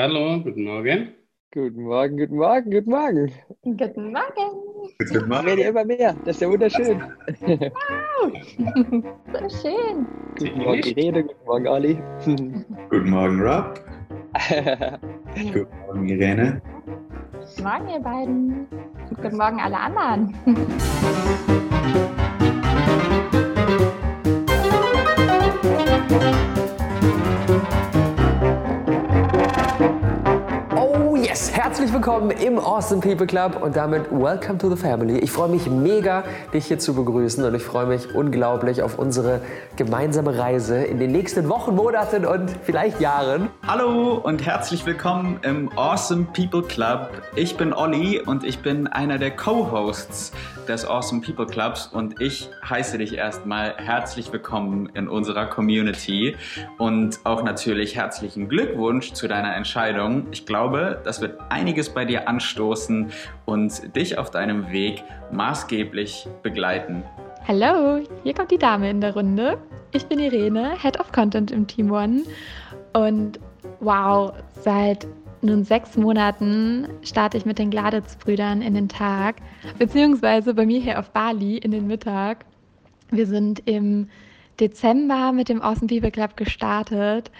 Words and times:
Hallo, 0.00 0.40
guten 0.40 0.62
Morgen. 0.62 1.08
Guten 1.52 1.82
Morgen, 1.82 2.16
guten 2.18 2.36
Morgen, 2.36 2.70
guten 2.70 2.88
Morgen. 2.88 3.32
Guten 3.64 4.12
Morgen. 4.12 4.94
Guten 4.96 5.28
Morgen. 5.28 5.46
Werden 5.46 5.58
immer 5.58 5.84
mehr. 5.84 6.14
Das 6.24 6.36
ist 6.36 6.40
ja 6.40 6.48
wunderschön. 6.48 7.02
Wow. 7.02 8.32
so 9.32 9.48
schön. 9.60 10.06
Guten 10.38 10.58
Morgen, 10.60 10.82
Irene. 10.84 11.24
Guten 11.24 11.44
Morgen, 11.46 11.66
Ali. 11.66 11.98
Guten 12.24 13.10
Morgen, 13.10 13.40
Rob. 13.40 13.80
Guten 15.34 15.78
Morgen, 15.88 16.08
Irene. 16.08 16.62
Guten 17.32 17.62
Morgen, 17.64 17.88
ihr 17.88 18.00
beiden. 18.00 18.68
Guten 19.20 19.36
Morgen, 19.36 19.58
alle 19.58 19.78
anderen. 19.80 20.32
Herzlich 31.46 31.92
willkommen 31.92 32.32
im 32.32 32.58
Awesome 32.58 33.00
People 33.00 33.26
Club 33.26 33.62
und 33.62 33.76
damit 33.76 34.10
Welcome 34.10 34.58
to 34.58 34.68
the 34.68 34.76
Family. 34.76 35.18
Ich 35.18 35.30
freue 35.30 35.48
mich 35.48 35.70
mega, 35.70 36.24
dich 36.52 36.66
hier 36.66 36.80
zu 36.80 36.94
begrüßen 36.94 37.44
und 37.44 37.54
ich 37.54 37.62
freue 37.62 37.86
mich 37.86 38.12
unglaublich 38.12 38.82
auf 38.82 38.98
unsere 38.98 39.40
gemeinsame 39.76 40.36
Reise 40.36 40.82
in 40.82 40.98
den 40.98 41.12
nächsten 41.12 41.48
Wochen, 41.48 41.76
Monaten 41.76 42.26
und 42.26 42.50
vielleicht 42.64 43.00
Jahren. 43.00 43.50
Hallo 43.64 44.14
und 44.14 44.44
herzlich 44.44 44.84
willkommen 44.84 45.38
im 45.42 45.70
Awesome 45.76 46.26
People 46.34 46.62
Club. 46.62 47.10
Ich 47.36 47.56
bin 47.56 47.72
Olli 47.72 48.20
und 48.20 48.42
ich 48.42 48.58
bin 48.58 48.88
einer 48.88 49.18
der 49.18 49.30
Co-Hosts 49.36 50.32
des 50.66 50.84
Awesome 50.86 51.22
People 51.22 51.46
Clubs 51.46 51.86
und 51.86 52.20
ich 52.20 52.50
heiße 52.68 52.98
dich 52.98 53.16
erstmal 53.16 53.74
herzlich 53.76 54.32
willkommen 54.32 54.90
in 54.94 55.08
unserer 55.08 55.46
Community 55.46 56.36
und 56.76 57.20
auch 57.24 57.42
natürlich 57.42 57.96
herzlichen 57.96 58.48
Glückwunsch 58.48 59.12
zu 59.12 59.28
deiner 59.28 59.56
Entscheidung. 59.56 60.26
Ich 60.30 60.44
glaube, 60.44 61.00
das 61.04 61.22
wird 61.28 61.40
einiges 61.50 61.90
bei 61.90 62.04
dir 62.04 62.28
anstoßen 62.28 63.10
und 63.44 63.94
dich 63.94 64.18
auf 64.18 64.30
deinem 64.30 64.70
Weg 64.70 65.04
maßgeblich 65.30 66.26
begleiten. 66.42 67.02
Hallo, 67.46 68.04
hier 68.24 68.34
kommt 68.34 68.50
die 68.50 68.58
Dame 68.58 68.90
in 68.90 69.00
der 69.00 69.14
Runde. 69.14 69.58
Ich 69.92 70.06
bin 70.06 70.18
Irene, 70.18 70.72
Head 70.80 71.00
of 71.00 71.12
Content 71.12 71.50
im 71.50 71.66
Team 71.66 71.90
One 71.90 72.22
und 72.92 73.38
wow, 73.80 74.32
seit 74.62 75.06
nun 75.40 75.64
sechs 75.64 75.96
Monaten 75.96 76.88
starte 77.02 77.36
ich 77.36 77.44
mit 77.44 77.58
den 77.58 77.70
Gladitz-Brüdern 77.70 78.60
in 78.60 78.74
den 78.74 78.88
Tag, 78.88 79.36
beziehungsweise 79.78 80.52
bei 80.52 80.66
mir 80.66 80.80
hier 80.80 80.98
auf 80.98 81.10
Bali 81.10 81.58
in 81.58 81.70
den 81.70 81.86
Mittag. 81.86 82.44
Wir 83.10 83.26
sind 83.26 83.62
im 83.66 84.08
Dezember 84.58 85.32
mit 85.32 85.48
dem 85.48 85.60
People 85.60 86.10
Club 86.10 86.36
gestartet 86.36 87.30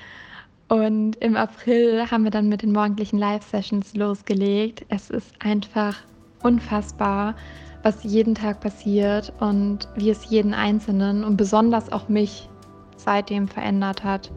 und 0.69 1.16
im 1.16 1.36
April 1.36 2.11
haben 2.11 2.24
wir 2.24 2.30
dann 2.30 2.48
mit 2.48 2.62
den 2.62 2.72
morgendlichen 2.72 3.19
Live-Sessions 3.19 3.94
losgelegt. 3.94 4.84
Es 4.88 5.10
ist 5.10 5.34
einfach 5.38 5.97
unfassbar, 6.42 7.34
was 7.83 8.05
jeden 8.05 8.34
Tag 8.34 8.60
passiert 8.60 9.33
und 9.41 9.88
wie 9.97 10.10
es 10.10 10.28
jeden 10.28 10.52
Einzelnen 10.52 11.25
und 11.25 11.36
besonders 11.36 11.91
auch 11.91 12.08
mich 12.08 12.48
seitdem 12.97 13.48
verändert 13.48 14.05
hat. 14.05 14.30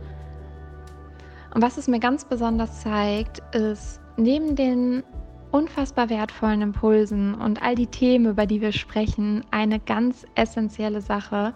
Und 1.53 1.61
was 1.61 1.77
es 1.77 1.88
mir 1.88 1.99
ganz 1.99 2.23
besonders 2.23 2.81
zeigt, 2.81 3.41
ist, 3.53 3.99
neben 4.16 4.55
den 4.55 5.03
unfassbar 5.51 6.09
wertvollen 6.09 6.61
Impulsen 6.61 7.35
und 7.35 7.61
all 7.61 7.75
die 7.75 7.88
Themen, 7.88 8.31
über 8.31 8.45
die 8.45 8.61
wir 8.61 8.71
sprechen, 8.71 9.43
eine 9.51 9.79
ganz 9.79 10.25
essentielle 10.35 11.01
Sache. 11.01 11.53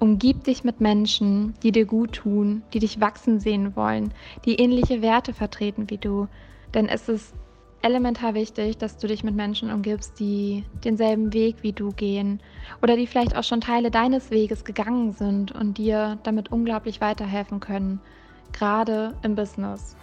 Umgib 0.00 0.44
dich 0.44 0.64
mit 0.64 0.80
Menschen, 0.80 1.54
die 1.62 1.72
dir 1.72 1.84
gut 1.84 2.12
tun, 2.12 2.62
die 2.72 2.78
dich 2.78 3.00
wachsen 3.00 3.38
sehen 3.38 3.76
wollen, 3.76 4.12
die 4.46 4.54
ähnliche 4.54 5.02
Werte 5.02 5.34
vertreten 5.34 5.90
wie 5.90 5.98
du. 5.98 6.26
Denn 6.72 6.88
es 6.88 7.08
ist 7.08 7.34
elementar 7.82 8.34
wichtig, 8.34 8.78
dass 8.78 8.96
du 8.96 9.06
dich 9.06 9.24
mit 9.24 9.36
Menschen 9.36 9.70
umgibst, 9.70 10.18
die 10.18 10.64
denselben 10.84 11.32
Weg 11.34 11.56
wie 11.62 11.72
du 11.72 11.92
gehen 11.92 12.40
oder 12.82 12.96
die 12.96 13.06
vielleicht 13.06 13.36
auch 13.36 13.44
schon 13.44 13.60
Teile 13.60 13.90
deines 13.90 14.30
Weges 14.30 14.64
gegangen 14.64 15.12
sind 15.12 15.52
und 15.52 15.78
dir 15.78 16.18
damit 16.22 16.50
unglaublich 16.50 17.00
weiterhelfen 17.00 17.60
können 17.60 18.00
gerade 18.52 19.14
im 19.22 19.34
Business. 19.34 19.96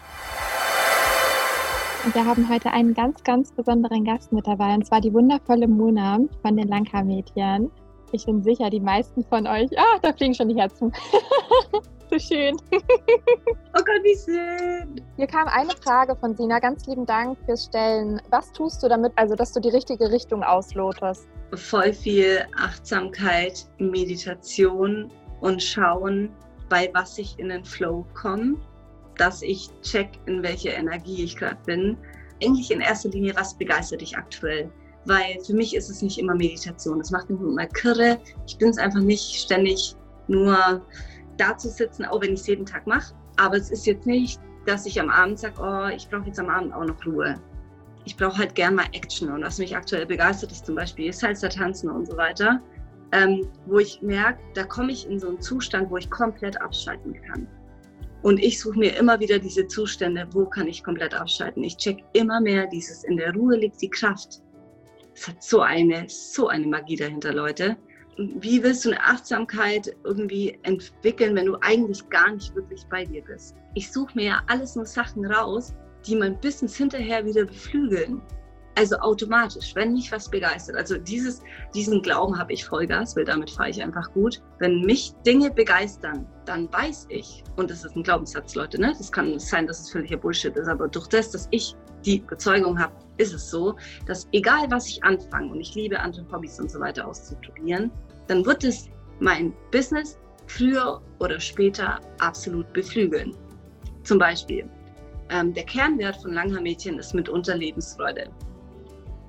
Und 2.05 2.15
wir 2.15 2.25
haben 2.25 2.47
heute 2.49 2.71
einen 2.71 2.93
ganz, 2.93 3.23
ganz 3.23 3.51
besonderen 3.51 4.05
Gast 4.05 4.31
mit 4.31 4.47
dabei, 4.47 4.73
und 4.75 4.85
zwar 4.85 5.01
die 5.01 5.13
wundervolle 5.13 5.67
Mona 5.67 6.19
von 6.41 6.55
den 6.55 6.67
Langhaar-Mädchen. 6.67 7.69
Ich 8.11 8.25
bin 8.25 8.41
sicher, 8.41 8.69
die 8.69 8.79
meisten 8.79 9.23
von 9.25 9.45
euch, 9.47 9.69
ah, 9.77 9.99
da 10.01 10.13
fliegen 10.13 10.33
schon 10.33 10.49
die 10.49 10.59
Herzen. 10.59 10.93
so 12.09 12.19
schön. 12.19 12.55
oh 12.71 12.79
Gott, 13.73 14.03
wie 14.03 14.17
schön. 14.17 15.01
Hier 15.17 15.27
kam 15.27 15.47
eine 15.49 15.71
Frage 15.83 16.15
von 16.15 16.35
Sina. 16.35 16.59
Ganz 16.59 16.85
lieben 16.85 17.05
Dank 17.05 17.37
fürs 17.45 17.65
Stellen. 17.65 18.21
Was 18.29 18.51
tust 18.53 18.81
du 18.81 18.87
damit, 18.87 19.11
also 19.17 19.35
dass 19.35 19.51
du 19.51 19.59
die 19.59 19.69
richtige 19.69 20.09
Richtung 20.09 20.41
auslotest? 20.41 21.27
Voll 21.53 21.91
viel 21.91 22.45
Achtsamkeit, 22.57 23.65
Meditation 23.77 25.11
und 25.41 25.61
Schauen, 25.61 26.29
bei 26.69 26.89
was 26.93 27.17
ich 27.17 27.37
in 27.39 27.49
den 27.49 27.65
Flow 27.65 28.05
komme, 28.13 28.55
dass 29.17 29.41
ich 29.41 29.69
check, 29.81 30.11
in 30.27 30.43
welcher 30.43 30.73
Energie 30.73 31.23
ich 31.23 31.35
gerade 31.35 31.57
bin. 31.65 31.97
Eigentlich 32.41 32.71
in 32.71 32.81
erster 32.81 33.09
Linie, 33.09 33.35
was 33.35 33.57
begeistert 33.57 34.01
dich 34.01 34.17
aktuell? 34.17 34.71
Weil 35.07 35.39
für 35.45 35.53
mich 35.53 35.75
ist 35.75 35.89
es 35.89 36.01
nicht 36.01 36.19
immer 36.19 36.35
Meditation. 36.35 36.99
Das 36.99 37.11
macht 37.11 37.29
mich 37.29 37.39
immer 37.39 37.65
kirre. 37.67 38.19
Ich 38.45 38.57
bin 38.57 38.69
es 38.69 38.77
einfach 38.77 38.99
nicht 38.99 39.35
ständig 39.35 39.95
nur 40.27 40.81
da 41.37 41.57
zu 41.57 41.69
sitzen, 41.69 42.05
auch 42.05 42.21
wenn 42.21 42.33
ich 42.33 42.41
es 42.41 42.47
jeden 42.47 42.65
Tag 42.65 42.85
mache. 42.85 43.13
Aber 43.37 43.57
es 43.57 43.71
ist 43.71 43.85
jetzt 43.85 44.05
nicht, 44.05 44.39
dass 44.65 44.85
ich 44.85 44.99
am 44.99 45.09
Abend 45.09 45.39
sage, 45.39 45.55
oh, 45.61 45.95
ich 45.95 46.09
brauche 46.09 46.25
jetzt 46.27 46.39
am 46.39 46.49
Abend 46.49 46.73
auch 46.73 46.85
noch 46.85 47.05
Ruhe. 47.05 47.35
Ich 48.05 48.17
brauche 48.17 48.37
halt 48.37 48.55
gern 48.55 48.75
mal 48.75 48.85
Action. 48.93 49.29
Und 49.29 49.43
was 49.43 49.59
mich 49.59 49.75
aktuell 49.75 50.05
begeistert, 50.05 50.51
ist 50.51 50.65
zum 50.65 50.75
Beispiel 50.75 51.11
Salsa 51.13 51.47
tanzen 51.47 51.89
und 51.89 52.07
so 52.07 52.17
weiter 52.17 52.61
ähm, 53.11 53.47
wo 53.65 53.79
ich 53.79 54.01
merke, 54.01 54.39
da 54.53 54.63
komme 54.63 54.91
ich 54.91 55.07
in 55.07 55.19
so 55.19 55.29
einen 55.29 55.41
Zustand, 55.41 55.89
wo 55.89 55.97
ich 55.97 56.09
komplett 56.09 56.59
abschalten 56.61 57.13
kann. 57.23 57.47
Und 58.23 58.39
ich 58.39 58.59
suche 58.59 58.79
mir 58.79 58.97
immer 58.97 59.19
wieder 59.19 59.39
diese 59.39 59.67
Zustände, 59.67 60.27
wo 60.31 60.45
kann 60.45 60.67
ich 60.67 60.83
komplett 60.83 61.13
abschalten. 61.13 61.63
Ich 61.63 61.77
check 61.77 62.03
immer 62.13 62.41
mehr 62.41 62.67
dieses, 62.67 63.03
in 63.03 63.17
der 63.17 63.33
Ruhe 63.33 63.55
liegt 63.57 63.81
die 63.81 63.89
Kraft. 63.89 64.41
Es 65.17 65.27
hat 65.27 65.43
so 65.43 65.61
eine, 65.61 66.07
so 66.07 66.47
eine 66.47 66.67
Magie 66.67 66.95
dahinter, 66.95 67.33
Leute. 67.33 67.75
Wie 68.17 68.61
willst 68.61 68.85
du 68.85 68.91
eine 68.91 69.03
Achtsamkeit 69.03 69.95
irgendwie 70.03 70.59
entwickeln, 70.61 71.35
wenn 71.35 71.47
du 71.47 71.57
eigentlich 71.61 72.07
gar 72.09 72.31
nicht 72.31 72.55
wirklich 72.55 72.85
bei 72.91 73.03
dir 73.03 73.23
bist? 73.23 73.55
Ich 73.73 73.91
suche 73.91 74.11
mir 74.15 74.25
ja 74.25 74.41
alles 74.47 74.75
nur 74.75 74.85
Sachen 74.85 75.25
raus, 75.25 75.73
die 76.05 76.15
mein 76.15 76.39
Business 76.39 76.75
hinterher 76.77 77.25
wieder 77.25 77.45
beflügeln. 77.45 78.21
Also 78.75 78.95
automatisch, 78.97 79.73
wenn 79.73 79.93
mich 79.93 80.11
was 80.11 80.29
begeistert. 80.29 80.75
Also 80.75 80.99
dieses, 80.99 81.41
diesen 81.73 82.03
Glauben 82.03 82.37
habe 82.37 82.53
ich 82.53 82.63
Vollgas, 82.63 83.15
weil 83.15 83.25
damit 83.25 83.49
fahre 83.49 83.71
ich 83.71 83.81
einfach 83.81 84.13
gut. 84.13 84.43
Wenn 84.59 84.81
mich 84.81 85.13
Dinge 85.25 85.49
begeistern, 85.49 86.27
dann 86.45 86.71
weiß 86.71 87.07
ich, 87.09 87.43
und 87.55 87.71
das 87.71 87.83
ist 87.83 87.95
ein 87.95 88.03
Glaubenssatz, 88.03 88.53
Leute, 88.53 88.79
ne? 88.79 88.93
das 88.95 89.11
kann 89.11 89.39
sein, 89.39 89.65
dass 89.65 89.79
es 89.79 89.89
völliger 89.89 90.17
Bullshit 90.17 90.55
ist, 90.55 90.67
aber 90.67 90.87
durch 90.87 91.07
das, 91.07 91.31
dass 91.31 91.47
ich 91.49 91.75
die 92.05 92.19
Überzeugung 92.19 92.79
habe, 92.79 92.93
ist 93.17 93.33
es 93.33 93.49
so, 93.49 93.75
dass 94.05 94.27
egal 94.31 94.69
was 94.69 94.87
ich 94.87 95.03
anfange, 95.03 95.51
und 95.51 95.59
ich 95.59 95.73
liebe 95.75 95.99
andere 95.99 96.25
Hobbys 96.31 96.59
und 96.59 96.69
so 96.69 96.79
weiter 96.79 97.07
auszuprobieren, 97.07 97.91
dann 98.27 98.45
wird 98.45 98.63
es 98.63 98.89
mein 99.19 99.53
Business 99.71 100.17
früher 100.45 101.01
oder 101.19 101.39
später 101.39 101.99
absolut 102.19 102.71
beflügeln. 102.73 103.35
Zum 104.03 104.19
Beispiel, 104.19 104.69
ähm, 105.29 105.53
der 105.53 105.63
Kernwert 105.63 106.17
von 106.21 106.33
Langhaar-Mädchen 106.33 106.99
ist 106.99 107.13
mitunter 107.13 107.57
Lebensfreude 107.57 108.29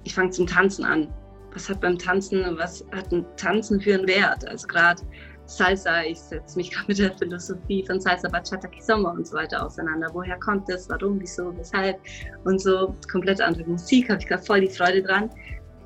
ich 0.09 0.15
fange 0.15 0.31
zum 0.31 0.47
Tanzen 0.47 0.85
an. 0.85 1.09
Was 1.53 1.69
hat 1.69 1.81
beim 1.81 1.99
Tanzen, 1.99 2.43
was 2.57 2.85
hat 2.93 3.13
ein 3.13 3.25
Tanzen 3.37 3.81
für 3.81 3.95
einen 3.95 4.07
Wert? 4.07 4.47
Also 4.49 4.67
gerade 4.67 5.03
Salsa, 5.49 6.03
ich 6.03 6.21
setze 6.21 6.57
mich 6.59 6.71
gerade 6.73 6.87
mit 6.89 6.99
der 6.99 7.17
Philosophie 7.17 7.85
von 7.87 8.01
Salsa, 8.01 8.29
Bachata, 8.29 8.69
Kizomba 8.69 9.11
und 9.11 9.27
so 9.27 9.37
weiter 9.37 9.65
auseinander. 9.65 10.09
Woher 10.13 10.39
kommt 10.39 10.69
das? 10.69 10.89
Warum, 10.89 11.19
wieso, 11.21 11.57
weshalb? 11.57 11.99
Und 12.45 12.61
so 12.61 12.95
komplett 13.11 13.41
andere 13.41 13.65
Musik, 13.65 14.11
habe 14.11 14.21
ich 14.21 14.29
gerade 14.29 14.43
voll 14.43 14.61
die 14.61 14.69
Freude 14.69 15.03
dran. 15.03 15.31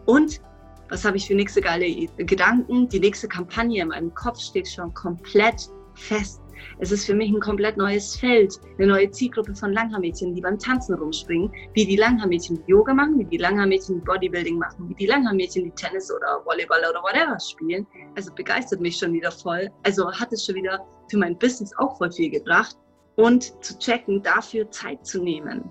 Und 0.06 0.40
was 0.88 1.04
habe 1.04 1.16
ich 1.16 1.26
für 1.26 1.34
nächste 1.34 1.60
geile 1.60 1.86
Gedanken? 2.18 2.88
Die 2.88 3.00
nächste 3.00 3.28
Kampagne 3.28 3.82
in 3.82 3.88
meinem 3.88 4.12
Kopf 4.14 4.40
steht 4.40 4.68
schon 4.68 4.92
komplett 4.92 5.70
fest. 5.94 6.41
Es 6.78 6.92
ist 6.92 7.06
für 7.06 7.14
mich 7.14 7.30
ein 7.30 7.40
komplett 7.40 7.76
neues 7.76 8.16
Feld, 8.16 8.58
eine 8.78 8.88
neue 8.88 9.10
Zielgruppe 9.10 9.54
von 9.54 9.72
Langhaarmädchen, 9.72 10.34
die 10.34 10.40
beim 10.40 10.58
Tanzen 10.58 10.94
rumspringen, 10.94 11.52
wie 11.74 11.86
die 11.86 11.96
Langhaarmädchen 11.96 12.62
Yoga 12.66 12.94
machen, 12.94 13.18
wie 13.18 13.24
die 13.24 13.38
Langhaarmädchen 13.38 14.02
Bodybuilding 14.04 14.58
machen, 14.58 14.88
wie 14.88 14.94
die 14.94 15.06
Langhaarmädchen 15.06 15.64
die 15.64 15.70
Tennis 15.72 16.10
oder 16.10 16.42
Volleyball 16.44 16.80
oder 16.88 17.02
whatever 17.02 17.38
spielen. 17.40 17.86
Also 18.16 18.32
begeistert 18.34 18.80
mich 18.80 18.96
schon 18.96 19.12
wieder 19.12 19.30
voll. 19.30 19.70
Also 19.84 20.10
hat 20.12 20.32
es 20.32 20.44
schon 20.44 20.56
wieder 20.56 20.84
für 21.10 21.18
mein 21.18 21.38
Business 21.38 21.72
auch 21.78 21.96
voll 21.98 22.10
viel 22.10 22.30
gebracht. 22.30 22.76
Und 23.16 23.62
zu 23.62 23.78
checken, 23.78 24.22
dafür 24.22 24.70
Zeit 24.70 25.04
zu 25.04 25.22
nehmen. 25.22 25.70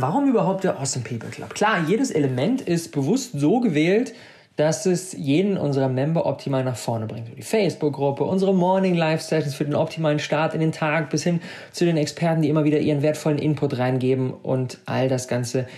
Warum 0.00 0.28
überhaupt 0.28 0.62
der 0.62 0.78
Awesome 0.78 1.04
People 1.04 1.28
Club? 1.28 1.54
Klar, 1.54 1.80
jedes 1.88 2.12
Element 2.12 2.60
ist 2.60 2.92
bewusst 2.92 3.32
so 3.32 3.58
gewählt, 3.58 4.14
dass 4.58 4.86
es 4.86 5.12
jeden 5.12 5.56
unserer 5.56 5.88
Member 5.88 6.26
optimal 6.26 6.64
nach 6.64 6.76
vorne 6.76 7.06
bringt. 7.06 7.28
Die 7.38 7.42
Facebook-Gruppe, 7.42 8.24
unsere 8.24 8.52
Morning 8.52 8.96
Live 8.96 9.22
Sessions 9.22 9.54
für 9.54 9.64
den 9.64 9.76
optimalen 9.76 10.18
Start 10.18 10.52
in 10.52 10.58
den 10.58 10.72
Tag 10.72 11.10
bis 11.10 11.22
hin 11.22 11.40
zu 11.70 11.84
den 11.84 11.96
Experten, 11.96 12.42
die 12.42 12.48
immer 12.48 12.64
wieder 12.64 12.80
ihren 12.80 13.00
wertvollen 13.00 13.38
Input 13.38 13.78
reingeben 13.78 14.32
und 14.32 14.78
all 14.84 15.08
das 15.08 15.28
Ganze 15.28 15.68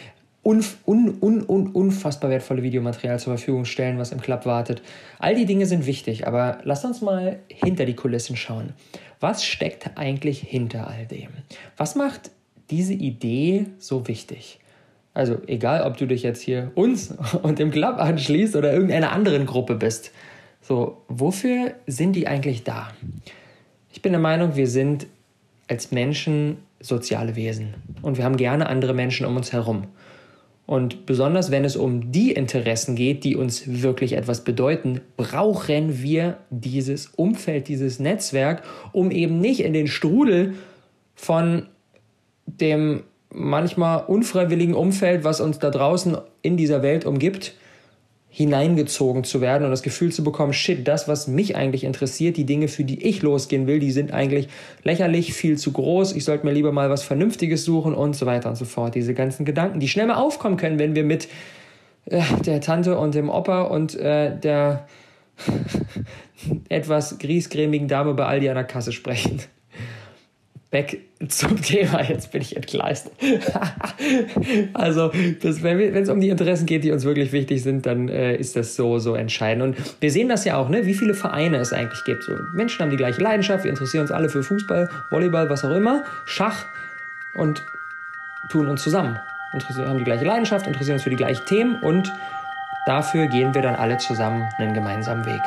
unf 0.43 0.79
un 0.87 1.19
un 1.21 1.45
un 1.47 1.67
unfassbar 1.67 2.31
wertvolle 2.31 2.63
Videomaterial 2.63 3.19
zur 3.19 3.37
Verfügung 3.37 3.67
stellen, 3.67 3.99
was 3.99 4.13
im 4.13 4.23
Club 4.23 4.47
wartet. 4.47 4.81
All 5.19 5.35
die 5.35 5.45
Dinge 5.45 5.67
sind 5.67 5.85
wichtig, 5.85 6.27
aber 6.27 6.61
lasst 6.65 6.87
uns 6.87 7.03
mal 7.03 7.39
hinter 7.49 7.85
die 7.85 7.97
Kulissen 7.97 8.35
schauen. 8.37 8.73
Was 9.21 9.45
steckt 9.45 9.99
eigentlich 9.99 10.41
hinter 10.41 10.89
all 10.89 11.05
dem? 11.05 11.29
Was 11.77 11.97
macht 11.97 12.31
diese 12.71 12.95
Idee 12.95 13.67
so 13.79 14.09
wichtig? 14.09 14.60
Also 15.21 15.37
egal, 15.49 15.83
ob 15.83 15.99
du 15.99 16.07
dich 16.07 16.23
jetzt 16.23 16.41
hier 16.41 16.71
uns 16.77 17.15
und 17.43 17.59
dem 17.59 17.71
Club 17.71 17.99
anschließt 17.99 18.57
oder 18.57 18.73
irgendeiner 18.73 19.13
anderen 19.13 19.45
Gruppe 19.45 19.75
bist. 19.75 20.13
So, 20.63 21.03
wofür 21.09 21.75
sind 21.87 22.15
die 22.17 22.27
eigentlich 22.27 22.65
da? 22.65 22.91
Ich 23.93 24.01
bin 24.01 24.13
der 24.13 24.21
Meinung, 24.21 24.57
wir 24.57 24.67
sind 24.67 25.09
als 25.69 25.93
Menschen 25.93 26.57
soziale 26.81 27.37
Wesen 27.37 27.75
und 28.01 28.17
wir 28.17 28.25
haben 28.25 28.39
gerne 28.39 28.71
andere 28.71 28.95
Menschen 28.95 29.27
um 29.27 29.37
uns 29.37 29.53
herum. 29.53 29.89
Und 30.65 31.05
besonders 31.05 31.51
wenn 31.51 31.67
es 31.67 31.77
um 31.77 32.13
die 32.13 32.33
Interessen 32.33 32.97
geht, 32.97 33.23
die 33.23 33.37
uns 33.37 33.83
wirklich 33.83 34.15
etwas 34.15 34.43
bedeuten, 34.43 35.03
brauchen 35.19 36.03
wir 36.03 36.39
dieses 36.49 37.09
Umfeld, 37.09 37.69
dieses 37.69 38.01
Netzwerk, 38.01 38.63
um 38.93 39.11
eben 39.11 39.39
nicht 39.39 39.61
in 39.61 39.75
den 39.75 39.87
Strudel 39.87 40.55
von 41.15 41.67
dem 42.47 43.03
manchmal 43.33 44.05
unfreiwilligen 44.07 44.75
Umfeld, 44.75 45.25
was 45.25 45.41
uns 45.41 45.59
da 45.59 45.71
draußen 45.71 46.19
in 46.43 46.57
dieser 46.57 46.83
Welt 46.83 47.05
umgibt, 47.05 47.55
hineingezogen 48.33 49.25
zu 49.25 49.41
werden 49.41 49.65
und 49.65 49.71
das 49.71 49.83
Gefühl 49.83 50.13
zu 50.13 50.23
bekommen, 50.23 50.53
shit, 50.53 50.87
das, 50.87 51.09
was 51.09 51.27
mich 51.27 51.57
eigentlich 51.57 51.83
interessiert, 51.83 52.37
die 52.37 52.47
Dinge, 52.47 52.69
für 52.69 52.85
die 52.85 53.03
ich 53.03 53.23
losgehen 53.23 53.67
will, 53.67 53.81
die 53.81 53.91
sind 53.91 54.13
eigentlich 54.13 54.49
lächerlich, 54.85 55.33
viel 55.33 55.59
zu 55.59 55.73
groß, 55.73 56.15
ich 56.15 56.25
sollte 56.25 56.47
mir 56.47 56.53
lieber 56.53 56.71
mal 56.71 56.91
was 56.91 57.03
Vernünftiges 57.03 57.65
suchen 57.65 57.93
und 57.93 58.15
so 58.15 58.27
weiter 58.27 58.49
und 58.49 58.57
so 58.57 58.65
fort. 58.65 58.95
Diese 58.95 59.15
ganzen 59.15 59.45
Gedanken, 59.45 59.81
die 59.81 59.89
schnell 59.89 60.07
mal 60.07 60.15
aufkommen 60.15 60.57
können, 60.57 60.79
wenn 60.79 60.95
wir 60.95 61.03
mit 61.03 61.27
äh, 62.07 62.23
der 62.47 62.61
Tante 62.61 62.97
und 62.97 63.17
dem 63.17 63.31
Opa 63.31 63.63
und 63.63 63.97
äh, 63.97 64.39
der 64.39 64.87
etwas 66.69 67.19
griesgrämigen 67.19 67.89
Dame 67.89 68.15
bei 68.15 68.27
Aldi 68.27 68.49
an 68.49 68.55
der 68.55 68.65
Kasse 68.65 68.93
sprechen 68.93 69.41
back 70.71 70.99
zum 71.29 71.61
Thema. 71.63 72.03
Jetzt 72.03 72.33
bin 72.33 72.43
ich 72.43 72.57
entgleist. 72.57 73.11
also, 74.75 75.13
das, 75.43 75.63
wenn 75.63 75.95
es 75.97 76.09
um 76.09 76.21
die 76.21 76.29
Interessen 76.29 76.67
geht, 76.67 76.85
die 76.85 76.93
uns 76.93 77.05
wirklich 77.05 77.33
wichtig 77.33 77.63
sind, 77.63 77.87
dann 77.87 78.09
äh, 78.09 78.37
ist 78.37 78.57
das 78.57 78.77
so, 78.77 78.99
so 78.99 79.15
entscheidend. 79.15 79.63
Und 79.63 80.01
wir 80.01 80.11
sehen 80.11 80.29
das 80.29 80.45
ja 80.45 80.57
auch, 80.57 80.69
ne, 80.69 80.87
wie 80.87 80.95
viele 80.95 81.15
Vereine 81.15 81.59
es 81.59 81.73
eigentlich 81.73 82.05
gibt. 82.05 82.23
So, 82.25 82.33
Menschen 82.55 82.81
haben 82.81 82.91
die 82.91 82.97
gleiche 82.97 83.21
Leidenschaft, 83.21 83.65
wir 83.65 83.71
interessieren 83.71 84.03
uns 84.03 84.11
alle 84.11 84.29
für 84.29 84.43
Fußball, 84.43 84.89
Volleyball, 85.11 85.51
was 85.51 85.65
auch 85.65 85.75
immer, 85.75 86.05
Schach 86.25 86.65
und 87.35 87.65
tun 88.51 88.69
uns 88.69 88.83
zusammen. 88.83 89.19
Interessieren, 89.53 89.89
haben 89.89 89.99
die 89.99 90.05
gleiche 90.05 90.25
Leidenschaft, 90.25 90.67
interessieren 90.67 90.95
uns 90.95 91.03
für 91.03 91.11
die 91.11 91.17
gleichen 91.17 91.45
Themen 91.47 91.83
und 91.83 92.13
dafür 92.87 93.27
gehen 93.27 93.53
wir 93.55 93.63
dann 93.63 93.75
alle 93.75 93.99
zusammen 93.99 94.49
einen 94.59 94.75
gemeinsamen 94.75 95.27
Weg. 95.27 95.41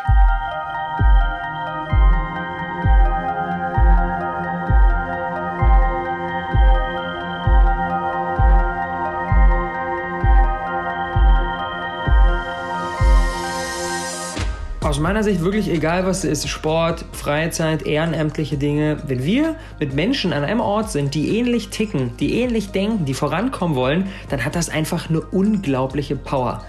Meiner 15.04 15.22
Sicht 15.22 15.42
wirklich 15.42 15.70
egal, 15.70 16.06
was 16.06 16.24
es 16.24 16.46
ist, 16.46 16.48
Sport, 16.48 17.04
Freizeit, 17.12 17.86
ehrenamtliche 17.86 18.58
Dinge. 18.58 18.98
Wenn 19.06 19.24
wir 19.24 19.56
mit 19.80 19.94
Menschen 19.94 20.32
an 20.32 20.44
einem 20.44 20.62
Ort 20.62 20.92
sind, 20.92 21.14
die 21.14 21.38
ähnlich 21.38 21.70
ticken, 21.70 22.16
die 22.18 22.40
ähnlich 22.42 22.72
denken, 22.72 23.04
die 23.04 23.14
vorankommen 23.14 23.76
wollen, 23.76 24.08
dann 24.30 24.46
hat 24.46 24.56
das 24.56 24.70
einfach 24.70 25.10
eine 25.10 25.20
unglaubliche 25.20 26.16
Power. 26.16 26.64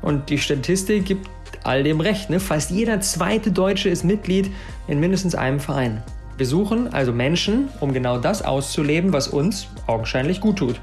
Und 0.00 0.30
die 0.30 0.38
Statistik 0.38 1.06
gibt 1.06 1.28
all 1.64 1.82
dem 1.82 2.00
recht. 2.00 2.30
Ne? 2.30 2.38
Fast 2.38 2.70
jeder 2.70 3.00
zweite 3.00 3.50
Deutsche 3.50 3.88
ist 3.88 4.04
Mitglied 4.04 4.50
in 4.86 5.00
mindestens 5.00 5.34
einem 5.34 5.58
Verein. 5.58 6.02
Wir 6.36 6.46
suchen 6.46 6.94
also 6.94 7.12
Menschen, 7.12 7.68
um 7.80 7.92
genau 7.92 8.16
das 8.16 8.42
auszuleben, 8.42 9.12
was 9.12 9.26
uns 9.26 9.66
augenscheinlich 9.88 10.40
gut 10.40 10.58
tut. 10.58 10.80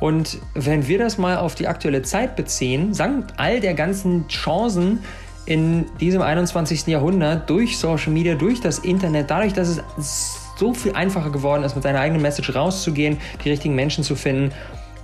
Und 0.00 0.38
wenn 0.54 0.88
wir 0.88 0.98
das 0.98 1.18
mal 1.18 1.36
auf 1.36 1.54
die 1.54 1.68
aktuelle 1.68 2.00
Zeit 2.00 2.34
beziehen, 2.34 2.94
samt 2.94 3.34
all 3.36 3.60
der 3.60 3.74
ganzen 3.74 4.26
Chancen, 4.28 5.00
in 5.46 5.86
diesem 5.98 6.22
21. 6.22 6.86
Jahrhundert 6.86 7.48
durch 7.48 7.78
Social 7.78 8.12
Media, 8.12 8.34
durch 8.34 8.60
das 8.60 8.78
Internet, 8.80 9.30
dadurch, 9.30 9.52
dass 9.52 9.80
es 9.98 10.40
so 10.56 10.74
viel 10.74 10.92
einfacher 10.92 11.30
geworden 11.30 11.64
ist, 11.64 11.74
mit 11.74 11.82
seiner 11.82 12.00
eigenen 12.00 12.22
Message 12.22 12.54
rauszugehen, 12.54 13.18
die 13.44 13.50
richtigen 13.50 13.74
Menschen 13.74 14.04
zu 14.04 14.14
finden, 14.14 14.52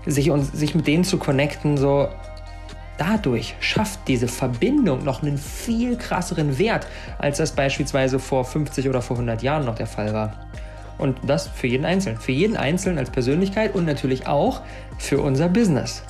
sich, 0.05 0.31
und, 0.31 0.45
sich 0.45 0.75
mit 0.75 0.87
denen 0.87 1.05
zu 1.05 1.19
connecten, 1.19 1.77
so 1.77 2.09
dadurch 2.99 3.55
schafft 3.61 4.01
diese 4.07 4.29
Verbindung 4.29 5.05
noch 5.05 5.23
einen 5.23 5.39
viel 5.39 5.97
krasseren 5.97 6.59
Wert, 6.59 6.87
als 7.19 7.39
das 7.39 7.53
beispielsweise 7.53 8.19
vor 8.19 8.45
50 8.45 8.89
oder 8.89 9.03
vor 9.03 9.17
100 9.17 9.43
Jahren 9.43 9.65
noch 9.65 9.75
der 9.75 9.87
Fall 9.87 10.13
war. 10.13 10.47
Und 10.99 11.19
das 11.27 11.47
für 11.49 11.67
jeden 11.67 11.85
Einzelnen. 11.85 12.19
Für 12.19 12.33
jeden 12.33 12.57
Einzelnen 12.57 12.99
als 12.99 13.11
Persönlichkeit 13.11 13.75
und 13.75 13.85
natürlich 13.85 14.27
auch 14.27 14.63
für 14.99 15.21
unser 15.21 15.49
Business. 15.49 16.03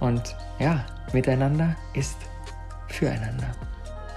Und 0.00 0.36
ja, 0.58 0.84
miteinander 1.12 1.76
ist 1.94 2.16
füreinander. 2.92 3.50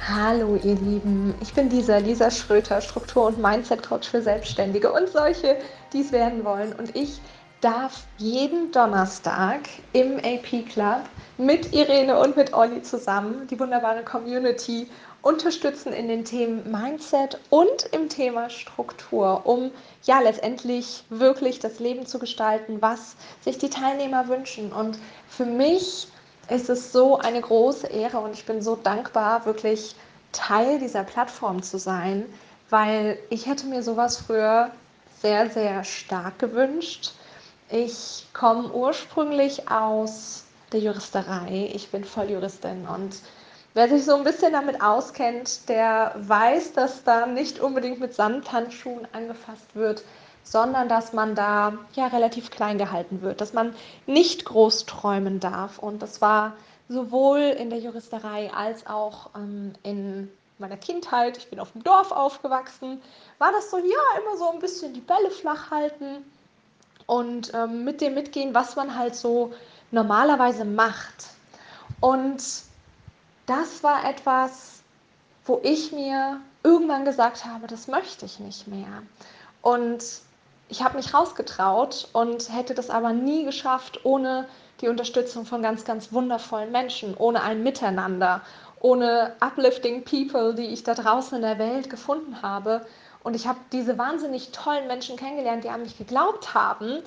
Hallo 0.07 0.56
ihr 0.57 0.75
Lieben, 0.75 1.33
ich 1.42 1.54
bin 1.54 1.69
Lisa, 1.72 1.98
Lisa 1.98 2.30
Schröter, 2.30 2.80
Struktur- 2.80 3.25
und 3.25 3.39
Mindset-Coach 3.39 4.07
für 4.07 4.22
Selbstständige 4.22 4.92
und 4.92 5.10
solche, 5.10 5.57
die 5.94 6.01
es 6.01 6.12
werden 6.12 6.45
wollen. 6.45 6.74
Und 6.74 6.95
ich 6.95 7.19
darf 7.62 8.04
jeden 8.19 8.72
Donnerstag 8.72 9.62
im 9.94 10.18
AP 10.18 10.68
Club 10.69 11.01
mit 11.39 11.74
Irene 11.74 12.19
und 12.19 12.38
mit 12.38 12.54
Olli 12.54 12.83
zusammen 12.83 13.48
die 13.48 13.60
wunderbare 13.60 14.04
Community 14.04 14.88
unterstützen 15.24 15.92
in 15.92 16.07
den 16.07 16.24
Themen 16.24 16.72
Mindset 16.72 17.39
und 17.50 17.89
im 17.92 18.10
Thema 18.10 18.51
Struktur, 18.51 19.42
um 19.45 19.72
ja 20.04 20.19
letztendlich 20.19 21.04
wirklich 21.10 21.57
das 21.57 21.80
Leben 21.80 22.06
zu 22.06 22.19
gestalten, 22.19 22.80
was 22.80 23.16
sich 23.42 23.57
die 23.57 23.72
Teilnehmer 23.72 24.27
wünschen. 24.27 24.72
Und 24.72 25.00
für 25.27 25.45
mich 25.45 26.07
es 26.47 26.69
ist 26.69 26.92
so 26.92 27.18
eine 27.18 27.42
große 27.42 27.88
Ehre 27.88 28.19
und 28.19 28.33
ich 28.33 28.45
bin 28.45 28.62
so 28.62 28.75
dankbar, 28.75 29.45
wirklich 29.45 29.95
Teil 30.31 30.80
dieser 30.80 31.03
Plattform 31.03 31.63
zu 31.63 31.77
sein, 31.80 32.25
weil 32.69 33.18
ich 33.30 33.45
hätte 33.45 33.68
mir 33.68 33.83
sowas 33.83 34.18
früher 34.18 34.71
sehr, 35.21 35.50
sehr 35.50 35.83
stark 35.83 36.39
gewünscht. 36.39 37.12
Ich 37.69 38.27
komme 38.34 38.72
ursprünglich 38.72 39.70
aus 39.70 40.43
der 40.72 40.81
Juristerei. 40.81 41.72
Ich 41.74 41.89
bin 41.89 42.03
Volljuristin 42.03 42.88
und 42.88 43.15
wer 43.74 43.89
sich 43.89 44.05
so 44.05 44.15
ein 44.15 44.24
bisschen 44.24 44.53
damit 44.53 44.81
auskennt, 44.81 45.67
der 45.70 46.13
weiß, 46.15 46.74
dass 46.74 47.03
da 47.03 47.25
nicht 47.25 47.60
unbedingt 47.60 48.00
mit 48.00 48.13
Sandhandschuhen 48.13 49.08
angefasst 49.13 49.75
wird, 49.75 50.03
sondern 50.46 50.88
dass 50.88 51.12
man 51.12 51.36
da 51.36 51.74
ja 51.96 52.08
relativ 52.08 52.52
klein 52.52 52.78
gehalten 52.78 53.22
wird, 53.22 53.42
dass 53.42 53.52
man 53.52 53.75
nicht 54.06 54.46
groß 54.46 54.86
träumen 54.86 55.40
darf. 55.42 55.80
Und 55.80 56.02
das 56.02 56.22
war 56.22 56.54
sowohl 56.88 57.40
in 57.40 57.72
der 57.72 57.80
Juristerei 57.80 58.54
als 58.54 58.86
auch 58.88 59.32
ähm, 59.36 59.74
in 59.84 60.32
meiner 60.60 60.78
Kindheit, 60.78 61.38
ich 61.38 61.50
bin 61.50 61.60
auf 61.60 61.72
dem 61.72 61.84
Dorf 61.84 62.12
aufgewachsen, 62.12 63.02
war 63.40 63.52
das 63.52 63.72
so, 63.72 63.78
ja, 63.78 64.22
immer 64.22 64.38
so 64.38 64.52
ein 64.52 64.60
bisschen 64.60 64.94
die 64.94 65.02
Bälle 65.02 65.32
flach 65.32 65.72
halten 65.72 66.24
und 67.08 67.52
ähm, 67.54 67.84
mit 67.84 68.00
dem 68.00 68.14
mitgehen, 68.14 68.54
was 68.54 68.75
man 68.75 68.96
halt 68.96 69.16
so 69.16 69.52
normalerweise 69.92 70.64
macht. 70.64 71.25
Und 72.00 72.42
das 73.48 73.84
war 73.84 74.08
etwas, 74.08 74.84
wo 75.46 75.60
ich 75.64 75.92
mir 75.92 76.40
irgendwann 76.64 77.04
gesagt 77.04 77.46
habe, 77.46 77.68
das 77.68 77.88
möchte 77.88 78.25
ich 78.25 78.40
nicht 78.40 78.68
mehr. 78.68 79.04
Und 79.62 80.04
ich 80.67 80.84
habe 80.84 80.98
mich 80.98 81.13
rausgetraut 81.13 82.07
und 82.13 82.50
hätte 82.51 82.74
das 82.74 82.89
aber 82.89 83.13
nie 83.13 83.45
geschafft 83.45 84.03
ohne 84.03 84.48
die 84.81 84.88
Unterstützung 84.88 85.45
von 85.45 85.62
ganz, 85.62 85.86
ganz 85.86 86.12
wundervollen 86.12 86.72
Menschen, 86.72 87.15
ohne 87.15 87.43
ein 87.43 87.63
Miteinander, 87.63 88.41
ohne 88.79 89.36
uplifting 89.39 90.03
people, 90.03 90.53
die 90.53 90.67
ich 90.67 90.84
da 90.84 90.93
draußen 90.93 91.36
in 91.36 91.41
der 91.43 91.60
Welt 91.60 91.89
gefunden 91.89 92.41
habe. 92.41 92.86
Und 93.24 93.36
ich 93.36 93.48
habe 93.48 93.60
diese 93.72 93.98
wahnsinnig 93.98 94.51
tollen 94.51 94.88
Menschen 94.88 95.17
kennengelernt, 95.17 95.63
die 95.63 95.69
an 95.69 95.81
mich 95.81 95.98
geglaubt 95.98 96.53
haben, 96.53 97.01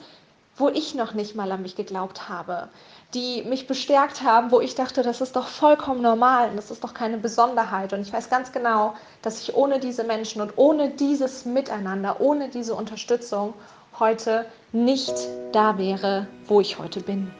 wo 0.58 0.68
ich 0.68 0.94
noch 0.94 1.14
nicht 1.14 1.34
mal 1.34 1.50
an 1.52 1.62
mich 1.62 1.76
geglaubt 1.76 2.28
habe 2.28 2.68
die 3.14 3.42
mich 3.48 3.66
bestärkt 3.66 4.22
haben, 4.22 4.50
wo 4.50 4.60
ich 4.60 4.74
dachte, 4.74 5.02
das 5.02 5.20
ist 5.20 5.34
doch 5.34 5.48
vollkommen 5.48 6.02
normal, 6.02 6.50
das 6.54 6.70
ist 6.70 6.84
doch 6.84 6.92
keine 6.92 7.16
Besonderheit. 7.16 7.92
Und 7.92 8.02
ich 8.02 8.12
weiß 8.12 8.28
ganz 8.28 8.52
genau, 8.52 8.94
dass 9.22 9.40
ich 9.40 9.54
ohne 9.54 9.80
diese 9.80 10.04
Menschen 10.04 10.42
und 10.42 10.52
ohne 10.56 10.90
dieses 10.90 11.46
Miteinander, 11.46 12.20
ohne 12.20 12.48
diese 12.48 12.74
Unterstützung 12.74 13.54
heute 13.98 14.44
nicht 14.72 15.14
da 15.52 15.78
wäre, 15.78 16.26
wo 16.46 16.60
ich 16.60 16.78
heute 16.78 17.00
bin. 17.00 17.30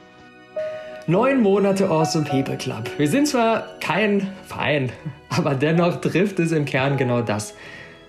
Neun 1.06 1.42
Monate 1.42 1.88
Awesome 1.88 2.24
People 2.24 2.56
Club. 2.56 2.90
Wir 2.98 3.08
sind 3.08 3.28
zwar 3.28 3.66
kein 3.80 4.32
Verein, 4.44 4.90
aber 5.36 5.54
dennoch 5.54 6.00
trifft 6.00 6.38
es 6.38 6.52
im 6.52 6.64
Kern 6.64 6.96
genau 6.96 7.20
das. 7.20 7.54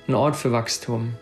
Ein 0.07 0.15
Ort 0.15 0.37
für 0.37 0.53
Wachstum, 0.53 1.13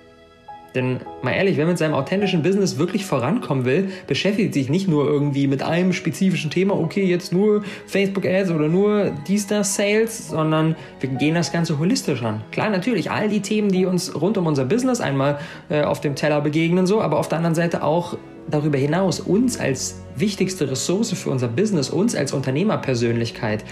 denn 0.75 0.99
mal 1.21 1.31
ehrlich, 1.31 1.57
wer 1.57 1.65
mit 1.65 1.77
seinem 1.77 1.93
authentischen 1.93 2.43
Business 2.43 2.77
wirklich 2.77 3.05
vorankommen 3.05 3.65
will, 3.65 3.89
beschäftigt 4.05 4.53
sich 4.53 4.69
nicht 4.69 4.87
nur 4.87 5.07
irgendwie 5.07 5.47
mit 5.47 5.63
einem 5.63 5.93
spezifischen 5.93 6.51
Thema, 6.51 6.75
okay, 6.75 7.05
jetzt 7.05 7.33
nur 7.33 7.63
Facebook 7.85 8.25
Ads 8.25 8.51
oder 8.51 8.67
nur 8.67 9.11
dies, 9.27 9.47
das 9.47 9.75
Sales, 9.75 10.29
sondern 10.29 10.75
wir 10.99 11.09
gehen 11.09 11.35
das 11.35 11.51
Ganze 11.51 11.79
holistisch 11.79 12.21
an. 12.23 12.41
Klar, 12.51 12.69
natürlich, 12.69 13.11
all 13.11 13.29
die 13.29 13.41
Themen, 13.41 13.69
die 13.69 13.85
uns 13.85 14.13
rund 14.19 14.37
um 14.37 14.45
unser 14.45 14.65
Business 14.65 15.01
einmal 15.01 15.39
äh, 15.69 15.83
auf 15.83 16.01
dem 16.01 16.15
Teller 16.15 16.41
begegnen, 16.41 16.85
so, 16.85 17.01
aber 17.01 17.17
auf 17.17 17.27
der 17.27 17.37
anderen 17.37 17.55
Seite 17.55 17.83
auch 17.83 18.17
darüber 18.49 18.77
hinaus 18.77 19.19
uns 19.19 19.59
als 19.59 20.01
wichtigste 20.15 20.69
Ressource 20.69 21.11
für 21.11 21.29
unser 21.29 21.47
Business, 21.47 21.89
uns 21.89 22.15
als 22.15 22.33
Unternehmerpersönlichkeit, 22.33 23.63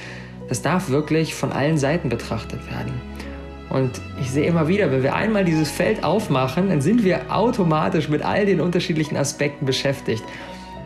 das 0.48 0.62
darf 0.62 0.90
wirklich 0.90 1.34
von 1.34 1.52
allen 1.52 1.78
Seiten 1.78 2.10
betrachtet 2.10 2.60
werden. 2.70 2.94
Und 3.76 3.92
ich 4.22 4.32
sehe 4.32 4.48
immer 4.48 4.70
wieder, 4.70 4.90
wenn 4.90 5.04
wir 5.04 5.16
einmal 5.16 5.44
dieses 5.44 5.70
Feld 5.70 6.02
aufmachen, 6.02 6.70
dann 6.70 6.80
sind 6.80 7.04
wir 7.04 7.30
automatisch 7.30 8.08
mit 8.08 8.24
all 8.24 8.46
den 8.46 8.62
unterschiedlichen 8.62 9.18
Aspekten 9.18 9.66
beschäftigt. 9.66 10.24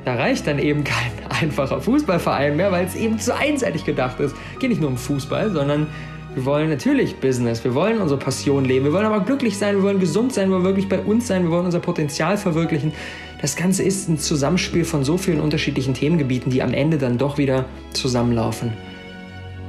Da 0.06 0.16
reicht 0.16 0.48
dann 0.48 0.58
eben 0.58 0.84
kein 0.84 1.12
einfacher 1.40 1.82
Fußballverein 1.82 2.58
mehr, 2.58 2.72
weil 2.72 2.88
es 2.88 2.96
eben 2.96 3.20
zu 3.20 3.36
einseitig 3.36 3.86
gedacht 3.86 4.20
ist. 4.20 4.36
Geht 4.58 4.72
nicht 4.72 4.82
nur 4.82 4.90
um 4.90 4.98
Fußball, 4.98 5.52
sondern 5.52 5.86
wir 6.34 6.46
wollen 6.46 6.68
natürlich 6.68 7.18
Business, 7.18 7.64
wir 7.64 7.76
wollen 7.76 8.02
unsere 8.02 8.20
Passion 8.20 8.66
leben, 8.66 8.86
wir 8.86 8.94
wollen 8.94 9.06
aber 9.06 9.20
glücklich 9.20 9.56
sein, 9.56 9.76
wir 9.76 9.84
wollen 9.84 10.00
gesund 10.00 10.34
sein, 10.34 10.50
wir 10.50 10.56
wollen 10.56 10.66
wirklich 10.66 10.90
bei 10.90 11.00
uns 11.00 11.28
sein, 11.28 11.44
wir 11.44 11.52
wollen 11.52 11.66
unser 11.66 11.82
Potenzial 11.82 12.38
verwirklichen. 12.38 12.92
Das 13.40 13.56
Ganze 13.56 13.84
ist 13.84 14.10
ein 14.10 14.18
Zusammenspiel 14.18 14.84
von 14.84 15.04
so 15.04 15.20
vielen 15.20 15.42
unterschiedlichen 15.42 15.94
Themengebieten, 15.94 16.52
die 16.52 16.64
am 16.64 16.74
Ende 16.74 16.98
dann 16.98 17.20
doch 17.20 17.38
wieder 17.38 17.66
zusammenlaufen. 17.94 18.74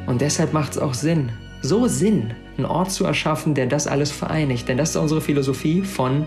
Und 0.07 0.23
deshalb 0.23 0.55
macht 0.55 0.73
es 0.73 0.79
auch 0.79 0.95
Sinn, 0.95 1.33
so 1.61 1.87
Sinn, 1.87 2.33
einen 2.61 2.71
Ort 2.71 2.91
zu 2.91 3.05
erschaffen, 3.05 3.55
der 3.55 3.67
das 3.67 3.87
alles 3.87 4.11
vereinigt. 4.11 4.69
Denn 4.69 4.79
das 4.79 4.91
ist 4.91 4.97
unsere 4.97 5.21
Philosophie 5.21 5.83
von 5.83 6.27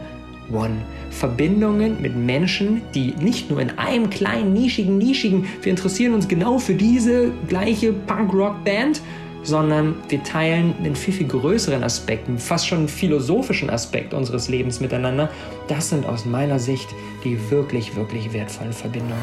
One. 0.52 0.78
Verbindungen 1.10 2.02
mit 2.02 2.16
Menschen, 2.16 2.82
die 2.94 3.14
nicht 3.20 3.50
nur 3.50 3.62
in 3.62 3.78
einem 3.78 4.10
kleinen, 4.10 4.54
nischigen, 4.54 4.98
nischigen, 4.98 5.46
wir 5.62 5.70
interessieren 5.70 6.14
uns 6.14 6.28
genau 6.28 6.58
für 6.58 6.74
diese 6.74 7.32
gleiche 7.48 7.94
Punk-Rock-Band, 7.94 9.02
sondern 9.44 9.96
wir 10.10 10.24
teilen 10.24 10.74
einen 10.80 10.96
viel, 10.96 11.14
viel 11.14 11.28
größeren 11.28 11.84
Aspekt, 11.84 12.28
fast 12.40 12.68
schon 12.68 12.80
einen 12.80 12.88
philosophischen 12.88 13.70
Aspekt 13.70 14.14
unseres 14.14 14.48
Lebens 14.50 14.80
miteinander. 14.80 15.30
Das 15.68 15.90
sind 15.90 16.06
aus 16.06 16.26
meiner 16.26 16.60
Sicht 16.60 16.88
die 17.24 17.38
wirklich, 17.52 17.96
wirklich 17.96 18.34
wertvollen 18.34 18.74
Verbindungen. 18.74 19.18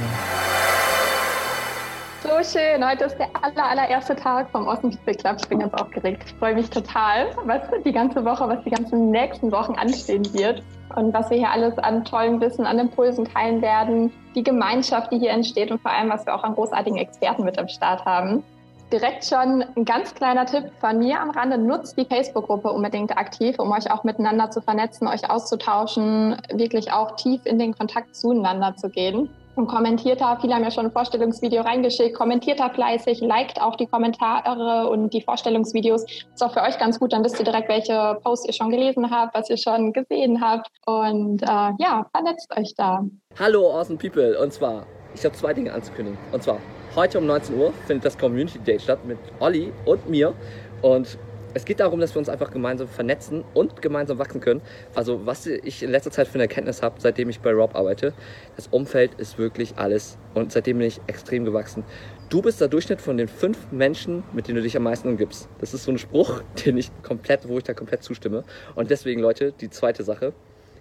So 2.23 2.29
schön. 2.43 2.87
Heute 2.87 3.05
ist 3.05 3.17
der 3.17 3.29
aller, 3.41 3.65
allererste 3.65 4.15
Tag 4.15 4.50
vom 4.50 4.67
People 4.67 5.15
Club. 5.15 5.37
Ich 5.41 5.49
bin 5.49 5.61
ganz 5.61 5.73
aufgeregt. 5.73 6.23
Ich 6.27 6.35
freue 6.35 6.55
mich 6.55 6.69
total, 6.69 7.29
was 7.47 7.62
die 7.83 7.93
ganze 7.93 8.23
Woche, 8.27 8.47
was 8.47 8.62
die 8.62 8.69
ganzen 8.69 9.11
nächsten 9.11 9.50
Wochen 9.50 9.73
anstehen 9.77 10.31
wird 10.35 10.62
und 10.97 11.15
was 11.15 11.31
wir 11.31 11.39
hier 11.39 11.50
alles 11.50 11.79
an 11.79 12.05
tollem 12.05 12.39
Wissen, 12.43 12.67
an 12.67 12.79
Impulsen 12.79 13.25
teilen 13.25 13.62
werden, 13.62 14.12
die 14.35 14.43
Gemeinschaft, 14.43 15.11
die 15.11 15.19
hier 15.19 15.31
entsteht 15.31 15.71
und 15.71 15.81
vor 15.81 15.93
allem, 15.93 16.11
was 16.11 16.27
wir 16.27 16.35
auch 16.35 16.43
an 16.43 16.55
großartigen 16.55 16.99
Experten 16.99 17.43
mit 17.43 17.59
am 17.59 17.69
Start 17.69 18.05
haben. 18.05 18.45
Direkt 18.93 19.25
schon 19.25 19.65
ein 19.75 19.87
ganz 19.87 20.15
kleiner 20.15 20.45
Tipp 20.45 20.65
von 20.79 20.99
mir 20.99 21.21
am 21.21 21.31
Rande. 21.31 21.57
Nutzt 21.57 21.97
die 21.97 22.05
Facebook-Gruppe 22.05 22.71
unbedingt 22.71 23.17
aktiv, 23.17 23.59
um 23.59 23.73
euch 23.73 23.91
auch 23.91 24.05
miteinander 24.05 24.50
zu 24.50 24.61
vernetzen, 24.61 25.09
euch 25.09 25.31
auszutauschen, 25.31 26.37
wirklich 26.53 26.93
auch 26.93 27.17
tief 27.17 27.47
in 27.47 27.59
den 27.59 27.75
Kontakt 27.75 28.15
zueinander 28.15 28.77
zu 28.77 28.91
gehen 28.91 29.31
und 29.61 29.67
kommentiert 29.69 30.21
da. 30.21 30.38
Viele 30.40 30.55
haben 30.55 30.64
ja 30.64 30.71
schon 30.71 30.87
ein 30.87 30.93
Vorstellungsvideo 30.93 31.62
reingeschickt. 31.62 32.17
Kommentiert 32.17 32.59
da 32.59 32.71
fleißig, 32.71 33.21
liked 33.21 33.61
auch 33.61 33.76
die 33.76 33.87
Kommentare 33.87 34.88
und 34.88 35.12
die 35.12 35.21
Vorstellungsvideos. 35.21 36.05
Ist 36.05 36.43
auch 36.43 36.52
für 36.52 36.62
euch 36.62 36.79
ganz 36.79 36.99
gut, 36.99 37.12
dann 37.12 37.23
wisst 37.23 37.38
ihr 37.38 37.45
direkt, 37.45 37.69
welche 37.69 38.19
Posts 38.25 38.47
ihr 38.47 38.52
schon 38.55 38.71
gelesen 38.71 39.11
habt, 39.11 39.35
was 39.35 39.50
ihr 39.50 39.59
schon 39.59 39.93
gesehen 39.93 40.40
habt. 40.40 40.69
Und 40.87 41.43
äh, 41.43 41.73
ja, 41.79 42.07
vernetzt 42.12 42.50
euch 42.57 42.75
da. 42.75 43.05
Hallo, 43.38 43.71
awesome 43.71 43.99
people. 43.99 44.38
Und 44.40 44.52
zwar, 44.52 44.87
ich 45.14 45.25
habe 45.25 45.35
zwei 45.35 45.52
Dinge 45.52 45.73
anzukündigen. 45.73 46.19
Und 46.33 46.43
zwar, 46.43 46.59
heute 46.97 47.19
um 47.19 47.26
19 47.26 47.59
Uhr 47.59 47.73
findet 47.87 48.07
das 48.07 48.17
Community 48.17 48.59
Date 48.59 48.83
statt 48.83 49.05
mit 49.05 49.19
Olli 49.40 49.73
und 49.85 50.09
mir. 50.09 50.35
Und 50.83 51.19
es 51.54 51.64
geht 51.64 51.80
darum, 51.80 52.00
dass 52.00 52.14
wir 52.14 52.19
uns 52.19 52.28
einfach 52.28 52.50
gemeinsam 52.50 52.88
vernetzen 52.88 53.45
und 53.54 53.83
gemeinsam 53.83 54.19
wachsen 54.19 54.40
können. 54.40 54.61
Also 54.95 55.26
was 55.26 55.47
ich 55.47 55.83
in 55.83 55.90
letzter 55.90 56.11
Zeit 56.11 56.28
für 56.28 56.35
eine 56.35 56.45
Erkenntnis 56.45 56.83
habe, 56.83 56.97
seitdem 56.99 57.28
ich 57.28 57.40
bei 57.40 57.52
Rob 57.52 57.75
arbeite, 57.75 58.12
das 58.57 58.69
Umfeld 58.69 59.14
ist 59.14 59.38
wirklich 59.38 59.76
alles 59.76 60.19
und 60.35 60.52
seitdem 60.52 60.78
bin 60.78 60.87
ich 60.87 61.00
extrem 61.07 61.45
gewachsen. 61.45 61.85
Du 62.28 62.42
bist 62.42 62.61
der 62.61 62.69
Durchschnitt 62.69 63.00
von 63.00 63.16
den 63.16 63.26
fünf 63.26 63.73
Menschen, 63.73 64.23
mit 64.33 64.47
denen 64.47 64.57
du 64.57 64.62
dich 64.62 64.76
am 64.76 64.85
meisten 64.85 65.09
umgibst. 65.09 65.49
Das 65.59 65.75
ist 65.75 65.85
so 65.85 65.90
ein 65.90 65.99
Spruch, 65.99 66.42
den 66.64 66.76
ich 66.76 66.90
komplett, 67.02 67.49
wo 67.49 67.59
ich 67.59 67.64
da 67.64 67.75
komplett 67.75 68.04
zustimme. 68.04 68.45
Und 68.76 68.90
deswegen, 68.90 69.21
Leute, 69.21 69.52
die 69.52 69.71
zweite 69.71 70.04
Sache. 70.04 70.33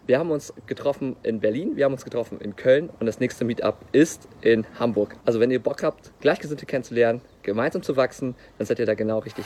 Wir 0.05 0.17
haben 0.17 0.31
uns 0.31 0.53
getroffen 0.65 1.17
in 1.21 1.39
Berlin, 1.39 1.75
wir 1.75 1.85
haben 1.85 1.93
uns 1.93 2.03
getroffen 2.03 2.41
in 2.41 2.55
Köln 2.55 2.89
und 2.99 3.05
das 3.05 3.19
nächste 3.19 3.45
Meetup 3.45 3.77
ist 3.91 4.27
in 4.41 4.65
Hamburg. 4.79 5.15
Also 5.23 5.39
wenn 5.39 5.51
ihr 5.51 5.61
Bock 5.61 5.83
habt, 5.83 6.11
Gleichgesinnte 6.19 6.65
kennenzulernen, 6.65 7.21
gemeinsam 7.43 7.83
zu 7.83 7.95
wachsen, 7.95 8.33
dann 8.57 8.65
seid 8.65 8.79
ihr 8.79 8.87
da 8.87 8.95
genau 8.95 9.19
richtig. 9.19 9.45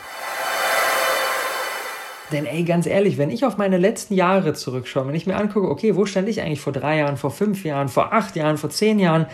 Denn 2.32 2.46
ey, 2.46 2.64
ganz 2.64 2.86
ehrlich, 2.86 3.18
wenn 3.18 3.30
ich 3.30 3.46
auf 3.46 3.58
meine 3.58 3.78
letzten 3.78 4.14
Jahre 4.14 4.54
zurückschaue, 4.54 5.08
wenn 5.08 5.16
ich 5.16 5.28
mir 5.28 5.36
angucke, 5.36 5.70
okay, 5.70 5.96
wo 5.96 6.06
stand 6.06 6.28
ich 6.30 6.42
eigentlich 6.42 6.62
vor 6.62 6.74
drei 6.74 6.98
Jahren, 7.00 7.18
vor 7.18 7.32
fünf 7.32 7.64
Jahren, 7.66 7.90
vor 7.90 8.14
acht 8.14 8.36
Jahren, 8.36 8.58
vor 8.58 8.70
zehn 8.70 8.98
Jahren, 8.98 9.28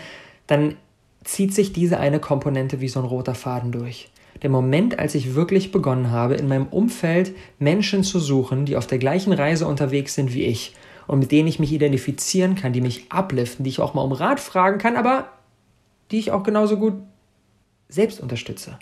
dann 0.46 0.76
zieht 1.24 1.54
sich 1.54 1.72
diese 1.72 1.98
eine 1.98 2.18
Komponente 2.18 2.80
wie 2.80 2.88
so 2.88 3.00
ein 3.00 3.06
roter 3.06 3.34
Faden 3.34 3.72
durch. 3.72 4.10
Der 4.42 4.50
Moment, 4.50 4.98
als 4.98 5.14
ich 5.14 5.34
wirklich 5.34 5.70
begonnen 5.70 6.10
habe, 6.10 6.34
in 6.34 6.48
meinem 6.48 6.66
Umfeld 6.66 7.34
Menschen 7.58 8.02
zu 8.02 8.18
suchen, 8.18 8.64
die 8.64 8.76
auf 8.76 8.86
der 8.86 8.98
gleichen 8.98 9.32
Reise 9.32 9.66
unterwegs 9.66 10.14
sind 10.14 10.32
wie 10.32 10.44
ich 10.44 10.74
und 11.06 11.18
mit 11.18 11.30
denen 11.30 11.48
ich 11.48 11.58
mich 11.58 11.72
identifizieren 11.72 12.54
kann, 12.54 12.72
die 12.72 12.80
mich 12.80 13.12
upliften, 13.12 13.64
die 13.64 13.70
ich 13.70 13.80
auch 13.80 13.94
mal 13.94 14.02
um 14.02 14.12
Rat 14.12 14.40
fragen 14.40 14.78
kann, 14.78 14.96
aber 14.96 15.30
die 16.10 16.18
ich 16.18 16.30
auch 16.30 16.42
genauso 16.42 16.78
gut 16.78 16.94
selbst 17.88 18.20
unterstütze. 18.20 18.78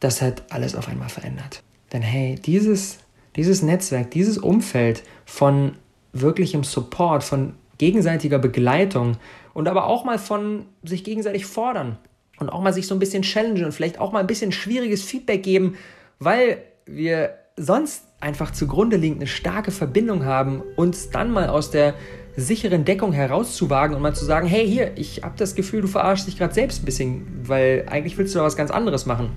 Das 0.00 0.20
hat 0.20 0.42
alles 0.50 0.74
auf 0.74 0.88
einmal 0.88 1.08
verändert. 1.08 1.62
Denn 1.92 2.02
hey, 2.02 2.36
dieses, 2.36 2.98
dieses 3.36 3.62
Netzwerk, 3.62 4.10
dieses 4.10 4.38
Umfeld 4.38 5.02
von 5.26 5.76
wirklichem 6.12 6.64
Support, 6.64 7.22
von 7.22 7.54
gegenseitiger 7.78 8.38
Begleitung 8.38 9.16
und 9.54 9.68
aber 9.68 9.86
auch 9.86 10.04
mal 10.04 10.18
von 10.18 10.66
sich 10.82 11.04
gegenseitig 11.04 11.46
fordern 11.46 11.98
und 12.38 12.48
auch 12.48 12.62
mal 12.62 12.72
sich 12.72 12.86
so 12.86 12.94
ein 12.94 12.98
bisschen 12.98 13.22
challengen 13.22 13.64
und 13.64 13.72
vielleicht 13.72 13.98
auch 13.98 14.12
mal 14.12 14.20
ein 14.20 14.26
bisschen 14.26 14.52
schwieriges 14.52 15.02
Feedback 15.02 15.42
geben, 15.42 15.76
weil 16.18 16.62
wir 16.86 17.34
sonst 17.56 18.04
einfach 18.20 18.52
zugrunde 18.52 18.96
liegend 18.96 19.18
eine 19.18 19.26
starke 19.26 19.70
Verbindung 19.70 20.24
haben, 20.24 20.62
uns 20.76 21.10
dann 21.10 21.30
mal 21.30 21.48
aus 21.48 21.70
der 21.70 21.94
sicheren 22.36 22.84
Deckung 22.84 23.12
herauszuwagen 23.12 23.94
und 23.94 24.00
mal 24.00 24.14
zu 24.14 24.24
sagen, 24.24 24.46
hey 24.46 24.66
hier, 24.66 24.92
ich 24.96 25.22
habe 25.22 25.34
das 25.36 25.54
Gefühl, 25.54 25.82
du 25.82 25.88
verarschst 25.88 26.26
dich 26.26 26.38
gerade 26.38 26.54
selbst 26.54 26.82
ein 26.82 26.86
bisschen, 26.86 27.26
weil 27.44 27.84
eigentlich 27.90 28.16
willst 28.16 28.34
du 28.34 28.38
da 28.38 28.44
was 28.44 28.56
ganz 28.56 28.70
anderes 28.70 29.04
machen 29.04 29.30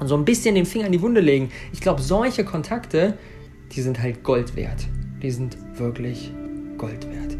und 0.00 0.08
so 0.08 0.16
ein 0.16 0.24
bisschen 0.24 0.54
den 0.54 0.66
Finger 0.66 0.86
in 0.86 0.92
die 0.92 1.02
Wunde 1.02 1.20
legen. 1.20 1.50
Ich 1.72 1.80
glaube, 1.80 2.02
solche 2.02 2.44
Kontakte, 2.44 3.16
die 3.72 3.82
sind 3.82 4.02
halt 4.02 4.24
Gold 4.24 4.56
wert. 4.56 4.86
Die 5.22 5.30
sind 5.30 5.56
wirklich 5.74 6.32
Gold 6.78 7.06
wert. 7.12 7.36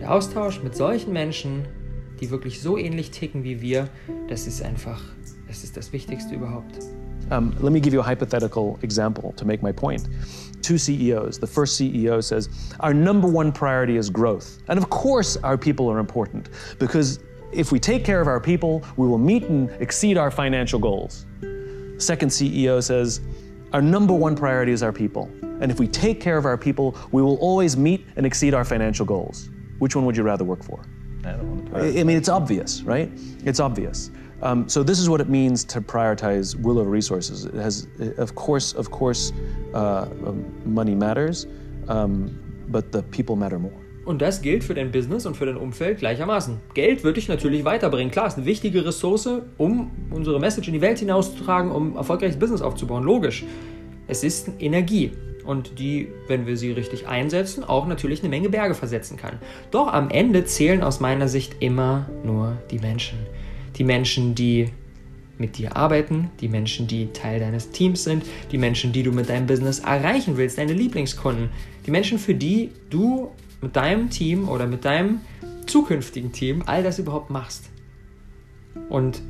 Der 0.00 0.12
Austausch 0.12 0.62
mit 0.62 0.76
solchen 0.76 1.12
Menschen, 1.12 1.66
die 2.20 2.30
wirklich 2.30 2.60
so 2.60 2.76
ähnlich 2.76 3.12
ticken 3.12 3.44
wie 3.44 3.62
wir, 3.62 3.88
das 4.28 4.46
ist 4.46 4.62
einfach, 4.62 5.00
das 5.46 5.64
ist 5.64 5.76
das 5.76 5.92
Wichtigste 5.92 6.34
überhaupt. 6.34 6.78
Um, 7.30 7.54
let 7.62 7.72
me 7.72 7.80
give 7.80 7.94
you 7.94 8.00
a 8.00 8.06
hypothetical 8.06 8.78
example 8.82 9.32
to 9.36 9.46
make 9.46 9.62
my 9.62 9.72
point. 9.72 10.08
Two 10.60 10.76
CEOs. 10.76 11.38
The 11.38 11.46
first 11.46 11.80
CEO 11.80 12.22
says, 12.22 12.50
Our 12.80 12.92
number 12.92 13.26
one 13.26 13.50
priority 13.50 13.96
is 13.96 14.10
growth. 14.10 14.58
And 14.68 14.78
of 14.78 14.90
course, 14.90 15.38
our 15.42 15.56
people 15.56 15.88
are 15.88 15.98
important 15.98 16.50
because 16.78 17.20
if 17.50 17.72
we 17.72 17.78
take 17.78 18.04
care 18.04 18.20
of 18.20 18.28
our 18.28 18.40
people, 18.40 18.82
we 18.98 19.06
will 19.06 19.18
meet 19.18 19.44
and 19.44 19.70
exceed 19.80 20.18
our 20.18 20.30
financial 20.30 20.78
goals. 20.78 21.24
Second 22.04 22.28
CEO 22.28 22.82
says, 22.82 23.20
Our 23.72 23.80
number 23.80 24.12
one 24.12 24.36
priority 24.36 24.72
is 24.72 24.82
our 24.82 24.92
people. 24.92 25.30
And 25.60 25.70
if 25.70 25.78
we 25.78 25.88
take 25.88 26.20
care 26.20 26.36
of 26.36 26.44
our 26.44 26.58
people, 26.58 26.96
we 27.12 27.22
will 27.22 27.36
always 27.36 27.76
meet 27.76 28.06
and 28.16 28.26
exceed 28.26 28.52
our 28.52 28.64
financial 28.64 29.06
goals. 29.06 29.48
Which 29.78 29.96
one 29.96 30.04
would 30.04 30.16
you 30.16 30.22
rather 30.22 30.44
work 30.44 30.62
for? 30.62 30.84
I, 31.24 31.32
don't 31.32 31.50
want 31.50 31.74
to. 31.74 32.00
I 32.00 32.04
mean, 32.04 32.16
it's 32.16 32.28
obvious, 32.28 32.82
right? 32.82 33.10
It's 33.44 33.60
obvious. 33.60 34.10
Um, 34.42 34.68
so 34.68 34.82
this 34.82 34.98
is 34.98 35.08
what 35.08 35.22
it 35.22 35.28
means 35.30 35.64
to 35.64 35.80
prioritize 35.80 36.54
will 36.54 36.78
over 36.78 36.90
resources. 36.90 37.46
It 37.46 37.54
has, 37.54 37.86
of 38.18 38.34
course, 38.34 38.74
of 38.74 38.90
course, 38.90 39.32
uh, 39.72 40.02
um, 40.26 40.44
money 40.66 40.94
matters, 40.94 41.46
um, 41.88 42.38
but 42.68 42.92
the 42.92 43.02
people 43.04 43.36
matter 43.36 43.58
more. 43.58 43.83
Und 44.04 44.20
das 44.20 44.42
gilt 44.42 44.64
für 44.64 44.74
dein 44.74 44.92
Business 44.92 45.24
und 45.26 45.36
für 45.36 45.46
dein 45.46 45.56
Umfeld 45.56 45.98
gleichermaßen. 45.98 46.58
Geld 46.74 47.04
wird 47.04 47.16
dich 47.16 47.28
natürlich 47.28 47.64
weiterbringen. 47.64 48.10
Klar, 48.10 48.26
ist 48.26 48.36
eine 48.36 48.46
wichtige 48.46 48.84
Ressource, 48.84 49.28
um 49.56 49.90
unsere 50.10 50.38
Message 50.38 50.68
in 50.68 50.74
die 50.74 50.80
Welt 50.80 50.98
hinauszutragen, 50.98 51.70
um 51.70 51.96
erfolgreiches 51.96 52.38
Business 52.38 52.60
aufzubauen. 52.60 53.02
Logisch. 53.04 53.44
Es 54.06 54.22
ist 54.22 54.50
Energie 54.60 55.12
und 55.46 55.78
die, 55.78 56.08
wenn 56.28 56.46
wir 56.46 56.56
sie 56.56 56.72
richtig 56.72 57.08
einsetzen, 57.08 57.64
auch 57.64 57.86
natürlich 57.86 58.20
eine 58.20 58.28
Menge 58.28 58.50
Berge 58.50 58.74
versetzen 58.74 59.16
kann. 59.16 59.38
Doch 59.70 59.92
am 59.92 60.10
Ende 60.10 60.44
zählen 60.44 60.82
aus 60.82 61.00
meiner 61.00 61.28
Sicht 61.28 61.56
immer 61.60 62.08
nur 62.24 62.58
die 62.70 62.78
Menschen. 62.78 63.18
die 63.76 63.84
Menschen, 63.84 64.34
die 64.34 64.68
mit 65.36 65.58
dir 65.58 65.76
arbeiten, 65.76 66.30
die 66.40 66.48
Menschen, 66.48 66.86
die 66.86 67.06
Teil 67.12 67.40
deines 67.40 67.70
Teams 67.70 68.04
sind, 68.04 68.24
die 68.52 68.58
Menschen, 68.58 68.92
die 68.92 69.02
du 69.02 69.10
mit 69.10 69.28
deinem 69.28 69.46
Business 69.46 69.80
erreichen 69.80 70.36
willst, 70.36 70.58
deine 70.58 70.72
Lieblingskunden, 70.72 71.48
die 71.86 71.90
Menschen, 71.90 72.18
für 72.18 72.34
die 72.34 72.70
du 72.88 73.30
mit 73.64 73.76
deinem 73.76 74.10
Team 74.10 74.48
oder 74.48 74.66
mit 74.66 74.84
deinem 74.84 75.20
zukünftigen 75.66 76.32
Team 76.32 76.62
all 76.66 76.82
das 76.82 76.98
überhaupt 76.98 77.30
machst. 77.30 77.70
Und 78.90 79.22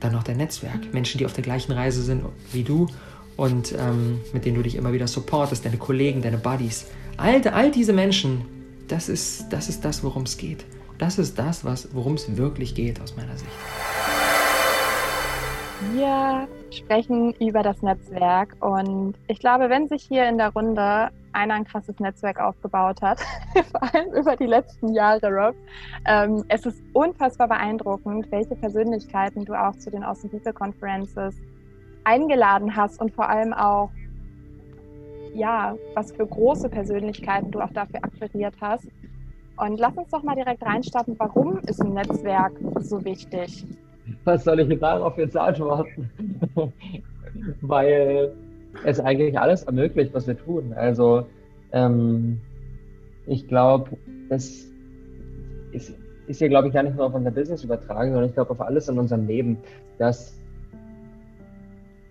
dann 0.00 0.12
noch 0.12 0.24
dein 0.24 0.36
Netzwerk, 0.36 0.92
Menschen, 0.92 1.18
die 1.18 1.26
auf 1.26 1.32
der 1.32 1.44
gleichen 1.44 1.72
Reise 1.72 2.02
sind 2.02 2.24
wie 2.50 2.64
du 2.64 2.88
und 3.36 3.72
ähm, 3.72 4.20
mit 4.32 4.44
denen 4.44 4.56
du 4.56 4.62
dich 4.62 4.74
immer 4.74 4.92
wieder 4.92 5.06
supportest, 5.06 5.64
deine 5.64 5.76
Kollegen, 5.76 6.22
deine 6.22 6.38
Buddies. 6.38 6.86
All, 7.16 7.40
all 7.48 7.70
diese 7.70 7.92
Menschen, 7.92 8.42
das 8.88 9.08
ist 9.08 9.46
das, 9.50 9.68
ist 9.68 9.84
das 9.84 10.02
worum 10.02 10.24
es 10.24 10.36
geht. 10.36 10.64
Das 10.98 11.18
ist 11.18 11.38
das, 11.38 11.64
worum 11.94 12.14
es 12.14 12.36
wirklich 12.36 12.74
geht 12.74 13.00
aus 13.00 13.16
meiner 13.16 13.36
Sicht. 13.36 13.50
Wir 15.94 16.48
sprechen 16.70 17.32
über 17.40 17.62
das 17.62 17.80
Netzwerk 17.82 18.56
und 18.60 19.14
ich 19.28 19.38
glaube, 19.38 19.70
wenn 19.70 19.88
sich 19.88 20.02
hier 20.02 20.28
in 20.28 20.38
der 20.38 20.50
Runde 20.50 21.10
einer 21.32 21.54
ein 21.54 21.64
krasses 21.64 21.98
Netzwerk 21.98 22.40
aufgebaut 22.40 23.00
hat, 23.02 23.20
vor 23.70 23.82
allem 23.82 24.12
über 24.14 24.36
die 24.36 24.46
letzten 24.46 24.92
Jahre, 24.92 25.28
Rob, 25.28 25.54
ähm, 26.06 26.44
es 26.48 26.66
ist 26.66 26.82
unfassbar 26.92 27.48
beeindruckend, 27.48 28.30
welche 28.30 28.54
Persönlichkeiten 28.56 29.44
du 29.44 29.54
auch 29.54 29.76
zu 29.76 29.90
den 29.90 30.02
Awesome 30.04 30.30
People 30.30 30.52
Conferences 30.52 31.34
eingeladen 32.04 32.74
hast 32.74 33.00
und 33.00 33.12
vor 33.14 33.28
allem 33.28 33.52
auch, 33.52 33.90
ja, 35.34 35.74
was 35.94 36.12
für 36.12 36.26
große 36.26 36.68
Persönlichkeiten 36.68 37.50
du 37.50 37.60
auch 37.60 37.72
dafür 37.72 38.04
akquiriert 38.04 38.54
hast. 38.60 38.86
Und 39.56 39.78
lass 39.78 39.96
uns 39.96 40.10
doch 40.10 40.22
mal 40.22 40.34
direkt 40.34 40.62
reinstarten, 40.62 41.14
warum 41.18 41.58
ist 41.60 41.80
ein 41.80 41.94
Netzwerk 41.94 42.52
so 42.80 43.04
wichtig? 43.04 43.64
Was 44.24 44.44
soll 44.44 44.60
ich 44.60 44.78
darauf 44.78 45.16
jetzt 45.18 45.36
antworten? 45.36 46.10
Weil 47.60 48.32
es 48.84 49.00
eigentlich 49.00 49.38
alles 49.38 49.64
ermöglicht, 49.64 50.14
was 50.14 50.26
wir 50.26 50.36
tun. 50.36 50.72
Also 50.74 51.26
ähm, 51.72 52.40
ich 53.26 53.46
glaube, 53.48 53.90
das 54.28 54.66
ist, 55.72 55.94
ist 56.26 56.38
hier, 56.38 56.48
glaube 56.48 56.68
ich, 56.68 56.74
gar 56.74 56.82
nicht 56.82 56.96
nur 56.96 57.06
auf 57.06 57.14
unser 57.14 57.30
Business 57.30 57.64
übertragen, 57.64 58.12
sondern 58.12 58.28
ich 58.28 58.34
glaube 58.34 58.50
auf 58.50 58.60
alles 58.60 58.88
in 58.88 58.98
unserem 58.98 59.26
Leben, 59.26 59.58
dass 59.98 60.38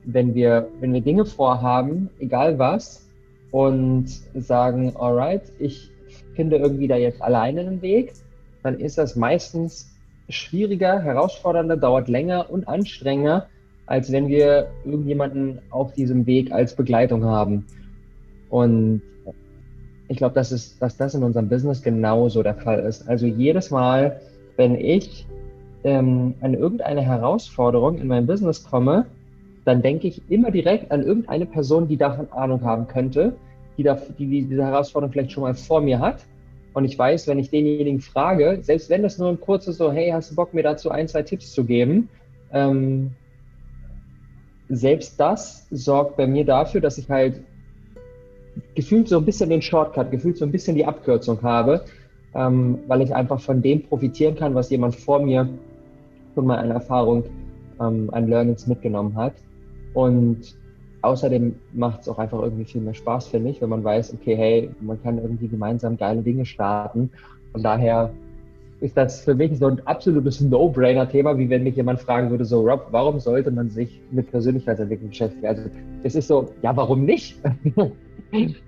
wenn 0.04 0.34
wir, 0.34 0.68
wenn 0.80 0.94
wir 0.94 1.02
Dinge 1.02 1.26
vorhaben, 1.26 2.10
egal 2.20 2.58
was, 2.58 3.08
und 3.52 4.08
sagen, 4.34 4.96
alright, 4.96 5.44
ich 5.60 5.92
finde 6.36 6.58
irgendwie 6.58 6.88
da 6.88 6.96
jetzt 6.96 7.22
alleine 7.22 7.62
einen 7.62 7.82
Weg, 7.82 8.14
dann 8.64 8.80
ist 8.80 8.98
das 8.98 9.16
meistens 9.16 9.94
schwieriger, 10.30 11.02
herausfordernder, 11.02 11.78
dauert 11.78 12.08
länger 12.08 12.50
und 12.50 12.68
anstrengender, 12.68 13.48
als 13.92 14.12
wenn 14.12 14.30
wir 14.30 14.68
irgendjemanden 14.86 15.60
auf 15.70 15.94
diesem 15.94 16.26
Weg 16.26 16.52
als 16.52 16.76
Begleitung 16.76 17.26
haben. 17.26 17.66
Und 18.50 19.02
ich 20.08 20.18
glaube, 20.18 20.34
dass, 20.34 20.78
dass 20.80 20.96
das 20.98 21.14
in 21.14 21.24
unserem 21.24 21.50
Business 21.50 21.82
genauso 21.82 22.42
der 22.42 22.56
Fall 22.56 22.80
ist. 22.80 23.08
Also 23.10 23.26
jedes 23.26 23.70
Mal, 23.70 24.22
wenn 24.56 24.76
ich 24.76 25.28
ähm, 25.84 26.36
an 26.40 26.54
irgendeine 26.54 27.02
Herausforderung 27.02 27.98
in 28.00 28.08
meinem 28.08 28.28
Business 28.28 28.64
komme, 28.64 29.08
dann 29.66 29.82
denke 29.82 30.08
ich 30.08 30.22
immer 30.30 30.52
direkt 30.52 30.90
an 30.90 31.04
irgendeine 31.04 31.46
Person, 31.46 31.88
die 31.90 31.98
davon 31.98 32.32
Ahnung 32.32 32.64
haben 32.64 32.88
könnte, 32.88 33.36
die, 33.78 33.84
da, 33.84 33.98
die 34.18 34.46
diese 34.48 34.64
Herausforderung 34.64 35.12
vielleicht 35.12 35.34
schon 35.34 35.44
mal 35.44 35.54
vor 35.54 35.82
mir 35.82 36.00
hat 36.00 36.26
und 36.74 36.86
ich 36.86 36.98
weiß, 36.98 37.28
wenn 37.28 37.40
ich 37.40 37.50
denjenigen 37.50 38.00
frage, 38.00 38.60
selbst 38.62 38.90
wenn 38.90 39.04
das 39.04 39.18
nur 39.18 39.30
ein 39.30 39.40
kurzes 39.40 39.78
so, 39.78 39.92
hey, 39.92 40.12
hast 40.12 40.32
du 40.32 40.36
Bock, 40.36 40.54
mir 40.54 40.64
dazu 40.64 40.90
ein, 40.90 41.08
zwei 41.08 41.24
Tipps 41.24 41.52
zu 41.52 41.66
geben? 41.66 42.08
Ähm, 42.54 43.12
selbst 44.72 45.20
das 45.20 45.68
sorgt 45.72 46.18
bei 46.18 46.28
mir 46.28 46.46
dafür, 46.46 46.82
dass 46.82 46.98
ich 46.98 47.10
halt 47.10 47.42
gefühlt 48.76 49.08
so 49.08 49.18
ein 49.18 49.26
bisschen 49.26 49.50
den 49.50 49.62
Shortcut, 49.62 50.12
gefühlt 50.12 50.38
so 50.38 50.46
ein 50.46 50.52
bisschen 50.52 50.76
die 50.76 50.86
Abkürzung 50.86 51.42
habe, 51.42 51.86
ähm, 52.34 52.80
weil 52.88 53.02
ich 53.02 53.14
einfach 53.14 53.40
von 53.40 53.62
dem 53.62 53.84
profitieren 53.84 54.36
kann, 54.36 54.56
was 54.56 54.70
jemand 54.70 54.96
vor 54.96 55.22
mir 55.22 55.48
schon 56.34 56.46
mal 56.46 56.58
eine 56.58 56.74
Erfahrung, 56.74 57.24
ähm, 57.80 58.10
an 58.12 58.28
Learnings 58.28 58.68
mitgenommen 58.68 59.16
hat. 59.16 59.34
Und 59.94 60.56
Außerdem 61.02 61.56
macht 61.74 62.02
es 62.02 62.10
auch 62.10 62.20
einfach 62.20 62.42
irgendwie 62.42 62.66
viel 62.66 62.82
mehr 62.82 62.94
Spaß, 62.94 63.28
finde 63.28 63.50
ich, 63.50 63.62
wenn 63.62 63.70
man 63.70 63.84
weiß, 63.84 64.14
okay, 64.14 64.36
hey, 64.36 64.70
man 64.82 65.02
kann 65.02 65.18
irgendwie 65.18 65.48
gemeinsam 65.48 65.98
geile 65.98 66.22
Dinge 66.22 66.46
starten. 66.46 67.10
Von 67.54 67.64
daher 67.64 68.12
ist 68.82 68.98
das 68.98 69.22
für 69.22 69.36
mich 69.36 69.58
so 69.58 69.68
ein 69.68 69.80
absolutes 69.86 70.42
No-Brainer-Thema, 70.42 71.38
wie 71.38 71.50
wenn 71.50 71.64
mich 71.64 71.76
jemand 71.76 72.00
fragen 72.00 72.30
würde, 72.32 72.46
so 72.46 72.62
Rob, 72.62 72.88
warum 72.92 73.20
sollte 73.20 73.52
man 73.52 73.70
sich 73.70 74.02
mit 74.12 74.30
Persönlichkeitsentwicklung 74.32 75.10
beschäftigen? 75.10 75.46
Also 75.46 75.64
es 76.04 76.16
ist 76.16 76.28
so, 76.28 76.52
ja, 76.64 76.76
warum 76.76 77.06
nicht? 77.06 77.38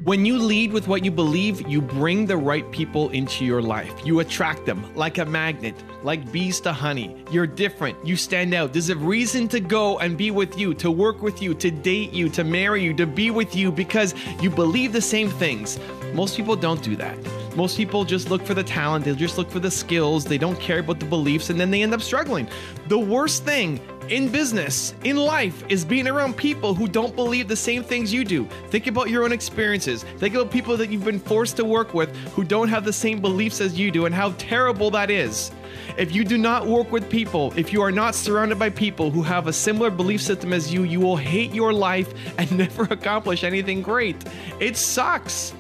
when 0.04 0.26
you 0.26 0.38
lead 0.38 0.72
with 0.72 0.88
what 0.88 1.04
you 1.04 1.12
believe, 1.12 1.68
you 1.68 1.82
bring 1.82 2.28
the 2.28 2.38
right 2.38 2.70
people 2.72 3.10
into 3.10 3.44
your 3.44 3.62
life. 3.62 4.06
You 4.06 4.20
attract 4.20 4.66
them 4.66 4.84
like 4.96 5.18
a 5.18 5.26
magnet, 5.26 5.76
like 6.04 6.32
bees 6.32 6.60
to 6.62 6.74
honey. 6.74 7.16
You're 7.32 7.48
different. 7.48 7.98
You 8.06 8.16
stand 8.16 8.54
out. 8.54 8.74
There's 8.74 8.90
a 8.90 8.96
reason 8.96 9.48
to 9.50 9.60
go 9.60 10.00
and 10.00 10.18
be 10.18 10.32
with 10.32 10.60
you, 10.60 10.74
to 10.76 10.92
work 10.92 11.22
with 11.22 11.42
you, 11.42 11.54
to 11.56 11.72
date 11.72 12.14
you, 12.14 12.30
to 12.30 12.44
marry 12.44 12.84
you, 12.84 12.94
to 12.96 13.08
be 13.08 13.32
with 13.32 13.56
you 13.56 13.72
because 13.72 14.14
you 14.42 14.50
believe 14.50 14.94
the 14.94 15.02
same 15.02 15.30
things. 15.30 15.80
Most 16.14 16.36
people 16.36 16.56
don't 16.56 16.84
do 16.84 16.96
that. 16.98 17.18
Most 17.56 17.78
people 17.78 18.04
just 18.04 18.30
look 18.30 18.44
for 18.46 18.54
the 18.54 18.64
talent, 18.64 19.06
they 19.06 19.14
just 19.14 19.38
look 19.38 19.50
for 19.50 19.60
the 19.60 19.70
skills, 19.70 20.26
they 20.26 20.38
don't 20.38 20.60
care 20.60 20.80
about 20.80 21.00
the 21.00 21.06
beliefs, 21.06 21.50
and 21.50 21.60
then 21.60 21.70
they 21.70 21.84
end 21.84 21.94
up 21.94 22.02
struggling. 22.02 22.48
The 22.88 22.98
worst 22.98 23.44
thing 23.44 23.80
in 24.10 24.30
business, 24.30 24.94
in 25.04 25.16
life, 25.18 25.64
is 25.70 25.86
being 25.86 26.08
around 26.08 26.36
people 26.36 26.74
who 26.74 26.88
don't 26.88 27.16
believe 27.16 27.48
the 27.48 27.56
same 27.56 27.84
things 27.84 28.12
you 28.12 28.26
do. 28.26 28.46
Think 28.70 28.88
about 28.88 29.10
your 29.10 29.24
own 29.24 29.32
experiences. 29.32 30.04
Think 30.18 30.36
about 30.36 30.52
people 30.52 30.76
that 30.78 30.90
you've 30.90 31.06
been 31.06 31.20
forced 31.20 31.56
to 31.58 31.66
work 31.66 31.94
with 31.94 32.16
who 32.34 32.44
don't 32.44 32.70
have 32.70 32.86
the 32.86 32.94
same 32.94 33.22
beliefs 33.22 33.62
as 33.62 33.80
you 33.80 33.92
do 33.92 34.06
and 34.06 34.14
how 34.14 34.32
terrible 34.38 34.92
that 34.92 35.10
is. 35.10 35.52
If 35.98 36.14
you 36.14 36.24
do 36.24 36.38
not 36.38 36.68
work 36.68 36.92
with 36.92 37.10
people, 37.10 37.54
if 37.56 37.72
you 37.72 37.82
are 37.82 37.92
not 37.92 38.16
surrounded 38.16 38.58
by 38.58 38.70
people 38.70 39.12
who 39.12 39.22
have 39.22 39.48
a 39.48 39.54
similar 39.54 39.90
belief 39.90 40.22
system 40.22 40.54
as 40.54 40.74
you, 40.74 40.84
you 40.84 41.00
will 41.00 41.18
hate 41.18 41.54
your 41.54 41.72
life 41.72 42.14
and 42.38 42.52
never 42.58 42.84
accomplish 42.84 43.44
anything 43.44 43.82
great. 43.82 44.18
It 44.60 44.76
sucks. 44.76 45.54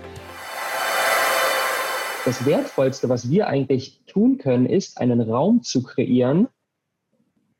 Das 2.23 2.45
Wertvollste, 2.45 3.09
was 3.09 3.29
wir 3.29 3.47
eigentlich 3.47 4.01
tun 4.05 4.37
können, 4.37 4.65
ist, 4.65 4.97
einen 4.97 5.19
Raum 5.21 5.61
zu 5.61 5.83
kreieren, 5.83 6.47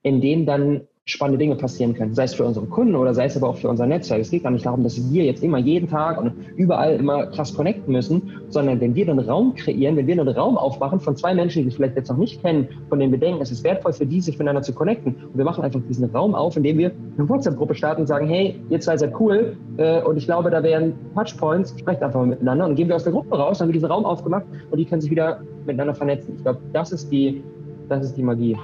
in 0.01 0.21
dem 0.21 0.45
dann 0.45 0.87
spannende 1.05 1.37
Dinge 1.37 1.55
passieren 1.55 1.93
können, 1.93 2.13
sei 2.13 2.23
es 2.23 2.33
für 2.33 2.45
unsere 2.45 2.65
Kunden 2.65 2.95
oder 2.95 3.13
sei 3.13 3.25
es 3.25 3.35
aber 3.35 3.49
auch 3.49 3.57
für 3.57 3.67
unser 3.67 3.85
Netzwerk. 3.85 4.21
Es 4.21 4.31
geht 4.31 4.43
gar 4.43 4.51
nicht 4.51 4.65
darum, 4.65 4.83
dass 4.83 5.11
wir 5.11 5.25
jetzt 5.25 5.43
immer 5.43 5.57
jeden 5.57 5.89
Tag 5.89 6.17
und 6.17 6.33
überall 6.55 6.95
immer 6.95 7.25
krass 7.27 7.53
connecten 7.53 7.91
müssen, 7.91 8.31
sondern 8.47 8.79
wenn 8.79 8.95
wir 8.95 9.09
einen 9.09 9.19
Raum 9.19 9.53
kreieren, 9.53 9.97
wenn 9.97 10.07
wir 10.07 10.13
einen 10.17 10.29
Raum 10.29 10.57
aufmachen 10.57 11.01
von 11.01 11.17
zwei 11.17 11.33
Menschen, 11.33 11.63
die 11.63 11.69
sich 11.69 11.75
vielleicht 11.75 11.97
jetzt 11.97 12.09
noch 12.09 12.15
nicht 12.15 12.41
kennen, 12.41 12.69
von 12.87 12.99
denen 12.99 13.11
wir 13.11 13.19
denken, 13.19 13.41
es 13.41 13.51
ist 13.51 13.65
wertvoll 13.65 13.91
für 13.91 14.05
die, 14.05 14.21
sich 14.21 14.35
miteinander 14.35 14.61
zu 14.61 14.73
connecten 14.73 15.15
und 15.15 15.37
wir 15.37 15.43
machen 15.43 15.61
einfach 15.65 15.81
diesen 15.89 16.09
Raum 16.09 16.35
auf, 16.35 16.55
indem 16.55 16.77
wir 16.77 16.93
eine 17.17 17.27
WhatsApp-Gruppe 17.27 17.75
starten 17.75 18.01
und 18.01 18.07
sagen, 18.07 18.25
hey, 18.27 18.55
ihr 18.69 18.79
zwei 18.79 18.95
seid 18.95 19.13
cool 19.19 19.57
äh, 19.75 20.01
und 20.03 20.15
ich 20.15 20.25
glaube, 20.25 20.51
da 20.51 20.63
wären 20.63 20.93
Touchpoints, 21.15 21.75
sprecht 21.77 22.01
einfach 22.01 22.21
mal 22.21 22.27
miteinander 22.27 22.65
und 22.65 22.75
gehen 22.75 22.87
wir 22.87 22.95
aus 22.95 23.03
der 23.03 23.11
Gruppe 23.11 23.37
raus, 23.37 23.57
dann 23.57 23.65
haben 23.65 23.69
wir 23.71 23.73
diesen 23.73 23.91
Raum 23.91 24.05
aufgemacht 24.05 24.45
und 24.71 24.77
die 24.77 24.85
können 24.85 25.01
sich 25.01 25.11
wieder 25.11 25.41
miteinander 25.65 25.95
vernetzen. 25.95 26.35
Ich 26.37 26.43
glaube, 26.43 26.59
das 26.71 26.93
ist 26.93 27.11
die, 27.11 27.43
das 27.89 28.05
ist 28.05 28.15
die 28.15 28.23
Magie. 28.23 28.55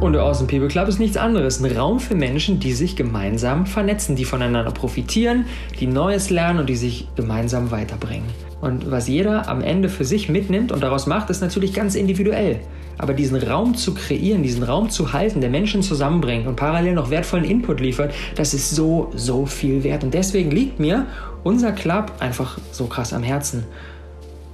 Und 0.00 0.12
der 0.12 0.22
Awesome 0.22 0.46
People 0.46 0.68
Club 0.68 0.86
ist 0.86 1.00
nichts 1.00 1.16
anderes. 1.16 1.60
Ein 1.60 1.76
Raum 1.76 1.98
für 1.98 2.14
Menschen, 2.14 2.60
die 2.60 2.72
sich 2.72 2.94
gemeinsam 2.94 3.66
vernetzen, 3.66 4.14
die 4.14 4.24
voneinander 4.24 4.70
profitieren, 4.70 5.46
die 5.80 5.88
Neues 5.88 6.30
lernen 6.30 6.60
und 6.60 6.68
die 6.68 6.76
sich 6.76 7.08
gemeinsam 7.16 7.72
weiterbringen. 7.72 8.28
Und 8.60 8.88
was 8.92 9.08
jeder 9.08 9.48
am 9.48 9.60
Ende 9.60 9.88
für 9.88 10.04
sich 10.04 10.28
mitnimmt 10.28 10.70
und 10.70 10.84
daraus 10.84 11.08
macht, 11.08 11.30
ist 11.30 11.40
natürlich 11.40 11.74
ganz 11.74 11.96
individuell. 11.96 12.60
Aber 12.96 13.12
diesen 13.12 13.36
Raum 13.42 13.74
zu 13.74 13.92
kreieren, 13.92 14.44
diesen 14.44 14.62
Raum 14.62 14.88
zu 14.88 15.12
halten, 15.12 15.40
der 15.40 15.50
Menschen 15.50 15.82
zusammenbringt 15.82 16.46
und 16.46 16.54
parallel 16.54 16.94
noch 16.94 17.10
wertvollen 17.10 17.44
Input 17.44 17.80
liefert, 17.80 18.14
das 18.36 18.54
ist 18.54 18.70
so, 18.70 19.10
so 19.16 19.46
viel 19.46 19.82
wert. 19.82 20.04
Und 20.04 20.14
deswegen 20.14 20.52
liegt 20.52 20.78
mir 20.78 21.06
unser 21.42 21.72
Club 21.72 22.12
einfach 22.20 22.58
so 22.70 22.86
krass 22.86 23.12
am 23.12 23.24
Herzen. 23.24 23.64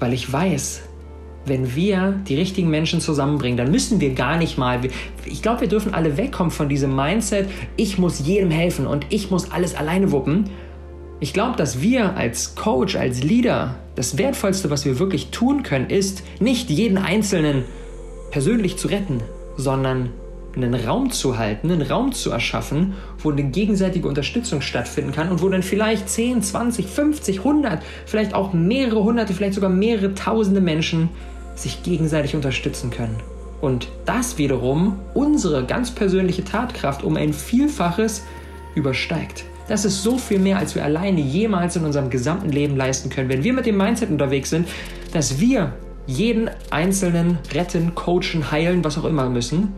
Weil 0.01 0.15
ich 0.15 0.33
weiß, 0.33 0.83
wenn 1.47 1.75
wir 1.75 2.15
die 2.29 2.37
richtigen 2.37 2.71
Menschen 2.71 3.01
zusammenbringen, 3.01 3.57
dann 3.57 3.71
müssen 3.71 4.01
wir 4.01 4.15
gar 4.15 4.39
nicht 4.39 4.57
mal, 4.59 4.81
ich 5.25 5.43
glaube, 5.43 5.63
wir 5.63 5.69
dürfen 5.69 5.95
alle 5.95 6.17
wegkommen 6.17 6.51
von 6.51 6.69
diesem 6.69 6.95
Mindset, 6.95 7.49
ich 7.77 7.99
muss 7.99 8.27
jedem 8.27 8.51
helfen 8.51 8.87
und 8.87 9.07
ich 9.11 9.31
muss 9.31 9.51
alles 9.51 9.75
alleine 9.75 10.11
wuppen. 10.11 10.51
Ich 11.21 11.33
glaube, 11.33 11.57
dass 11.57 11.81
wir 11.81 12.17
als 12.17 12.55
Coach, 12.55 12.97
als 12.97 13.23
Leader, 13.23 13.77
das 13.95 14.19
Wertvollste, 14.19 14.71
was 14.71 14.85
wir 14.85 14.99
wirklich 14.99 15.31
tun 15.31 15.63
können, 15.63 15.89
ist, 15.89 16.23
nicht 16.41 16.71
jeden 16.71 16.99
Einzelnen 16.99 17.65
persönlich 18.31 18.77
zu 18.77 18.89
retten, 18.89 19.21
sondern 19.57 20.11
einen 20.57 20.75
Raum 20.75 21.11
zu 21.11 21.39
halten, 21.39 21.71
einen 21.71 21.83
Raum 21.83 22.13
zu 22.13 22.31
erschaffen, 22.31 22.95
wo 23.19 23.31
eine 23.31 23.45
gegenseitige 23.45 24.09
Unterstützung 24.09 24.61
stattfinden 24.61 25.13
kann 25.13 25.31
und 25.31 25.43
wo 25.43 25.49
dann 25.49 25.63
vielleicht 25.63 26.09
10, 26.09 26.43
20, 26.43 26.87
50, 26.87 27.39
100, 27.39 27.83
vielleicht 28.07 28.35
auch 28.35 28.53
mehrere 28.53 29.03
hunderte, 29.03 29.35
vielleicht 29.35 29.55
sogar 29.55 29.71
mehrere 29.71 30.15
tausende 30.15 30.61
Menschen 30.61 31.09
sich 31.55 31.83
gegenseitig 31.83 32.35
unterstützen 32.35 32.91
können. 32.91 33.17
Und 33.61 33.89
das 34.05 34.39
wiederum 34.39 34.99
unsere 35.15 35.65
ganz 35.65 35.91
persönliche 35.91 36.45
Tatkraft 36.45 37.03
um 37.03 37.17
ein 37.17 37.33
Vielfaches 37.33 38.23
übersteigt. 38.75 39.45
Das 39.69 39.85
ist 39.87 40.03
so 40.03 40.19
viel 40.19 40.39
mehr, 40.39 40.59
als 40.59 40.75
wir 40.75 40.85
alleine 40.85 41.21
jemals 41.21 41.77
in 41.77 41.85
unserem 41.85 42.11
gesamten 42.11 42.51
Leben 42.51 42.77
leisten 42.77 43.09
können. 43.09 43.31
Wenn 43.31 43.45
wir 43.45 43.55
mit 43.55 43.65
dem 43.65 43.79
Mindset 43.79 44.11
unterwegs 44.11 44.51
sind, 44.51 44.69
dass 45.13 45.41
wir 45.41 45.73
jeden 46.07 46.51
Einzelnen 46.71 47.39
retten, 47.55 47.95
coachen, 47.95 48.51
heilen, 48.51 48.85
was 48.85 48.99
auch 48.99 49.07
immer 49.07 49.31
müssen, 49.31 49.73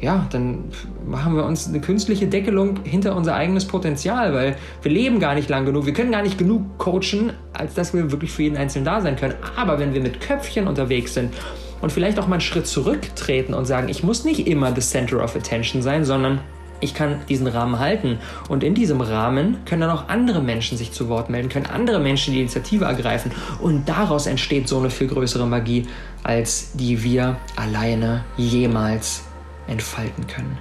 ja, 0.00 0.26
dann 0.30 0.64
machen 1.06 1.36
wir 1.36 1.44
uns 1.44 1.68
eine 1.68 1.80
künstliche 1.80 2.26
Deckelung 2.26 2.80
hinter 2.84 3.16
unser 3.16 3.34
eigenes 3.34 3.66
Potenzial, 3.66 4.34
weil 4.34 4.56
wir 4.82 4.90
leben 4.90 5.20
gar 5.20 5.34
nicht 5.34 5.48
lang 5.48 5.64
genug, 5.64 5.86
wir 5.86 5.94
können 5.94 6.12
gar 6.12 6.22
nicht 6.22 6.36
genug 6.36 6.78
coachen, 6.78 7.32
als 7.54 7.74
dass 7.74 7.94
wir 7.94 8.10
wirklich 8.10 8.30
für 8.30 8.42
jeden 8.42 8.56
Einzelnen 8.56 8.84
da 8.84 9.00
sein 9.00 9.16
können. 9.16 9.34
Aber 9.56 9.78
wenn 9.78 9.94
wir 9.94 10.02
mit 10.02 10.20
Köpfchen 10.20 10.68
unterwegs 10.68 11.14
sind 11.14 11.32
und 11.80 11.92
vielleicht 11.92 12.18
auch 12.18 12.26
mal 12.26 12.34
einen 12.34 12.40
Schritt 12.42 12.66
zurücktreten 12.66 13.54
und 13.54 13.64
sagen, 13.64 13.88
ich 13.88 14.02
muss 14.02 14.24
nicht 14.24 14.46
immer 14.46 14.74
the 14.74 14.82
center 14.82 15.22
of 15.22 15.34
attention 15.34 15.80
sein, 15.80 16.04
sondern 16.04 16.40
ich 16.80 16.92
kann 16.94 17.20
diesen 17.28 17.46
Rahmen 17.46 17.78
halten. 17.78 18.18
Und 18.48 18.62
in 18.62 18.74
diesem 18.74 19.00
Rahmen 19.00 19.58
können 19.64 19.80
dann 19.80 19.90
auch 19.90 20.08
andere 20.08 20.42
Menschen 20.42 20.76
sich 20.76 20.92
zu 20.92 21.08
Wort 21.08 21.30
melden, 21.30 21.48
können 21.48 21.66
andere 21.66 22.00
Menschen 22.00 22.34
die 22.34 22.40
Initiative 22.40 22.84
ergreifen. 22.84 23.30
Und 23.60 23.88
daraus 23.88 24.26
entsteht 24.26 24.68
so 24.68 24.78
eine 24.78 24.90
viel 24.90 25.06
größere 25.06 25.46
Magie, 25.46 25.86
als 26.22 26.72
die 26.74 27.02
wir 27.02 27.36
alleine 27.56 28.24
jemals 28.36 29.25
entfalten 29.66 30.26
können. 30.26 30.58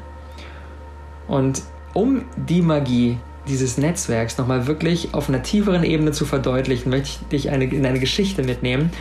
Und 1.27 1.61
um 1.93 2.25
die 2.35 2.61
Magie 2.61 3.17
dieses 3.47 3.77
Netzwerks 3.77 4.37
nochmal 4.37 4.67
wirklich 4.67 5.13
auf 5.13 5.29
einer 5.29 5.43
tieferen 5.43 5.83
Ebene 5.83 6.11
zu 6.11 6.25
verdeutlichen, 6.25 6.89
möchte 6.89 7.09
ich 7.09 7.27
dich 7.27 7.49
eine, 7.51 7.65
in 7.65 7.85
eine 7.85 7.99
Geschichte 7.99 8.43
mitnehmen, 8.43 8.91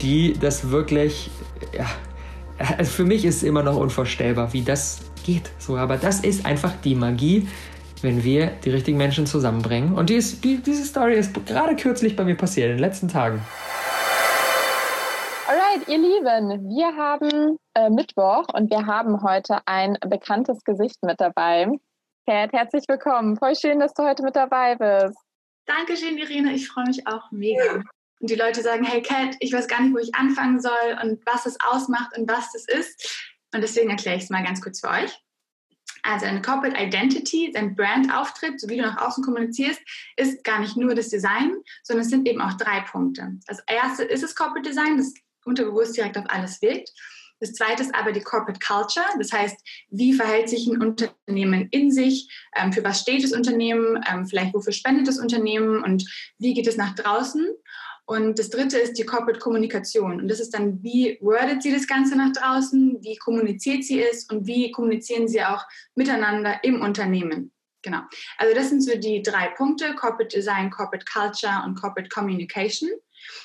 die 0.00 0.34
das 0.38 0.70
wirklich, 0.70 1.30
ja, 1.76 1.86
also 2.76 2.90
für 2.90 3.04
mich 3.04 3.24
ist 3.24 3.36
es 3.36 3.42
immer 3.42 3.62
noch 3.62 3.76
unvorstellbar, 3.76 4.52
wie 4.52 4.62
das 4.62 5.00
geht. 5.24 5.50
So, 5.58 5.76
aber 5.76 5.96
das 5.96 6.20
ist 6.20 6.44
einfach 6.44 6.72
die 6.84 6.94
Magie, 6.94 7.48
wenn 8.02 8.24
wir 8.24 8.48
die 8.64 8.70
richtigen 8.70 8.98
Menschen 8.98 9.26
zusammenbringen. 9.26 9.94
Und 9.94 10.10
die 10.10 10.14
ist, 10.14 10.42
die, 10.44 10.60
diese 10.60 10.84
Story 10.84 11.14
ist 11.14 11.32
gerade 11.46 11.76
kürzlich 11.76 12.16
bei 12.16 12.24
mir 12.24 12.34
passiert, 12.34 12.70
in 12.70 12.76
den 12.76 12.80
letzten 12.80 13.08
Tagen. 13.08 13.40
Alright, 15.48 15.88
ihr 15.88 15.98
Lieben, 15.98 16.68
wir 16.68 16.96
haben 16.96 17.58
äh, 17.74 17.90
Mittwoch 17.90 18.46
und 18.54 18.70
wir 18.70 18.86
haben 18.86 19.22
heute 19.22 19.58
ein 19.66 19.98
bekanntes 20.06 20.62
Gesicht 20.62 21.02
mit 21.02 21.20
dabei. 21.20 21.66
Kat, 22.28 22.52
herzlich 22.52 22.84
willkommen. 22.86 23.36
Voll 23.36 23.56
schön, 23.56 23.80
dass 23.80 23.92
du 23.92 24.04
heute 24.04 24.22
mit 24.22 24.36
dabei 24.36 24.76
bist. 24.76 25.18
Dankeschön, 25.66 26.16
Irene. 26.16 26.52
Ich 26.52 26.68
freue 26.68 26.86
mich 26.86 27.08
auch 27.08 27.28
mega. 27.32 27.82
Und 28.20 28.30
die 28.30 28.36
Leute 28.36 28.62
sagen, 28.62 28.84
hey 28.84 29.02
Kat, 29.02 29.34
ich 29.40 29.52
weiß 29.52 29.66
gar 29.66 29.82
nicht, 29.82 29.92
wo 29.92 29.98
ich 29.98 30.14
anfangen 30.14 30.60
soll 30.60 30.96
und 31.02 31.20
was 31.26 31.44
es 31.44 31.58
ausmacht 31.60 32.16
und 32.16 32.30
was 32.30 32.52
das 32.52 32.68
ist. 32.68 33.34
Und 33.52 33.62
deswegen 33.62 33.90
erkläre 33.90 34.16
ich 34.16 34.22
es 34.22 34.30
mal 34.30 34.44
ganz 34.44 34.62
kurz 34.62 34.78
für 34.78 34.90
euch. 34.90 35.18
Also 36.04 36.26
eine 36.26 36.40
Corporate 36.40 36.80
Identity, 36.80 37.50
dein 37.52 37.74
Brandauftritt, 37.74 38.60
so 38.60 38.68
wie 38.68 38.76
du 38.76 38.82
nach 38.82 39.00
außen 39.04 39.24
kommunizierst, 39.24 39.80
ist 40.16 40.44
gar 40.44 40.60
nicht 40.60 40.76
nur 40.76 40.94
das 40.94 41.08
Design, 41.08 41.56
sondern 41.82 42.04
es 42.04 42.10
sind 42.10 42.28
eben 42.28 42.40
auch 42.40 42.54
drei 42.54 42.80
Punkte. 42.80 43.32
Das 43.46 43.60
erste 43.66 44.04
ist 44.04 44.22
das 44.22 44.34
Corporate 44.34 44.68
Design, 44.68 44.96
das 44.96 45.12
unterbewusst 45.44 45.96
direkt 45.96 46.16
auf 46.18 46.24
alles 46.28 46.60
wirkt. 46.62 46.92
Das 47.42 47.54
zweite 47.54 47.82
ist 47.82 47.94
aber 47.94 48.12
die 48.12 48.20
Corporate 48.20 48.60
Culture, 48.64 49.04
das 49.18 49.32
heißt, 49.32 49.56
wie 49.90 50.12
verhält 50.12 50.48
sich 50.48 50.68
ein 50.68 50.80
Unternehmen 50.80 51.66
in 51.72 51.90
sich, 51.90 52.30
ähm, 52.54 52.72
für 52.72 52.84
was 52.84 53.00
steht 53.00 53.24
das 53.24 53.32
Unternehmen, 53.32 54.00
ähm, 54.08 54.26
vielleicht 54.26 54.54
wofür 54.54 54.72
spendet 54.72 55.08
das 55.08 55.18
Unternehmen 55.18 55.82
und 55.82 56.08
wie 56.38 56.54
geht 56.54 56.68
es 56.68 56.76
nach 56.76 56.94
draußen. 56.94 57.44
Und 58.04 58.38
das 58.38 58.50
dritte 58.50 58.78
ist 58.78 58.96
die 58.98 59.04
Corporate 59.04 59.40
Kommunikation. 59.40 60.20
Und 60.20 60.28
das 60.28 60.38
ist 60.38 60.54
dann, 60.54 60.82
wie 60.82 61.18
wordet 61.20 61.62
sie 61.62 61.72
das 61.72 61.86
Ganze 61.88 62.16
nach 62.16 62.32
draußen, 62.32 62.98
wie 63.00 63.16
kommuniziert 63.16 63.84
sie 63.84 64.00
es 64.00 64.24
und 64.30 64.46
wie 64.46 64.70
kommunizieren 64.70 65.26
sie 65.26 65.42
auch 65.42 65.64
miteinander 65.96 66.62
im 66.62 66.80
Unternehmen. 66.80 67.52
Genau. 67.82 68.02
Also 68.38 68.54
das 68.54 68.68
sind 68.68 68.82
so 68.82 68.96
die 68.96 69.22
drei 69.22 69.48
Punkte, 69.48 69.94
Corporate 69.96 70.36
Design, 70.36 70.70
Corporate 70.70 71.04
Culture 71.12 71.62
und 71.64 71.74
Corporate 71.74 72.08
Communication. 72.08 72.88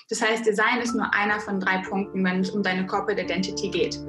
Das 0.10 0.22
heißt, 0.22 0.46
Design 0.46 0.80
ist 0.82 0.96
nur 0.96 1.14
einer 1.14 1.40
von 1.40 1.60
drei 1.60 1.80
Punkten, 1.80 2.24
wenn 2.24 2.42
es 2.42 2.52
um 2.52 2.64
deine 2.64 2.86
Corporate 2.86 3.22
Identity 3.22 3.70
geht. 3.70 4.00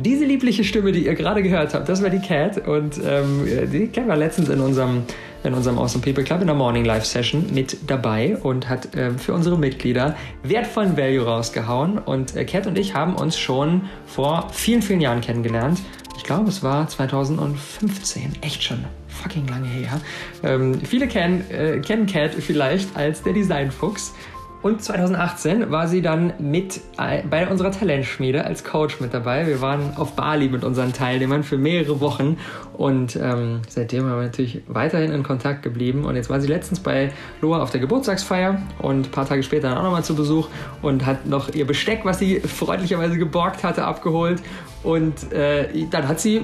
Diese 0.00 0.24
liebliche 0.24 0.62
Stimme, 0.62 0.92
die 0.92 1.06
ihr 1.06 1.16
gerade 1.16 1.42
gehört 1.42 1.74
habt, 1.74 1.88
das 1.88 2.00
war 2.04 2.10
die 2.10 2.20
Cat 2.20 2.68
und 2.68 3.00
ähm, 3.04 3.44
die 3.72 3.88
kennen 3.88 4.06
wir 4.06 4.14
letztens 4.14 4.48
in 4.48 4.60
unserem, 4.60 5.02
in 5.42 5.54
unserem 5.54 5.76
Awesome 5.76 6.04
People 6.04 6.22
Club 6.22 6.40
in 6.40 6.46
der 6.46 6.54
Morning 6.54 6.84
Live 6.84 7.04
Session 7.04 7.52
mit 7.52 7.76
dabei 7.90 8.36
und 8.36 8.68
hat 8.68 8.90
ähm, 8.94 9.18
für 9.18 9.32
unsere 9.34 9.58
Mitglieder 9.58 10.14
wertvollen 10.44 10.96
Value 10.96 11.24
rausgehauen. 11.24 11.98
Und 11.98 12.36
äh, 12.36 12.44
Cat 12.44 12.68
und 12.68 12.78
ich 12.78 12.94
haben 12.94 13.16
uns 13.16 13.36
schon 13.36 13.88
vor 14.06 14.48
vielen, 14.52 14.82
vielen 14.82 15.00
Jahren 15.00 15.20
kennengelernt. 15.20 15.80
Ich 16.16 16.22
glaube, 16.22 16.48
es 16.48 16.62
war 16.62 16.86
2015, 16.86 18.34
echt 18.42 18.62
schon 18.62 18.84
fucking 19.08 19.48
lange 19.48 19.66
her. 19.66 20.00
Ähm, 20.44 20.80
viele 20.80 21.08
kennen, 21.08 21.44
äh, 21.50 21.80
kennen 21.80 22.06
Cat 22.06 22.34
vielleicht 22.34 22.96
als 22.96 23.24
der 23.24 23.32
Designfuchs. 23.32 24.14
Und 24.60 24.82
2018 24.82 25.70
war 25.70 25.86
sie 25.86 26.02
dann 26.02 26.32
mit 26.40 26.80
bei 26.96 27.48
unserer 27.48 27.70
Talentschmiede 27.70 28.44
als 28.44 28.64
Coach 28.64 29.00
mit 29.00 29.14
dabei. 29.14 29.46
Wir 29.46 29.60
waren 29.60 29.96
auf 29.96 30.14
Bali 30.14 30.48
mit 30.48 30.64
unseren 30.64 30.92
Teilnehmern 30.92 31.44
für 31.44 31.56
mehrere 31.56 32.00
Wochen 32.00 32.38
und 32.78 33.16
ähm, 33.16 33.62
seitdem 33.68 34.04
haben 34.04 34.16
wir 34.16 34.26
natürlich 34.26 34.62
weiterhin 34.66 35.12
in 35.12 35.22
Kontakt 35.22 35.62
geblieben. 35.62 36.04
Und 36.04 36.16
jetzt 36.16 36.28
war 36.28 36.40
sie 36.40 36.48
letztens 36.48 36.80
bei 36.80 37.12
Loa 37.40 37.62
auf 37.62 37.70
der 37.70 37.80
Geburtstagsfeier 37.80 38.60
und 38.78 39.06
ein 39.06 39.10
paar 39.10 39.26
Tage 39.26 39.42
später 39.44 39.68
dann 39.68 39.78
auch 39.78 39.82
nochmal 39.84 40.04
zu 40.04 40.16
Besuch 40.16 40.48
und 40.82 41.06
hat 41.06 41.26
noch 41.26 41.54
ihr 41.54 41.66
Besteck, 41.66 42.00
was 42.04 42.18
sie 42.18 42.40
freundlicherweise 42.40 43.16
geborgt 43.16 43.62
hatte, 43.62 43.84
abgeholt. 43.84 44.42
Und 44.82 45.32
äh, 45.32 45.86
dann 45.90 46.06
hat 46.06 46.20
sie 46.20 46.42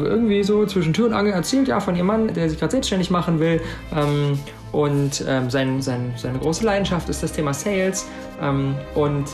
irgendwie 0.00 0.44
so 0.44 0.64
zwischen 0.66 0.92
Tür 0.92 1.06
und 1.06 1.12
Angel 1.12 1.32
erzählt, 1.32 1.66
ja, 1.66 1.80
von 1.80 1.96
ihrem 1.96 2.06
Mann, 2.06 2.34
der 2.34 2.48
sich 2.48 2.58
gerade 2.58 2.70
selbstständig 2.70 3.10
machen 3.10 3.40
will. 3.40 3.60
Ähm, 3.94 4.38
und 4.72 5.24
ähm, 5.26 5.50
sein, 5.50 5.80
sein, 5.82 6.12
seine 6.16 6.38
große 6.38 6.64
Leidenschaft 6.64 7.08
ist 7.08 7.22
das 7.22 7.32
Thema 7.32 7.54
Sales. 7.54 8.06
Ähm, 8.40 8.74
und 8.94 9.26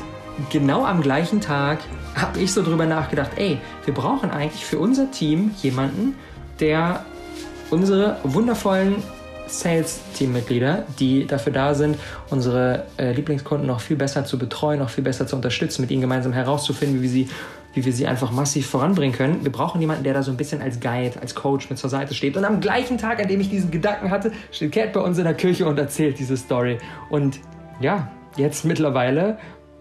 genau 0.50 0.84
am 0.84 1.00
gleichen 1.00 1.40
Tag 1.40 1.78
habe 2.14 2.40
ich 2.40 2.52
so 2.52 2.62
drüber 2.62 2.86
nachgedacht, 2.86 3.32
ey, 3.36 3.58
wir 3.84 3.94
brauchen 3.94 4.30
eigentlich 4.30 4.64
für 4.64 4.78
unser 4.78 5.10
Team 5.10 5.52
jemanden, 5.62 6.14
der 6.60 7.04
unsere 7.70 8.18
wundervollen 8.22 9.02
Sales-Teammitglieder, 9.46 10.86
die 10.98 11.26
dafür 11.26 11.52
da 11.52 11.74
sind, 11.74 11.98
unsere 12.30 12.84
äh, 12.96 13.12
Lieblingskunden 13.12 13.66
noch 13.66 13.80
viel 13.80 13.96
besser 13.96 14.24
zu 14.24 14.38
betreuen, 14.38 14.78
noch 14.78 14.90
viel 14.90 15.04
besser 15.04 15.26
zu 15.26 15.36
unterstützen, 15.36 15.82
mit 15.82 15.90
ihnen 15.90 16.00
gemeinsam 16.00 16.32
herauszufinden, 16.32 17.02
wie 17.02 17.08
sie 17.08 17.28
wie 17.74 17.84
wir 17.84 17.92
sie 17.92 18.06
einfach 18.06 18.30
massiv 18.30 18.68
voranbringen 18.68 19.14
können. 19.14 19.44
Wir 19.44 19.52
brauchen 19.52 19.80
jemanden, 19.80 20.04
der 20.04 20.14
da 20.14 20.22
so 20.22 20.30
ein 20.30 20.36
bisschen 20.36 20.62
als 20.62 20.80
Guide, 20.80 21.20
als 21.20 21.34
Coach 21.34 21.68
mit 21.70 21.78
zur 21.78 21.90
Seite 21.90 22.14
steht. 22.14 22.36
Und 22.36 22.44
am 22.44 22.60
gleichen 22.60 22.98
Tag, 22.98 23.20
an 23.20 23.28
dem 23.28 23.40
ich 23.40 23.50
diesen 23.50 23.70
Gedanken 23.70 24.10
hatte, 24.10 24.32
steht 24.52 24.72
Cat 24.72 24.92
bei 24.92 25.00
uns 25.00 25.18
in 25.18 25.24
der 25.24 25.34
Küche 25.34 25.66
und 25.66 25.78
erzählt 25.78 26.18
diese 26.18 26.36
Story. 26.36 26.78
Und 27.10 27.40
ja, 27.80 28.10
jetzt 28.36 28.64
mittlerweile 28.64 29.38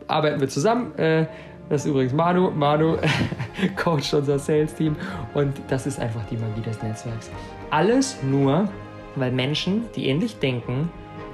arbeiten 0.07 0.41
wir 0.41 0.49
zusammen. 0.49 0.97
Äh, 0.97 1.27
das 1.69 1.85
ist 1.85 1.91
übrigens 1.91 2.13
Manu. 2.13 2.51
Manu 2.51 2.97
coacht 3.75 4.13
unser 4.13 4.39
Sales-Team. 4.39 4.95
Und 5.33 5.53
das 5.69 5.87
ist 5.87 5.99
einfach 5.99 6.25
die 6.29 6.37
Magie 6.37 6.61
des 6.61 6.81
Netzwerks. 6.81 7.31
Alles 7.69 8.17
nur, 8.23 8.69
weil 9.15 9.31
Menschen, 9.31 9.83
die 9.95 10.07
ähnlich 10.07 10.39
denken, 10.39 10.89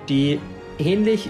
die 0.08 0.40
ähnlich 0.78 1.30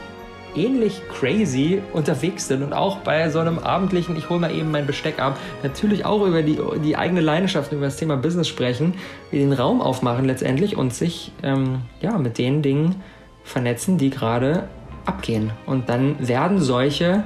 ähnlich 0.55 1.01
crazy 1.09 1.81
unterwegs 1.93 2.47
sind 2.47 2.63
und 2.63 2.73
auch 2.73 2.97
bei 2.97 3.29
so 3.29 3.39
einem 3.39 3.59
abendlichen, 3.59 4.17
ich 4.17 4.29
hole 4.29 4.39
mal 4.39 4.53
eben 4.53 4.71
mein 4.71 4.85
Besteck 4.85 5.19
ab, 5.19 5.37
natürlich 5.63 6.05
auch 6.05 6.25
über 6.25 6.41
die, 6.41 6.59
die 6.83 6.97
eigene 6.97 7.21
Leidenschaft, 7.21 7.71
über 7.71 7.85
das 7.85 7.97
Thema 7.97 8.17
Business 8.17 8.47
sprechen, 8.47 8.93
den 9.31 9.53
Raum 9.53 9.81
aufmachen 9.81 10.25
letztendlich 10.25 10.77
und 10.77 10.93
sich 10.93 11.31
ähm, 11.43 11.81
ja, 12.01 12.17
mit 12.17 12.37
den 12.37 12.61
Dingen 12.61 12.95
vernetzen, 13.43 13.97
die 13.97 14.09
gerade 14.09 14.67
abgehen. 15.05 15.51
Und 15.65 15.89
dann 15.89 16.15
werden 16.27 16.59
solche, 16.59 17.23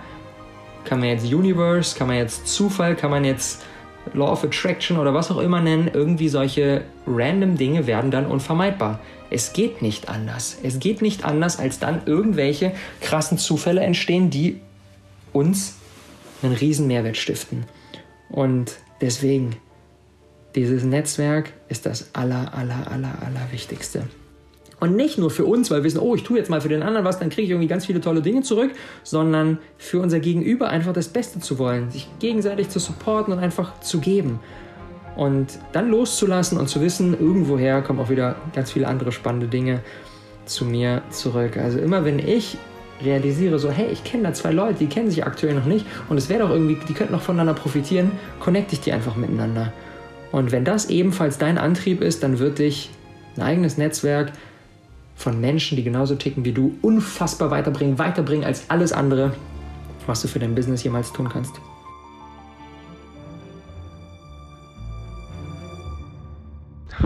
kann 0.85 0.99
man 0.99 1.09
jetzt 1.09 1.25
Universe, 1.25 1.97
kann 1.97 2.07
man 2.07 2.17
jetzt 2.17 2.47
Zufall, 2.47 2.95
kann 2.95 3.11
man 3.11 3.25
jetzt 3.25 3.63
Law 4.13 4.31
of 4.31 4.43
Attraction 4.43 4.97
oder 4.97 5.13
was 5.13 5.31
auch 5.31 5.39
immer 5.39 5.61
nennen, 5.61 5.89
irgendwie 5.93 6.29
solche 6.29 6.83
random 7.07 7.57
Dinge 7.57 7.87
werden 7.87 8.11
dann 8.11 8.25
unvermeidbar. 8.25 8.99
Es 9.29 9.53
geht 9.53 9.81
nicht 9.81 10.09
anders. 10.09 10.57
Es 10.61 10.79
geht 10.79 11.01
nicht 11.01 11.25
anders, 11.25 11.57
als 11.57 11.79
dann 11.79 12.01
irgendwelche 12.05 12.73
krassen 13.01 13.37
Zufälle 13.37 13.81
entstehen, 13.81 14.29
die 14.29 14.59
uns 15.31 15.75
einen 16.43 16.53
riesen 16.53 16.87
Mehrwert 16.87 17.17
stiften. 17.17 17.65
Und 18.29 18.77
deswegen, 19.01 19.55
dieses 20.55 20.83
Netzwerk 20.83 21.53
ist 21.69 21.85
das 21.85 22.13
aller, 22.13 22.53
aller, 22.53 22.91
aller, 22.91 23.15
aller 23.25 23.51
Wichtigste. 23.51 24.03
Und 24.83 24.97
nicht 24.97 25.17
nur 25.17 25.31
für 25.31 25.45
uns, 25.45 25.71
weil 25.71 25.77
wir 25.77 25.85
wissen, 25.85 25.99
oh, 25.99 26.13
ich 26.13 26.23
tue 26.23 26.37
jetzt 26.37 26.49
mal 26.49 26.59
für 26.59 26.67
den 26.67 26.83
anderen 26.83 27.05
was, 27.05 27.17
dann 27.17 27.29
kriege 27.29 27.43
ich 27.43 27.51
irgendwie 27.51 27.69
ganz 27.69 27.85
viele 27.85 28.01
tolle 28.01 28.21
Dinge 28.21 28.41
zurück, 28.41 28.71
sondern 29.03 29.59
für 29.77 30.01
unser 30.01 30.19
Gegenüber 30.19 30.67
einfach 30.67 30.91
das 30.91 31.07
Beste 31.07 31.39
zu 31.39 31.57
wollen, 31.57 31.89
sich 31.89 32.09
gegenseitig 32.19 32.67
zu 32.67 32.79
supporten 32.79 33.31
und 33.31 33.39
einfach 33.39 33.79
zu 33.79 34.01
geben. 34.01 34.41
und 35.15 35.57
dann 35.71 35.89
loszulassen 35.89 36.57
und 36.57 36.67
zu 36.67 36.81
wissen, 36.81 37.17
irgendwoher 37.17 37.81
kommen 37.81 38.01
auch 38.01 38.09
wieder 38.09 38.35
ganz 38.53 38.71
viele 38.73 38.89
andere 38.89 39.13
spannende 39.13 39.47
Dinge 39.47 39.79
zu 40.43 40.65
mir 40.65 41.01
zurück. 41.11 41.55
Also 41.55 41.79
immer 41.79 42.03
wenn 42.03 42.19
ich 42.19 42.57
realisiere, 43.01 43.59
so, 43.59 43.69
hey, 43.69 43.87
ich 43.89 44.03
kenne 44.03 44.23
da 44.23 44.33
zwei 44.33 44.51
Leute, 44.51 44.79
die 44.79 44.87
kennen 44.87 45.09
sich 45.09 45.25
aktuell 45.25 45.53
noch 45.55 45.65
nicht 45.65 45.85
und 46.09 46.17
es 46.17 46.27
wäre 46.27 46.41
doch 46.41 46.49
irgendwie, 46.49 46.77
die 46.89 46.93
könnten 46.93 47.13
noch 47.13 47.21
voneinander 47.21 47.53
profitieren, 47.53 48.11
connecte 48.41 48.73
ich 48.73 48.81
die 48.81 48.91
einfach 48.91 49.15
miteinander. 49.15 49.71
Und 50.33 50.51
wenn 50.51 50.65
das 50.65 50.89
ebenfalls 50.89 51.37
dein 51.37 51.57
Antrieb 51.57 52.01
ist, 52.01 52.21
dann 52.21 52.39
wird 52.39 52.59
dich 52.59 52.89
ein 53.37 53.43
eigenes 53.43 53.77
Netzwerk 53.77 54.33
von 55.15 55.39
Menschen, 55.39 55.75
die 55.75 55.83
genauso 55.83 56.15
ticken 56.15 56.45
wie 56.45 56.51
du, 56.51 56.77
unfassbar 56.81 57.51
weiterbringen, 57.51 57.97
weiterbringen 57.97 58.45
als 58.45 58.69
alles 58.69 58.93
andere, 58.93 59.33
was 60.05 60.21
du 60.21 60.27
für 60.27 60.39
dein 60.39 60.55
Business 60.55 60.83
jemals 60.83 61.11
tun 61.13 61.29
kannst. 61.29 61.53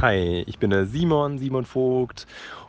Hi, 0.01 0.43
ich 0.45 0.59
bin 0.59 0.69
der 0.69 0.85
Simon, 0.85 1.39
Simon 1.39 1.65
Vogt 1.65 2.27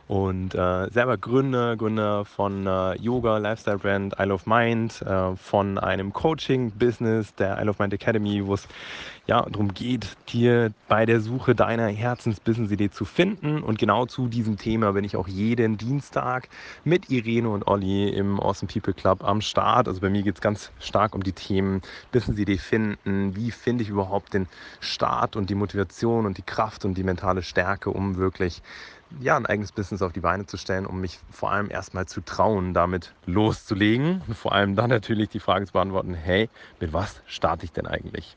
und 0.09 0.55
äh, 0.55 0.89
selber 0.89 1.19
Gründer, 1.19 1.77
Gründer 1.77 2.25
von 2.25 2.65
äh, 2.65 2.95
Yoga, 2.95 3.37
Lifestyle 3.37 3.77
Brand 3.77 4.15
I 4.19 4.23
Love 4.23 4.41
Mind, 4.49 5.03
äh, 5.03 5.35
von 5.35 5.77
einem 5.77 6.13
Coaching-Business, 6.13 7.35
der 7.35 7.61
I 7.61 7.65
Love 7.65 7.75
Mind 7.77 7.93
Academy, 7.93 8.43
wo 8.43 8.55
es 8.55 8.67
ja, 9.27 9.43
darum 9.43 9.71
geht, 9.75 10.17
dir 10.29 10.73
bei 10.87 11.05
der 11.05 11.21
Suche 11.21 11.53
deiner 11.53 11.85
Herzens-Business-Idee 11.89 12.89
zu 12.89 13.05
finden. 13.05 13.61
Und 13.61 13.77
genau 13.77 14.07
zu 14.07 14.27
diesem 14.27 14.57
Thema 14.57 14.93
bin 14.93 15.03
ich 15.03 15.15
auch 15.15 15.27
jeden 15.27 15.77
Dienstag 15.77 16.49
mit 16.83 17.11
Irene 17.11 17.47
und 17.47 17.67
Olli 17.67 18.09
im 18.09 18.39
Awesome 18.39 18.71
People 18.73 18.95
Club 18.95 19.23
am 19.23 19.41
Start. 19.41 19.87
Also 19.87 20.01
bei 20.01 20.09
mir 20.09 20.23
geht 20.23 20.33
es 20.33 20.41
ganz 20.41 20.71
stark 20.79 21.13
um 21.13 21.21
die 21.21 21.33
Themen 21.33 21.83
Business-Idee 22.11 22.57
finden. 22.57 23.35
Wie 23.35 23.51
finde 23.51 23.83
ich 23.83 23.89
überhaupt 23.89 24.33
den 24.33 24.47
Start 24.79 25.35
und 25.35 25.51
die 25.51 25.55
Motivation 25.55 26.25
und 26.25 26.39
die 26.39 26.41
Kraft 26.41 26.83
und 26.83 26.97
die 26.97 27.03
mentale 27.03 27.43
Stärke, 27.43 27.91
um 27.91 28.17
wirklich 28.17 28.63
ja, 29.19 29.35
ein 29.35 29.45
eigenes 29.45 29.71
Business 29.71 30.01
auf 30.01 30.13
die 30.13 30.19
Beine 30.19 30.45
zu 30.45 30.57
stellen, 30.57 30.85
um 30.85 31.01
mich 31.01 31.19
vor 31.31 31.51
allem 31.51 31.69
erstmal 31.69 32.05
zu 32.05 32.21
trauen, 32.21 32.73
damit 32.73 33.13
loszulegen. 33.25 34.21
Und 34.27 34.35
vor 34.35 34.53
allem 34.53 34.75
dann 34.75 34.89
natürlich 34.89 35.29
die 35.29 35.39
Frage 35.39 35.65
zu 35.65 35.73
beantworten, 35.73 36.13
hey, 36.13 36.49
mit 36.79 36.93
was 36.93 37.21
starte 37.25 37.65
ich 37.65 37.71
denn 37.71 37.87
eigentlich? 37.87 38.35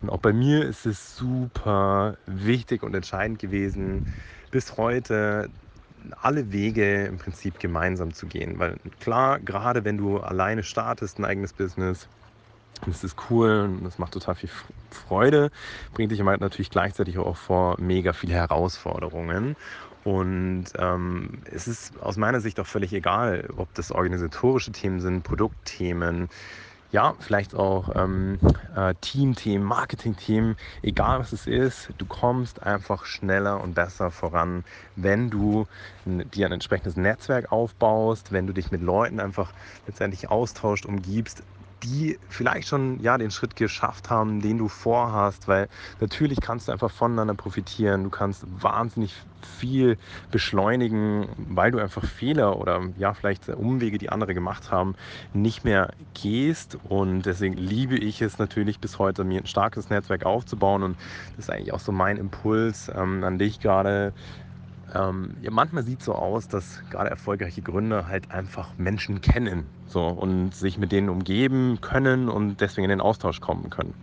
Und 0.00 0.10
auch 0.10 0.18
bei 0.18 0.32
mir 0.32 0.64
ist 0.64 0.86
es 0.86 1.16
super 1.16 2.16
wichtig 2.26 2.82
und 2.82 2.94
entscheidend 2.94 3.38
gewesen, 3.38 4.04
bis 4.50 4.76
heute 4.76 5.48
alle 6.20 6.52
Wege 6.52 7.04
im 7.04 7.18
Prinzip 7.18 7.58
gemeinsam 7.58 8.12
zu 8.12 8.26
gehen. 8.26 8.58
Weil 8.58 8.76
klar, 9.00 9.38
gerade 9.40 9.84
wenn 9.84 9.98
du 9.98 10.18
alleine 10.18 10.62
startest, 10.62 11.18
ein 11.18 11.24
eigenes 11.24 11.52
Business, 11.52 12.08
das 12.86 13.04
ist 13.04 13.16
cool 13.30 13.68
und 13.68 13.84
das 13.84 13.98
macht 13.98 14.12
total 14.12 14.34
viel 14.34 14.50
Freude, 14.90 15.50
bringt 15.94 16.10
dich 16.10 16.20
aber 16.20 16.36
natürlich 16.36 16.70
gleichzeitig 16.70 17.18
auch 17.18 17.36
vor 17.36 17.76
mega 17.80 18.12
viele 18.12 18.34
Herausforderungen. 18.34 19.56
Und 20.04 20.64
ähm, 20.78 21.42
es 21.44 21.68
ist 21.68 22.00
aus 22.00 22.16
meiner 22.16 22.40
Sicht 22.40 22.58
auch 22.58 22.66
völlig 22.66 22.92
egal, 22.92 23.48
ob 23.56 23.72
das 23.74 23.92
organisatorische 23.92 24.72
Themen 24.72 25.00
sind, 25.00 25.22
Produktthemen, 25.22 26.28
ja, 26.92 27.14
vielleicht 27.20 27.54
auch 27.54 27.88
ähm, 27.94 28.38
äh, 28.76 28.94
Teamthemen, 29.00 29.66
Marketingthemen, 29.66 30.56
egal 30.82 31.20
was 31.20 31.32
es 31.32 31.46
ist, 31.46 31.90
du 31.96 32.04
kommst 32.06 32.62
einfach 32.62 33.06
schneller 33.06 33.62
und 33.62 33.72
besser 33.74 34.10
voran, 34.10 34.64
wenn 34.94 35.30
du 35.30 35.66
dir 36.04 36.46
ein 36.46 36.52
entsprechendes 36.52 36.96
Netzwerk 36.96 37.50
aufbaust, 37.50 38.30
wenn 38.30 38.46
du 38.46 38.52
dich 38.52 38.70
mit 38.70 38.82
Leuten 38.82 39.20
einfach 39.20 39.54
letztendlich 39.86 40.30
austauscht, 40.30 40.84
umgibst, 40.84 41.44
die 41.82 42.18
vielleicht 42.28 42.68
schon 42.68 43.00
ja 43.00 43.18
den 43.18 43.30
Schritt 43.30 43.56
geschafft 43.56 44.10
haben, 44.10 44.40
den 44.40 44.58
du 44.58 44.68
vorhast, 44.68 45.48
weil 45.48 45.68
natürlich 46.00 46.40
kannst 46.40 46.68
du 46.68 46.72
einfach 46.72 46.90
voneinander 46.90 47.34
profitieren. 47.34 48.04
Du 48.04 48.10
kannst 48.10 48.44
wahnsinnig 48.62 49.14
viel 49.58 49.98
beschleunigen, 50.30 51.28
weil 51.36 51.72
du 51.72 51.78
einfach 51.78 52.04
Fehler 52.04 52.58
oder 52.58 52.82
ja 52.98 53.14
vielleicht 53.14 53.48
Umwege, 53.48 53.98
die 53.98 54.10
andere 54.10 54.34
gemacht 54.34 54.70
haben, 54.70 54.94
nicht 55.32 55.64
mehr 55.64 55.92
gehst. 56.14 56.78
Und 56.84 57.22
deswegen 57.22 57.56
liebe 57.56 57.96
ich 57.96 58.22
es 58.22 58.38
natürlich 58.38 58.78
bis 58.80 58.98
heute, 58.98 59.24
mir 59.24 59.40
ein 59.40 59.46
starkes 59.46 59.90
Netzwerk 59.90 60.24
aufzubauen. 60.24 60.82
Und 60.82 60.98
das 61.36 61.46
ist 61.46 61.50
eigentlich 61.50 61.72
auch 61.72 61.80
so 61.80 61.92
mein 61.92 62.16
Impuls 62.16 62.90
ähm, 62.94 63.24
an 63.24 63.38
dich 63.38 63.60
gerade 63.60 64.12
ähm, 64.94 65.36
ja, 65.40 65.50
manchmal 65.50 65.84
sieht 65.84 66.00
es 66.00 66.04
so 66.04 66.14
aus, 66.14 66.48
dass 66.48 66.82
gerade 66.90 67.08
erfolgreiche 67.08 67.62
Gründer 67.62 68.08
halt 68.08 68.30
einfach 68.30 68.76
Menschen 68.76 69.22
kennen 69.22 69.70
so, 69.92 70.06
und 70.08 70.54
sich 70.54 70.78
mit 70.78 70.92
denen 70.92 71.08
umgeben 71.08 71.80
können 71.80 72.28
und 72.28 72.60
deswegen 72.60 72.84
in 72.84 72.90
den 72.90 73.00
Austausch 73.00 73.40
kommen 73.40 73.70
können. 73.70 73.94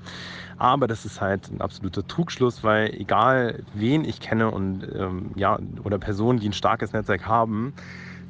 Aber 0.58 0.88
das 0.88 1.06
ist 1.06 1.22
halt 1.22 1.50
ein 1.50 1.62
absoluter 1.62 2.06
Trugschluss, 2.08 2.64
weil 2.64 2.94
egal 2.94 3.64
wen 3.74 4.06
ich 4.06 4.20
kenne 4.20 4.52
und 4.52 4.84
ähm, 4.94 5.32
ja, 5.36 5.60
oder 5.84 6.00
Personen, 6.00 6.40
die 6.40 6.50
ein 6.50 6.54
starkes 6.54 6.94
Netzwerk 6.94 7.26
haben, 7.28 7.74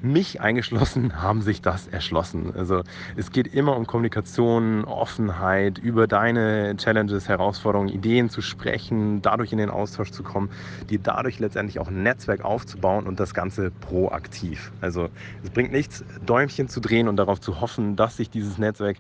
mich 0.02 0.42
eingeschlossen, 0.42 1.22
haben 1.22 1.42
sich 1.42 1.62
das 1.62 1.88
erschlossen. 1.88 2.54
Also 2.56 2.84
es 3.16 3.32
geht 3.32 3.48
immer 3.48 3.76
um 3.76 3.86
Kommunikation, 3.86 4.86
Offenheit, 4.86 5.78
über 5.78 6.08
deine 6.08 6.76
Challenges, 6.78 7.28
Herausforderungen, 7.28 7.90
Ideen 7.90 8.30
zu 8.30 8.42
sprechen, 8.42 9.22
dadurch 9.22 9.52
in 9.52 9.58
den 9.58 9.70
Austausch 9.70 10.12
zu 10.12 10.24
kommen, 10.24 10.50
dir 10.90 11.00
dadurch 11.00 11.40
letztendlich 11.40 11.80
auch 11.80 11.88
ein 11.88 12.04
Netzwerk 12.04 12.44
aufzubauen 12.44 13.08
und 13.08 13.20
das 13.20 13.34
Ganze 13.34 13.72
proaktiv. 13.72 14.72
Also 14.82 15.10
es 15.44 15.50
bringt 15.50 15.72
nichts, 15.72 16.04
Däumchen 16.26 16.70
zu 16.70 16.80
drehen 16.80 17.08
und 17.08 17.18
darauf 17.18 17.40
zu 17.40 17.62
hoffen, 17.62 17.96
dass 17.96 18.18
sich 18.18 18.30
dieses 18.30 18.58
Netzwerk 18.58 18.98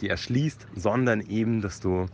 dir 0.00 0.10
erschließt, 0.10 0.66
sondern 0.74 1.20
eben, 1.20 1.62
dass 1.62 1.80
du 1.80 2.06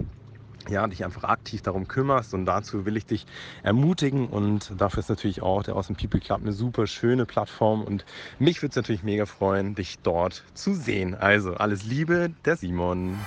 ja, 0.68 0.86
dich 0.86 1.04
einfach 1.04 1.24
aktiv 1.24 1.62
darum 1.62 1.88
kümmerst. 1.88 2.34
Und 2.34 2.46
dazu 2.46 2.84
will 2.86 2.96
ich 2.96 3.06
dich 3.06 3.26
ermutigen. 3.62 4.28
Und 4.28 4.72
dafür 4.76 5.00
ist 5.00 5.08
natürlich 5.08 5.42
auch 5.42 5.62
der 5.62 5.76
Awesome 5.76 5.96
People 5.98 6.20
Club 6.20 6.40
eine 6.42 6.52
super 6.52 6.86
schöne 6.86 7.26
Plattform. 7.26 7.82
Und 7.82 8.04
mich 8.38 8.62
würde 8.62 8.70
es 8.70 8.76
natürlich 8.76 9.02
mega 9.02 9.26
freuen, 9.26 9.74
dich 9.74 9.98
dort 10.00 10.44
zu 10.54 10.74
sehen. 10.74 11.14
Also 11.14 11.54
alles 11.54 11.84
Liebe, 11.84 12.30
der 12.44 12.56
Simon. 12.56 13.18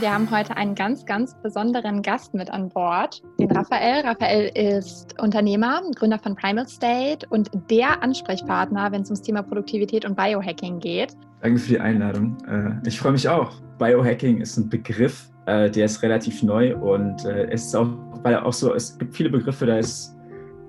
Wir 0.00 0.10
haben 0.10 0.30
heute 0.30 0.56
einen 0.56 0.74
ganz, 0.74 1.04
ganz 1.04 1.34
besonderen 1.42 2.00
Gast 2.00 2.32
mit 2.32 2.48
an 2.50 2.70
Bord, 2.70 3.22
den 3.38 3.50
Raphael. 3.50 4.00
Raphael 4.00 4.50
ist 4.54 5.20
Unternehmer, 5.20 5.82
Gründer 5.96 6.18
von 6.18 6.34
Primal 6.34 6.66
State 6.66 7.26
und 7.28 7.50
der 7.68 8.02
Ansprechpartner, 8.02 8.90
wenn 8.90 9.02
es 9.02 9.08
ums 9.08 9.20
Thema 9.20 9.42
Produktivität 9.42 10.06
und 10.06 10.16
Biohacking 10.16 10.78
geht. 10.78 11.14
Danke 11.42 11.58
für 11.58 11.68
die 11.68 11.80
Einladung. 11.80 12.38
Äh, 12.48 12.88
ich 12.88 12.98
freue 12.98 13.12
mich 13.12 13.28
auch. 13.28 13.52
Biohacking 13.82 14.40
ist 14.40 14.56
ein 14.56 14.68
Begriff, 14.68 15.28
äh, 15.46 15.68
der 15.68 15.86
ist 15.86 16.02
relativ 16.04 16.40
neu 16.44 16.76
und 16.76 17.24
äh, 17.24 17.50
es 17.50 17.66
ist 17.66 17.74
auch, 17.74 17.88
weil 18.22 18.36
auch 18.36 18.52
so, 18.52 18.72
es 18.72 18.96
gibt 18.96 19.12
viele 19.12 19.28
Begriffe, 19.28 19.66
da 19.66 19.78
ist, 19.78 20.16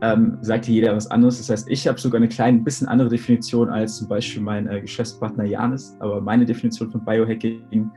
ähm, 0.01 0.39
sagt 0.41 0.67
jeder 0.67 0.95
was 0.95 1.11
anderes. 1.11 1.37
Das 1.37 1.51
heißt, 1.51 1.69
ich 1.69 1.87
habe 1.87 1.99
sogar 1.99 2.17
eine 2.17 2.27
kleine, 2.27 2.61
bisschen 2.61 2.87
andere 2.87 3.09
Definition 3.09 3.69
als 3.69 3.97
zum 3.97 4.07
Beispiel 4.07 4.41
mein 4.41 4.67
Geschäftspartner 4.81 5.43
Janis, 5.43 5.95
aber 5.99 6.21
meine 6.21 6.43
Definition 6.43 6.89
von 6.89 7.05
Biohacking 7.05 7.91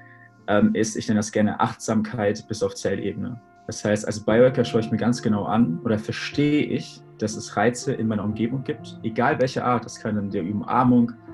ähm, 0.48 0.74
ist, 0.74 0.96
ich 0.96 1.08
nenne 1.08 1.20
das 1.20 1.32
gerne 1.32 1.58
Achtsamkeit 1.60 2.46
bis 2.46 2.62
auf 2.62 2.74
Zellebene. 2.74 3.40
Das 3.66 3.82
heißt, 3.86 4.06
als 4.06 4.20
Biohacker 4.20 4.66
schaue 4.66 4.82
ich 4.82 4.90
mir 4.90 4.98
ganz 4.98 5.22
genau 5.22 5.44
an 5.44 5.80
oder 5.82 5.98
verstehe 5.98 6.62
ich, 6.62 7.00
dass 7.18 7.36
es 7.36 7.56
Reize 7.56 7.94
in 7.94 8.06
meiner 8.06 8.22
Umgebung 8.22 8.62
gibt, 8.64 9.00
egal 9.02 9.40
welche 9.40 9.64
Art. 9.64 9.86
Das 9.86 9.98
kann 9.98 10.18
in 10.18 10.30
der 10.30 10.42
Umarmung 10.42 11.10
äh, 11.10 11.25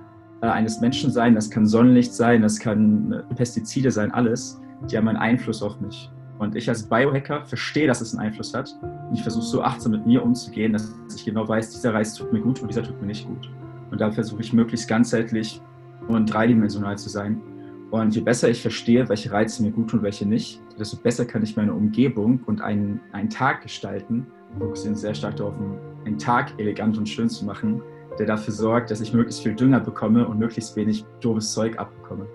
eines 0.50 0.80
Menschen 0.80 1.10
sein, 1.10 1.34
das 1.34 1.50
kann 1.50 1.66
Sonnenlicht 1.66 2.12
sein, 2.12 2.42
das 2.42 2.58
kann 2.58 3.12
äh, 3.12 3.34
Pestizide 3.34 3.90
sein, 3.90 4.10
alles. 4.12 4.60
Die 4.90 4.96
haben 4.96 5.08
einen 5.08 5.18
Einfluss 5.18 5.62
auf 5.62 5.80
mich. 5.80 6.10
Und 6.38 6.56
ich 6.56 6.68
als 6.68 6.82
Biohacker 6.82 7.44
verstehe, 7.44 7.86
dass 7.86 8.00
es 8.00 8.14
einen 8.14 8.26
Einfluss 8.26 8.52
hat. 8.52 8.76
Und 8.82 9.14
ich 9.14 9.22
versuche 9.22 9.44
so 9.44 9.62
achtsam 9.62 9.92
mit 9.92 10.06
mir 10.06 10.24
umzugehen, 10.24 10.72
dass 10.72 10.92
ich 11.14 11.24
genau 11.24 11.46
weiß, 11.46 11.70
dieser 11.70 11.94
Reiz 11.94 12.14
tut 12.14 12.32
mir 12.32 12.40
gut 12.40 12.60
und 12.60 12.68
dieser 12.68 12.82
tut 12.82 13.00
mir 13.00 13.06
nicht 13.06 13.26
gut. 13.26 13.48
Und 13.90 14.00
da 14.00 14.10
versuche 14.10 14.40
ich 14.40 14.52
möglichst 14.52 14.88
ganzheitlich 14.88 15.60
und 16.08 16.26
dreidimensional 16.26 16.98
zu 16.98 17.08
sein 17.08 17.40
und 17.92 18.14
je 18.14 18.22
besser 18.22 18.48
ich 18.48 18.62
verstehe, 18.62 19.06
welche 19.10 19.30
Reize 19.30 19.62
mir 19.62 19.70
gut 19.70 19.92
und 19.92 20.02
welche 20.02 20.26
nicht, 20.26 20.62
desto 20.78 20.96
besser 20.96 21.26
kann 21.26 21.42
ich 21.42 21.58
meine 21.58 21.74
Umgebung 21.74 22.40
und 22.46 22.62
einen, 22.62 23.02
einen 23.12 23.28
Tag 23.28 23.60
gestalten. 23.60 24.26
Wir 24.52 24.60
fokussieren 24.60 24.96
sehr 24.96 25.14
stark 25.14 25.36
darauf, 25.36 25.52
einen 26.06 26.16
Tag 26.16 26.58
elegant 26.58 26.96
und 26.96 27.06
schön 27.06 27.28
zu 27.28 27.44
machen, 27.44 27.82
der 28.18 28.26
dafür 28.26 28.52
sorgt, 28.54 28.90
dass 28.90 29.00
ich 29.00 29.12
möglichst 29.12 29.42
viel 29.42 29.54
Dünger 29.54 29.80
bekomme 29.80 30.26
und 30.26 30.38
möglichst 30.38 30.76
wenig 30.76 31.04
doofes 31.20 31.52
Zeug 31.52 31.78
abbekomme. 31.78 32.26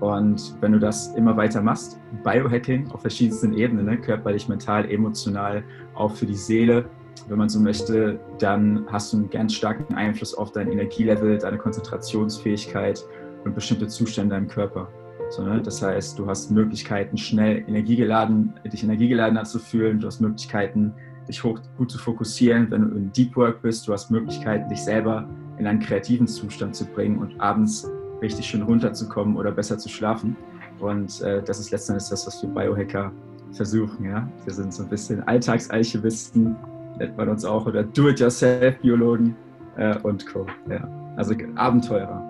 Und 0.00 0.54
wenn 0.60 0.72
du 0.72 0.78
das 0.78 1.14
immer 1.16 1.36
weiter 1.36 1.62
machst, 1.62 1.98
Biohacking 2.24 2.90
auf 2.90 3.02
verschiedensten 3.02 3.52
Ebenen, 3.54 3.86
ne, 3.86 3.98
körperlich, 3.98 4.48
mental, 4.48 4.90
emotional, 4.90 5.62
auch 5.94 6.12
für 6.12 6.26
die 6.26 6.34
Seele, 6.34 6.84
wenn 7.28 7.38
man 7.38 7.48
so 7.48 7.60
möchte, 7.60 8.18
dann 8.38 8.84
hast 8.88 9.12
du 9.12 9.18
einen 9.18 9.30
ganz 9.30 9.54
starken 9.54 9.94
Einfluss 9.94 10.34
auf 10.34 10.52
dein 10.52 10.70
Energielevel, 10.70 11.38
deine 11.38 11.58
Konzentrationsfähigkeit 11.58 13.04
und 13.44 13.54
bestimmte 13.54 13.88
Zustände 13.88 14.36
im 14.36 14.48
Körper. 14.48 14.88
So, 15.30 15.44
ne? 15.44 15.60
Das 15.62 15.82
heißt, 15.82 16.18
du 16.18 16.26
hast 16.26 16.50
Möglichkeiten, 16.50 17.16
schnell 17.16 17.64
energiegeladen, 17.68 18.54
dich 18.64 18.82
energiegeladener 18.82 19.44
zu 19.44 19.58
fühlen. 19.58 20.00
Du 20.00 20.06
hast 20.06 20.20
Möglichkeiten, 20.20 20.92
dich 21.30 21.44
hoch, 21.44 21.58
gut 21.78 21.90
zu 21.90 21.98
fokussieren, 21.98 22.70
wenn 22.70 22.90
du 22.90 22.96
in 22.96 23.12
Deep 23.12 23.36
Work 23.36 23.62
bist. 23.62 23.88
Du 23.88 23.92
hast 23.92 24.10
Möglichkeiten, 24.10 24.68
dich 24.68 24.82
selber 24.82 25.28
in 25.58 25.66
einen 25.66 25.80
kreativen 25.80 26.26
Zustand 26.26 26.74
zu 26.74 26.84
bringen 26.84 27.18
und 27.18 27.40
abends 27.40 27.88
richtig 28.20 28.46
schön 28.46 28.62
runterzukommen 28.62 29.36
oder 29.36 29.50
besser 29.52 29.78
zu 29.78 29.88
schlafen. 29.88 30.36
Und 30.80 31.20
äh, 31.20 31.42
das 31.42 31.60
ist 31.60 31.70
letztendlich 31.70 32.08
das, 32.08 32.26
was 32.26 32.42
wir 32.42 32.50
Biohacker 32.50 33.12
versuchen. 33.52 34.04
Ja? 34.04 34.28
Wir 34.44 34.54
sind 34.54 34.72
so 34.72 34.82
ein 34.82 34.88
bisschen 34.88 35.22
Alltagsalchemisten, 35.22 36.56
nennt 36.98 37.16
man 37.16 37.28
uns 37.28 37.44
auch, 37.44 37.66
oder 37.66 37.82
Do-it-yourself-Biologen 37.82 39.36
äh, 39.76 39.98
und 39.98 40.26
Co. 40.26 40.46
Ja. 40.68 40.88
Also 41.16 41.34
Abenteurer 41.56 42.22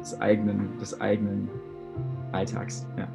des 0.00 0.20
eigenen, 0.20 0.78
des 0.78 1.00
eigenen 1.00 1.48
Alltags. 2.32 2.86
Ja. 2.96 3.08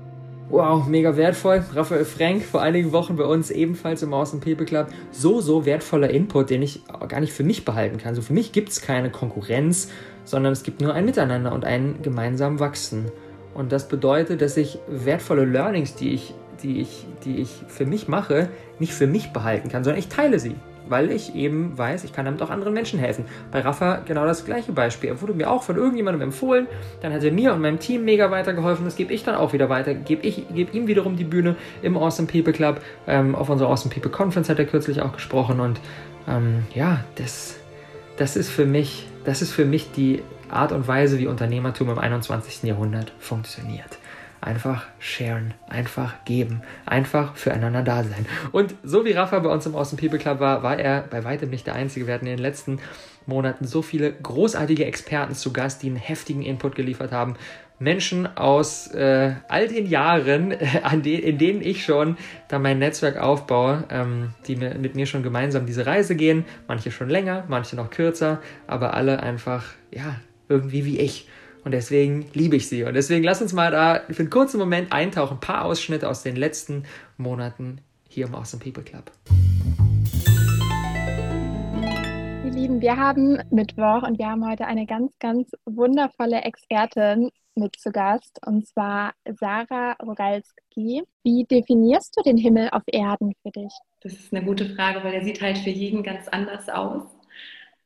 Wow, 0.49 0.87
mega 0.87 1.15
wertvoll. 1.17 1.63
Raphael 1.73 2.05
Frank 2.05 2.43
vor 2.43 2.61
einigen 2.61 2.91
Wochen 2.91 3.15
bei 3.15 3.23
uns 3.23 3.49
ebenfalls 3.49 4.03
im 4.03 4.13
Awesome 4.13 4.41
People 4.41 4.65
Club. 4.65 4.87
So, 5.11 5.41
so 5.41 5.65
wertvoller 5.65 6.09
Input, 6.09 6.49
den 6.49 6.61
ich 6.61 6.81
gar 7.07 7.19
nicht 7.19 7.33
für 7.33 7.43
mich 7.43 7.65
behalten 7.65 7.97
kann. 7.97 8.13
So 8.13 8.21
für 8.21 8.33
mich 8.33 8.51
gibt 8.51 8.69
es 8.69 8.81
keine 8.81 9.09
Konkurrenz, 9.09 9.89
sondern 10.25 10.53
es 10.53 10.63
gibt 10.63 10.81
nur 10.81 10.93
ein 10.93 11.05
Miteinander 11.05 11.53
und 11.53 11.65
ein 11.65 11.95
gemeinsam 12.01 12.59
Wachsen. 12.59 13.11
Und 13.53 13.71
das 13.71 13.87
bedeutet, 13.87 14.41
dass 14.41 14.57
ich 14.57 14.79
wertvolle 14.87 15.45
Learnings, 15.45 15.95
die 15.95 16.13
ich, 16.13 16.33
die 16.61 16.81
ich, 16.81 17.05
die 17.23 17.37
ich 17.37 17.49
für 17.67 17.85
mich 17.85 18.07
mache, 18.07 18.49
nicht 18.79 18.93
für 18.93 19.07
mich 19.07 19.31
behalten 19.31 19.69
kann, 19.69 19.83
sondern 19.83 19.99
ich 19.99 20.07
teile 20.07 20.39
sie 20.39 20.55
weil 20.87 21.11
ich 21.11 21.35
eben 21.35 21.77
weiß, 21.77 22.03
ich 22.03 22.13
kann 22.13 22.25
damit 22.25 22.41
auch 22.41 22.49
anderen 22.49 22.73
Menschen 22.73 22.99
helfen. 22.99 23.25
Bei 23.51 23.61
Rafa 23.61 24.01
genau 24.05 24.25
das 24.25 24.45
gleiche 24.45 24.71
Beispiel. 24.71 25.09
Er 25.09 25.21
wurde 25.21 25.33
mir 25.33 25.49
auch 25.49 25.63
von 25.63 25.75
irgendjemandem 25.75 26.21
empfohlen, 26.21 26.67
dann 27.01 27.13
hat 27.13 27.23
er 27.23 27.31
mir 27.31 27.53
und 27.53 27.61
meinem 27.61 27.79
Team 27.79 28.05
mega 28.05 28.31
weitergeholfen, 28.31 28.85
das 28.85 28.95
gebe 28.95 29.13
ich 29.13 29.23
dann 29.23 29.35
auch 29.35 29.53
wieder 29.53 29.69
weiter, 29.69 29.93
gebe 29.93 30.25
ich 30.27 30.47
gebe 30.53 30.75
ihm 30.75 30.87
wiederum 30.87 31.15
die 31.15 31.23
Bühne 31.23 31.55
im 31.81 31.97
Awesome 31.97 32.27
People 32.27 32.53
Club. 32.53 32.81
Ähm, 33.07 33.35
auf 33.35 33.49
unserer 33.49 33.69
Awesome 33.69 33.93
People 33.93 34.11
Conference 34.11 34.49
hat 34.49 34.59
er 34.59 34.65
kürzlich 34.65 35.01
auch 35.01 35.13
gesprochen 35.13 35.59
und 35.59 35.79
ähm, 36.27 36.65
ja, 36.73 37.03
das, 37.15 37.55
das 38.17 38.35
ist 38.35 38.49
für 38.49 38.65
mich, 38.65 39.07
das 39.25 39.41
ist 39.41 39.51
für 39.51 39.65
mich 39.65 39.91
die 39.91 40.21
Art 40.49 40.71
und 40.71 40.87
Weise, 40.87 41.19
wie 41.19 41.27
Unternehmertum 41.27 41.89
im 41.89 41.97
21. 41.97 42.63
Jahrhundert 42.63 43.11
funktioniert. 43.19 43.97
Einfach 44.43 44.87
sharen, 44.99 45.53
einfach 45.69 46.25
geben, 46.25 46.63
einfach 46.85 47.37
füreinander 47.37 47.81
da 47.81 48.03
sein. 48.03 48.25
Und 48.51 48.75
so 48.83 49.05
wie 49.05 49.13
Rafa 49.13 49.39
bei 49.39 49.49
uns 49.49 49.65
im 49.65 49.73
Awesome 49.73 50.01
People 50.01 50.19
Club 50.19 50.41
war, 50.41 50.63
war 50.63 50.77
er 50.77 51.05
bei 51.09 51.23
weitem 51.23 51.49
nicht 51.49 51.65
der 51.65 51.75
Einzige. 51.75 52.07
Wir 52.07 52.13
hatten 52.13 52.25
in 52.25 52.35
den 52.35 52.41
letzten 52.41 52.79
Monaten 53.25 53.65
so 53.65 53.81
viele 53.81 54.11
großartige 54.11 54.83
Experten 54.83 55.33
zu 55.33 55.53
Gast, 55.53 55.81
die 55.81 55.87
einen 55.87 55.95
heftigen 55.95 56.41
Input 56.41 56.75
geliefert 56.75 57.13
haben. 57.13 57.37
Menschen 57.79 58.35
aus 58.35 58.87
äh, 58.87 59.33
all 59.47 59.69
den 59.69 59.85
Jahren, 59.85 60.51
äh, 60.51 60.97
de 60.97 61.15
in 61.15 61.37
denen 61.37 61.61
ich 61.61 61.85
schon 61.85 62.17
da 62.49 62.59
mein 62.59 62.79
Netzwerk 62.79 63.15
aufbaue, 63.17 63.85
ähm, 63.89 64.33
die 64.45 64.57
mir, 64.57 64.75
mit 64.75 64.95
mir 64.95 65.05
schon 65.05 65.23
gemeinsam 65.23 65.65
diese 65.65 65.85
Reise 65.85 66.17
gehen. 66.17 66.43
Manche 66.67 66.91
schon 66.91 67.09
länger, 67.09 67.45
manche 67.47 67.77
noch 67.77 67.89
kürzer, 67.89 68.41
aber 68.67 68.93
alle 68.93 69.23
einfach, 69.23 69.63
ja, 69.89 70.15
irgendwie 70.49 70.83
wie 70.83 70.99
ich. 70.99 71.29
Und 71.63 71.71
deswegen 71.71 72.25
liebe 72.33 72.57
ich 72.57 72.67
sie. 72.67 72.83
Und 72.83 72.93
deswegen 72.93 73.23
lass 73.23 73.41
uns 73.41 73.53
mal 73.53 73.71
da 73.71 74.01
für 74.09 74.21
einen 74.21 74.29
kurzen 74.29 74.59
Moment 74.59 74.91
eintauchen. 74.91 75.37
Ein 75.37 75.39
paar 75.39 75.65
Ausschnitte 75.65 76.09
aus 76.09 76.21
den 76.23 76.35
letzten 76.35 76.83
Monaten 77.17 77.79
hier 78.09 78.25
im 78.25 78.35
Awesome 78.35 78.61
People 78.61 78.83
Club. 78.83 79.11
Ihr 82.45 82.51
Lieben, 82.51 82.81
wir 82.81 82.97
haben 82.97 83.39
Mittwoch 83.49 84.03
und 84.03 84.19
wir 84.19 84.27
haben 84.27 84.45
heute 84.47 84.65
eine 84.65 84.85
ganz, 84.85 85.17
ganz 85.19 85.51
wundervolle 85.65 86.41
Expertin 86.41 87.29
mit 87.55 87.79
zu 87.79 87.91
Gast 87.91 88.39
und 88.45 88.67
zwar 88.67 89.13
Sarah 89.39 89.93
Rogalski. 90.03 91.03
Wie 91.23 91.45
definierst 91.45 92.17
du 92.17 92.23
den 92.23 92.37
Himmel 92.37 92.69
auf 92.71 92.83
Erden 92.87 93.33
für 93.41 93.51
dich? 93.51 93.71
Das 94.01 94.13
ist 94.13 94.33
eine 94.33 94.43
gute 94.43 94.65
Frage, 94.75 95.03
weil 95.03 95.13
er 95.13 95.23
sieht 95.23 95.41
halt 95.41 95.59
für 95.59 95.69
jeden 95.69 96.03
ganz 96.03 96.27
anders 96.27 96.67
aus. 96.67 97.03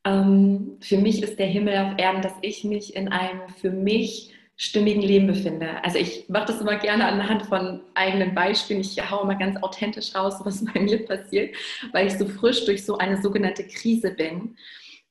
Ähm, 0.04 0.78
für 0.80 0.98
mich 0.98 1.22
ist 1.22 1.38
der 1.38 1.46
Himmel 1.46 1.76
auf 1.76 1.98
Erden, 1.98 2.22
dass 2.22 2.34
ich 2.42 2.64
mich 2.64 2.94
in 2.96 3.08
einem 3.08 3.48
für 3.48 3.70
mich 3.70 4.34
stimmigen 4.56 5.02
Leben 5.02 5.28
befinde. 5.28 5.82
Also 5.84 5.98
ich 5.98 6.28
mache 6.28 6.46
das 6.46 6.60
immer 6.60 6.76
gerne 6.76 7.06
anhand 7.06 7.46
von 7.46 7.80
eigenen 7.94 8.34
Beispielen. 8.34 8.80
Ich 8.80 8.98
haue 9.10 9.24
mal 9.24 9.38
ganz 9.38 9.62
authentisch 9.62 10.14
raus, 10.14 10.40
was 10.44 10.64
bei 10.64 10.80
mir 10.80 11.04
passiert, 11.06 11.54
weil 11.92 12.08
ich 12.08 12.18
so 12.18 12.26
frisch 12.26 12.64
durch 12.64 12.84
so 12.84 12.98
eine 12.98 13.22
sogenannte 13.22 13.66
Krise 13.66 14.10
bin. 14.10 14.56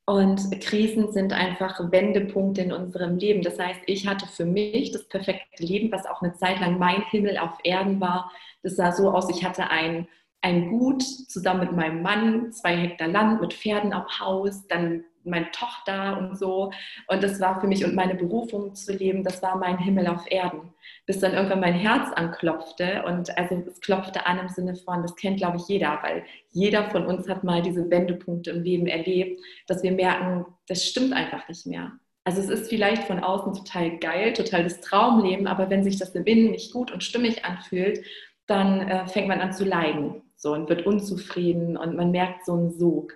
Und 0.06 0.62
Krisen 0.62 1.12
sind 1.12 1.34
einfach 1.34 1.92
Wendepunkte 1.92 2.62
in 2.62 2.72
unserem 2.72 3.18
Leben. 3.18 3.42
Das 3.42 3.60
heißt, 3.60 3.82
ich 3.88 4.08
hatte 4.08 4.26
für 4.26 4.46
mich 4.46 4.92
das 4.92 5.08
perfekte 5.08 5.64
Leben, 5.64 5.92
was 5.92 6.06
auch 6.06 6.22
eine 6.22 6.34
Zeit 6.34 6.62
lang 6.62 6.80
mein 6.80 7.02
Himmel 7.10 7.38
auf 7.38 7.58
Erden 7.64 8.00
war. 8.00 8.32
Das 8.64 8.78
sah 8.78 8.94
so 8.94 9.12
aus, 9.12 9.30
ich 9.30 9.44
hatte 9.44 9.70
ein 9.70 10.08
ein 10.48 10.70
Gut 10.70 11.04
zusammen 11.04 11.60
mit 11.60 11.74
meinem 11.74 12.02
Mann, 12.02 12.54
zwei 12.54 12.78
Hektar 12.78 13.10
Land 13.10 13.42
mit 13.42 13.54
Pferden 13.54 13.92
am 13.92 14.08
Haus, 14.20 14.66
dann 14.68 15.04
meine 15.26 15.52
Tochter 15.52 16.18
und 16.18 16.38
so. 16.38 16.72
Und 17.08 17.22
das 17.22 17.42
war 17.42 17.60
für 17.60 17.68
mich 17.68 17.84
und 17.84 17.94
meine 17.94 18.16
Berufung 18.16 18.74
zu 18.74 18.94
leben, 18.94 19.26
das 19.26 19.42
war 19.44 19.58
mein 19.58 19.78
Himmel 19.78 20.08
auf 20.08 20.24
Erden. 20.32 20.74
Bis 21.06 21.20
dann 21.20 21.34
irgendwann 21.34 21.60
mein 21.60 21.74
Herz 21.74 22.14
anklopfte 22.14 23.04
und 23.06 23.38
also 23.38 23.62
es 23.68 23.82
klopfte 23.82 24.26
an 24.26 24.40
im 24.40 24.48
Sinne 24.48 24.76
von, 24.76 25.02
das 25.02 25.18
kennt 25.18 25.38
glaube 25.38 25.58
ich 25.58 25.68
jeder, 25.68 26.00
weil 26.02 26.24
jeder 26.52 26.90
von 26.92 27.06
uns 27.06 27.28
hat 27.28 27.44
mal 27.44 27.62
diese 27.62 27.90
Wendepunkte 27.90 28.52
im 28.52 28.64
Leben 28.64 28.88
erlebt, 28.88 29.42
dass 29.68 29.84
wir 29.84 29.92
merken, 29.92 30.46
das 30.70 30.86
stimmt 30.86 31.12
einfach 31.12 31.46
nicht 31.50 31.66
mehr. 31.66 31.92
Also 32.24 32.40
es 32.40 32.50
ist 32.50 32.70
vielleicht 32.70 33.04
von 33.04 33.20
außen 33.20 33.54
total 33.54 33.98
geil, 34.00 34.32
total 34.32 34.64
das 34.64 34.80
Traumleben, 34.80 35.48
aber 35.48 35.70
wenn 35.70 35.84
sich 35.84 35.98
das 35.98 36.16
im 36.16 36.24
Innen 36.26 36.52
nicht 36.52 36.72
gut 36.72 36.90
und 36.90 37.04
stimmig 37.04 37.44
anfühlt, 37.44 38.02
dann 38.48 38.88
äh, 38.88 39.08
fängt 39.08 39.28
man 39.28 39.42
an 39.42 39.52
zu 39.52 39.66
leiden 39.66 40.24
so 40.38 40.54
und 40.54 40.70
wird 40.70 40.86
unzufrieden 40.86 41.78
und 41.78 41.96
man 41.96 42.12
merkt 42.12 42.46
so 42.46 42.54
einen 42.54 42.72
Sog. 42.72 43.14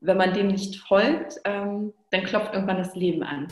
Wenn 0.00 0.18
man 0.18 0.34
dem 0.34 0.48
nicht 0.48 0.76
folgt, 0.76 1.40
ähm, 1.44 1.94
dann 2.10 2.24
klopft 2.24 2.52
irgendwann 2.52 2.76
das 2.76 2.94
Leben 2.94 3.22
an. 3.22 3.48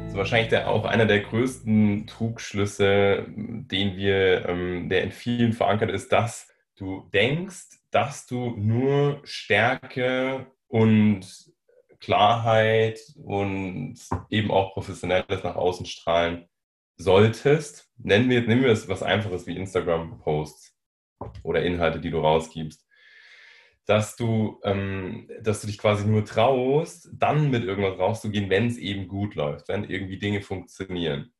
Das 0.00 0.12
ist 0.12 0.16
wahrscheinlich 0.16 0.48
der, 0.48 0.68
auch 0.68 0.84
einer 0.86 1.06
der 1.06 1.20
größten 1.20 2.06
Trugschlüsse, 2.06 3.26
den 3.28 3.96
wir, 3.96 4.48
ähm, 4.48 4.88
der 4.88 5.04
in 5.04 5.12
vielen 5.12 5.52
verankert 5.52 5.90
ist, 5.90 6.10
dass 6.10 6.48
du 6.76 7.08
denkst, 7.12 7.78
dass 7.90 8.26
du 8.26 8.50
nur 8.56 9.20
Stärke 9.24 10.46
und 10.68 11.52
Klarheit 12.00 12.98
und 13.22 13.96
eben 14.30 14.50
auch 14.50 14.72
professionelles 14.72 15.44
nach 15.44 15.54
außen 15.54 15.86
strahlen 15.86 16.48
solltest, 16.96 17.91
nennen 18.02 18.28
wir, 18.30 18.42
nehmen 18.42 18.62
wir 18.62 18.70
es 18.70 18.88
was 18.88 19.02
Einfaches 19.02 19.46
wie 19.46 19.56
Instagram-Posts 19.56 20.76
oder 21.42 21.62
Inhalte, 21.62 22.00
die 22.00 22.10
du 22.10 22.18
rausgibst, 22.18 22.86
dass 23.86 24.16
du, 24.16 24.60
ähm, 24.64 25.28
dass 25.40 25.60
du 25.60 25.66
dich 25.66 25.78
quasi 25.78 26.06
nur 26.06 26.24
traust, 26.24 27.08
dann 27.12 27.50
mit 27.50 27.64
irgendwas 27.64 27.98
rauszugehen, 27.98 28.50
wenn 28.50 28.66
es 28.66 28.78
eben 28.78 29.08
gut 29.08 29.34
läuft, 29.34 29.68
wenn 29.68 29.84
irgendwie 29.84 30.18
Dinge 30.18 30.42
funktionieren. 30.42 31.32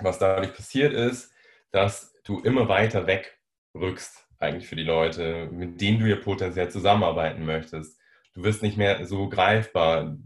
Was 0.00 0.18
dadurch 0.18 0.54
passiert 0.54 0.92
ist, 0.92 1.32
dass 1.70 2.14
du 2.24 2.40
immer 2.40 2.68
weiter 2.68 3.06
wegrückst 3.06 4.26
eigentlich 4.38 4.68
für 4.68 4.76
die 4.76 4.82
Leute, 4.82 5.48
mit 5.52 5.80
denen 5.80 6.00
du 6.00 6.06
ja 6.06 6.16
potenziell 6.16 6.70
zusammenarbeiten 6.70 7.44
möchtest 7.44 8.02
du 8.34 8.42
wirst 8.42 8.62
nicht 8.62 8.76
mehr 8.76 9.06
so 9.06 9.28
greifbar. 9.28 10.16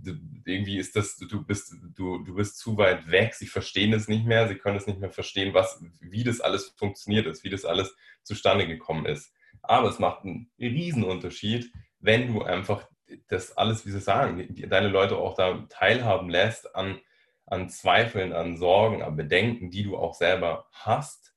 Irgendwie 0.46 0.78
ist 0.78 0.96
das, 0.96 1.16
du 1.16 1.44
bist, 1.44 1.74
du, 1.94 2.18
du 2.18 2.34
bist 2.34 2.58
zu 2.58 2.76
weit 2.76 3.10
weg, 3.10 3.34
sie 3.34 3.46
verstehen 3.46 3.92
es 3.92 4.08
nicht 4.08 4.24
mehr, 4.24 4.48
sie 4.48 4.56
können 4.56 4.76
es 4.76 4.86
nicht 4.86 5.00
mehr 5.00 5.10
verstehen, 5.10 5.54
was, 5.54 5.82
wie 6.00 6.24
das 6.24 6.40
alles 6.40 6.74
funktioniert 6.76 7.26
ist, 7.26 7.44
wie 7.44 7.50
das 7.50 7.64
alles 7.64 7.96
zustande 8.22 8.66
gekommen 8.66 9.06
ist. 9.06 9.32
Aber 9.62 9.88
es 9.88 9.98
macht 9.98 10.24
einen 10.24 10.50
Riesenunterschied, 10.58 11.72
wenn 11.98 12.32
du 12.32 12.42
einfach 12.42 12.88
das 13.28 13.56
alles, 13.56 13.86
wie 13.86 13.90
sie 13.90 14.00
sagen, 14.00 14.54
deine 14.68 14.88
Leute 14.88 15.16
auch 15.16 15.34
da 15.34 15.66
teilhaben 15.68 16.28
lässt 16.28 16.74
an, 16.74 17.00
an 17.46 17.68
Zweifeln, 17.68 18.32
an 18.32 18.56
Sorgen, 18.56 19.02
an 19.02 19.16
Bedenken, 19.16 19.70
die 19.70 19.84
du 19.84 19.96
auch 19.96 20.14
selber 20.14 20.66
hast. 20.72 21.34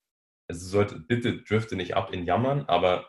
Also 0.47 0.67
sollte, 0.67 0.99
bitte 0.99 1.41
drifte 1.43 1.75
nicht 1.75 1.95
ab 1.95 2.11
in 2.11 2.25
Jammern, 2.25 2.65
aber 2.65 3.07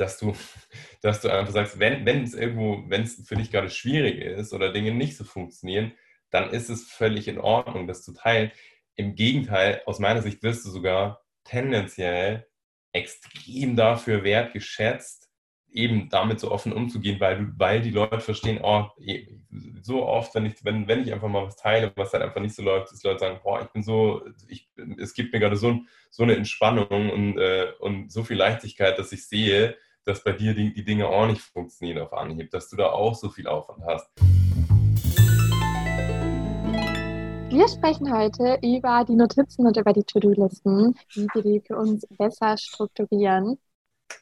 dass 0.00 0.18
du, 0.18 0.34
dass 1.02 1.20
du 1.20 1.28
einfach 1.28 1.52
sagst, 1.52 1.78
wenn, 1.78 2.06
wenn 2.06 2.24
es 2.24 2.34
irgendwo, 2.34 2.84
wenn 2.88 3.02
es 3.02 3.26
für 3.26 3.36
dich 3.36 3.50
gerade 3.50 3.70
schwierig 3.70 4.20
ist 4.20 4.52
oder 4.52 4.72
Dinge 4.72 4.92
nicht 4.92 5.16
so 5.16 5.24
funktionieren, 5.24 5.92
dann 6.30 6.50
ist 6.50 6.68
es 6.68 6.90
völlig 6.90 7.28
in 7.28 7.38
Ordnung, 7.38 7.86
das 7.86 8.02
zu 8.02 8.12
teilen. 8.12 8.50
Im 8.96 9.14
Gegenteil, 9.14 9.82
aus 9.86 9.98
meiner 9.98 10.22
Sicht 10.22 10.42
wirst 10.42 10.64
du 10.64 10.70
sogar 10.70 11.22
tendenziell 11.44 12.46
extrem 12.92 13.76
dafür 13.76 14.24
wertgeschätzt, 14.24 15.28
eben 15.70 16.08
damit 16.08 16.40
so 16.40 16.50
offen 16.50 16.72
umzugehen, 16.72 17.20
weil, 17.20 17.52
weil 17.56 17.82
die 17.82 17.90
Leute 17.90 18.20
verstehen, 18.20 18.60
oh, 18.62 18.88
so 19.82 20.06
oft, 20.06 20.34
wenn 20.34 20.46
ich, 20.46 20.64
wenn, 20.64 20.88
wenn 20.88 21.02
ich 21.02 21.12
einfach 21.12 21.28
mal 21.28 21.46
was 21.46 21.56
teile, 21.56 21.92
was 21.94 22.12
halt 22.12 22.22
einfach 22.22 22.40
nicht 22.40 22.54
so 22.54 22.62
läuft, 22.62 22.90
dass 22.90 23.02
Leute 23.02 23.20
sagen, 23.20 23.40
boah, 23.42 23.62
ich 23.62 23.68
bin 23.68 23.82
so, 23.82 24.22
ich, 24.48 24.68
es 24.98 25.14
gibt 25.14 25.32
mir 25.32 25.40
gerade 25.40 25.56
so, 25.56 25.80
so 26.10 26.22
eine 26.22 26.36
Entspannung 26.36 27.10
und, 27.10 27.38
äh, 27.38 27.72
und 27.78 28.10
so 28.10 28.24
viel 28.24 28.36
Leichtigkeit, 28.36 28.98
dass 28.98 29.12
ich 29.12 29.26
sehe, 29.26 29.76
dass 30.08 30.24
bei 30.24 30.32
dir 30.32 30.54
die, 30.54 30.72
die 30.72 30.84
Dinge 30.84 31.06
auch 31.06 31.26
nicht 31.26 31.42
funktionieren 31.42 31.98
auf 31.98 32.14
Anhieb, 32.14 32.50
dass 32.50 32.70
du 32.70 32.76
da 32.76 32.86
auch 32.86 33.14
so 33.14 33.28
viel 33.28 33.46
Aufwand 33.46 33.84
hast. 33.84 34.08
Wir 37.50 37.68
sprechen 37.68 38.10
heute 38.14 38.58
über 38.62 39.04
die 39.06 39.16
Notizen 39.16 39.66
und 39.66 39.76
über 39.76 39.92
die 39.92 40.04
To-Do-Listen, 40.04 40.98
wie 41.12 41.26
wir 41.34 41.42
die 41.42 41.62
für 41.66 41.76
uns 41.76 42.06
besser 42.16 42.56
strukturieren. 42.56 43.58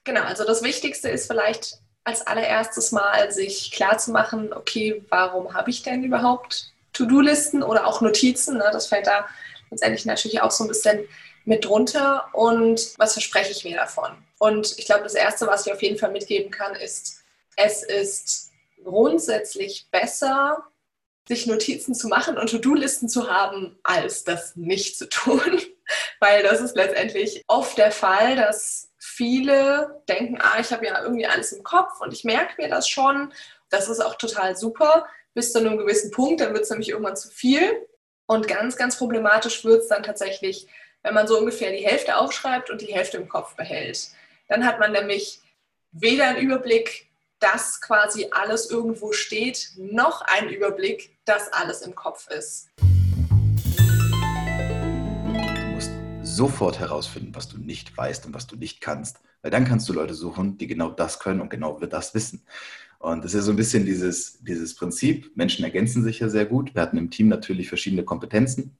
Genau, 0.03 0.22
also 0.22 0.45
das 0.45 0.62
Wichtigste 0.62 1.09
ist 1.09 1.28
vielleicht 1.28 1.78
als 2.03 2.26
allererstes 2.26 2.91
mal 2.91 3.30
sich 3.30 3.70
klar 3.70 3.99
zu 3.99 4.11
machen, 4.11 4.53
okay, 4.53 5.05
warum 5.09 5.55
habe 5.55 5.70
ich 5.70 5.82
denn 5.82 6.03
überhaupt 6.03 6.72
To-Do-Listen 6.95 7.62
oder 7.62 7.87
auch 7.87 8.01
Notizen? 8.01 8.59
Ne? 8.59 8.68
Das 8.72 8.89
fällt 8.89 9.07
da 9.07 9.26
letztendlich 9.70 10.05
natürlich 10.05 10.41
auch 10.41 10.51
so 10.51 10.64
ein 10.64 10.68
bisschen 10.68 11.07
mit 11.47 11.65
drunter 11.65 12.29
und 12.33 12.99
was 12.99 13.15
verspreche 13.15 13.53
ich 13.53 13.65
mir 13.65 13.77
davon? 13.77 14.11
Und 14.39 14.79
ich 14.79 14.85
glaube, 14.85 15.05
das 15.05 15.15
Erste, 15.15 15.47
was 15.47 15.67
ich 15.67 15.73
auf 15.73 15.83
jeden 15.83 15.97
Fall 15.97 16.11
mitgeben 16.11 16.51
kann, 16.51 16.75
ist, 16.75 17.23
es 17.57 17.83
ist 17.83 18.51
grundsätzlich 18.85 19.89
besser, 19.91 20.67
sich 21.27 21.47
Notizen 21.47 21.95
zu 21.95 22.09
machen 22.09 22.37
und 22.37 22.51
To-Do-Listen 22.51 23.09
zu 23.09 23.31
haben, 23.31 23.79
als 23.83 24.25
das 24.25 24.57
nicht 24.57 24.99
zu 24.99 25.09
tun. 25.09 25.61
Weil 26.21 26.43
das 26.43 26.61
ist 26.61 26.77
letztendlich 26.77 27.43
oft 27.47 27.79
der 27.79 27.93
Fall, 27.93 28.37
dass 28.37 28.91
viele 28.99 30.03
denken, 30.09 30.39
ah, 30.41 30.59
ich 30.61 30.73
habe 30.73 30.87
ja 30.87 31.01
irgendwie 31.03 31.27
alles 31.27 31.53
im 31.53 31.63
Kopf 31.63 32.01
und 32.01 32.13
ich 32.13 32.25
merke 32.25 32.61
mir 32.61 32.69
das 32.69 32.89
schon. 32.89 33.33
Das 33.71 33.89
ist 33.89 34.01
auch 34.01 34.17
total 34.17 34.57
super, 34.57 35.07
bis 35.35 35.53
zu 35.53 35.59
einem 35.59 35.79
gewissen 35.79 36.11
Punkt, 36.11 36.41
dann 36.41 36.53
wird 36.53 36.65
es 36.65 36.71
nämlich 36.71 36.89
irgendwann 36.89 37.17
zu 37.17 37.31
viel. 37.31 37.87
Und 38.27 38.49
ganz, 38.49 38.77
ganz 38.77 38.97
problematisch 38.97 39.65
wird 39.65 39.83
es 39.83 39.89
dann 39.89 40.03
tatsächlich, 40.03 40.67
wenn 41.07 41.15
man 41.15 41.29
so 41.29 41.39
ungefähr 41.39 41.71
die 41.71 41.87
Hälfte 41.87 42.17
aufschreibt 42.17 42.69
und 42.69 42.81
die 42.81 42.93
Hälfte 42.93 43.19
im 43.19 43.29
Kopf 43.29 43.55
behält. 43.55 44.11
Dann 44.49 44.67
hat 44.67 44.81
man 44.81 44.91
nämlich 44.91 45.41
weder 45.93 46.27
einen 46.27 46.39
Überblick, 46.39 47.07
dass 47.39 47.81
quasi 47.81 48.27
alles 48.33 48.69
irgendwo 48.69 49.13
steht, 49.13 49.71
noch 49.77 50.23
einen 50.23 50.49
Überblick, 50.49 51.17
dass 51.25 51.53
alles 51.53 51.83
im 51.83 51.95
Kopf 51.95 52.27
ist. 52.29 52.71
Du 52.79 52.85
musst 55.75 55.93
sofort 56.23 56.81
herausfinden, 56.81 57.33
was 57.37 57.49
du 57.49 57.59
nicht 57.59 57.97
weißt 57.97 58.27
und 58.27 58.35
was 58.35 58.49
du 58.49 58.57
nicht 58.57 58.81
kannst. 58.81 59.21
Weil 59.43 59.53
dann 59.53 59.65
kannst 59.65 59.89
du 59.89 59.93
Leute 59.93 60.15
suchen, 60.15 60.59
die 60.59 60.67
genau 60.67 60.91
das 60.91 61.21
können 61.21 61.41
und 61.41 61.51
genau 61.51 61.79
das 61.79 62.15
wissen. 62.15 62.43
Und 62.99 63.25
das 63.25 63.33
ist 63.33 63.45
so 63.45 63.53
ein 63.53 63.57
bisschen 63.57 63.87
dieses, 63.87 64.43
dieses 64.43 64.75
Prinzip. 64.75 65.31
Menschen 65.37 65.65
ergänzen 65.65 66.03
sich 66.03 66.19
ja 66.19 66.29
sehr 66.29 66.47
gut. 66.47 66.75
Wir 66.75 66.83
hatten 66.83 66.99
im 66.99 67.13
Team 67.13 67.29
natürlich 67.29 67.69
verschiedene 67.69 68.03
Kompetenzen. 68.03 68.77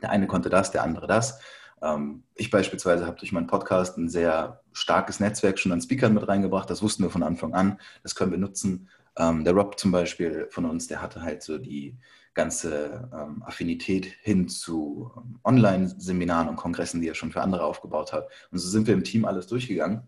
Der 0.00 0.10
eine 0.10 0.26
konnte 0.26 0.48
das, 0.48 0.70
der 0.70 0.82
andere 0.82 1.06
das. 1.06 1.40
Ähm, 1.82 2.22
ich 2.34 2.50
beispielsweise 2.50 3.06
habe 3.06 3.18
durch 3.18 3.32
meinen 3.32 3.46
Podcast 3.46 3.96
ein 3.96 4.08
sehr 4.08 4.60
starkes 4.72 5.20
Netzwerk 5.20 5.58
schon 5.58 5.72
an 5.72 5.80
Speakern 5.80 6.14
mit 6.14 6.26
reingebracht. 6.26 6.68
Das 6.70 6.82
wussten 6.82 7.02
wir 7.02 7.10
von 7.10 7.22
Anfang 7.22 7.54
an. 7.54 7.80
Das 8.02 8.14
können 8.14 8.30
wir 8.30 8.38
nutzen. 8.38 8.88
Ähm, 9.16 9.44
der 9.44 9.54
Rob 9.54 9.78
zum 9.78 9.90
Beispiel 9.90 10.46
von 10.50 10.64
uns, 10.64 10.86
der 10.86 11.02
hatte 11.02 11.22
halt 11.22 11.42
so 11.42 11.58
die 11.58 11.96
ganze 12.34 13.10
ähm, 13.12 13.42
Affinität 13.42 14.06
hin 14.22 14.48
zu 14.48 15.10
Online-Seminaren 15.42 16.48
und 16.48 16.56
Kongressen, 16.56 17.00
die 17.00 17.08
er 17.08 17.14
schon 17.14 17.32
für 17.32 17.42
andere 17.42 17.64
aufgebaut 17.64 18.12
hat. 18.12 18.28
Und 18.52 18.58
so 18.58 18.68
sind 18.68 18.86
wir 18.86 18.94
im 18.94 19.02
Team 19.02 19.24
alles 19.24 19.48
durchgegangen. 19.48 20.02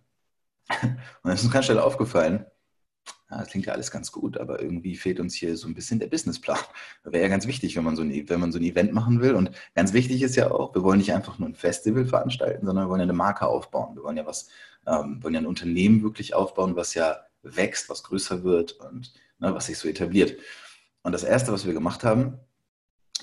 Und 0.82 0.98
dann 1.24 1.32
ist 1.32 1.42
uns 1.42 1.52
ganz 1.52 1.64
schnell 1.64 1.80
aufgefallen, 1.80 2.46
ja, 3.30 3.38
das 3.38 3.48
klingt 3.48 3.66
ja 3.66 3.72
alles 3.72 3.90
ganz 3.90 4.10
gut, 4.10 4.38
aber 4.38 4.60
irgendwie 4.60 4.96
fehlt 4.96 5.20
uns 5.20 5.34
hier 5.34 5.56
so 5.56 5.68
ein 5.68 5.74
bisschen 5.74 6.00
der 6.00 6.08
Businessplan. 6.08 6.58
Das 7.04 7.12
wäre 7.12 7.22
ja 7.22 7.28
ganz 7.28 7.46
wichtig, 7.46 7.76
wenn 7.76 7.84
man, 7.84 7.94
so 7.94 8.02
ein, 8.02 8.28
wenn 8.28 8.40
man 8.40 8.50
so 8.50 8.58
ein 8.58 8.64
Event 8.64 8.92
machen 8.92 9.20
will. 9.20 9.34
Und 9.34 9.52
ganz 9.74 9.92
wichtig 9.92 10.22
ist 10.22 10.36
ja 10.36 10.50
auch, 10.50 10.74
wir 10.74 10.82
wollen 10.82 10.98
nicht 10.98 11.12
einfach 11.12 11.38
nur 11.38 11.48
ein 11.48 11.54
Festival 11.54 12.04
veranstalten, 12.04 12.66
sondern 12.66 12.86
wir 12.86 12.90
wollen 12.90 13.00
ja 13.00 13.04
eine 13.04 13.12
Marke 13.12 13.46
aufbauen. 13.46 13.94
Wir 13.94 14.02
wollen 14.02 14.16
ja 14.16 14.26
was, 14.26 14.48
ähm, 14.86 15.22
wollen 15.22 15.34
ja 15.34 15.40
ein 15.40 15.46
Unternehmen 15.46 16.02
wirklich 16.02 16.34
aufbauen, 16.34 16.74
was 16.74 16.94
ja 16.94 17.18
wächst, 17.42 17.88
was 17.88 18.02
größer 18.02 18.42
wird 18.42 18.72
und 18.72 19.12
ne, 19.38 19.54
was 19.54 19.66
sich 19.66 19.78
so 19.78 19.88
etabliert. 19.88 20.36
Und 21.02 21.12
das 21.12 21.24
Erste, 21.24 21.52
was 21.52 21.66
wir 21.66 21.72
gemacht 21.72 22.02
haben, 22.02 22.38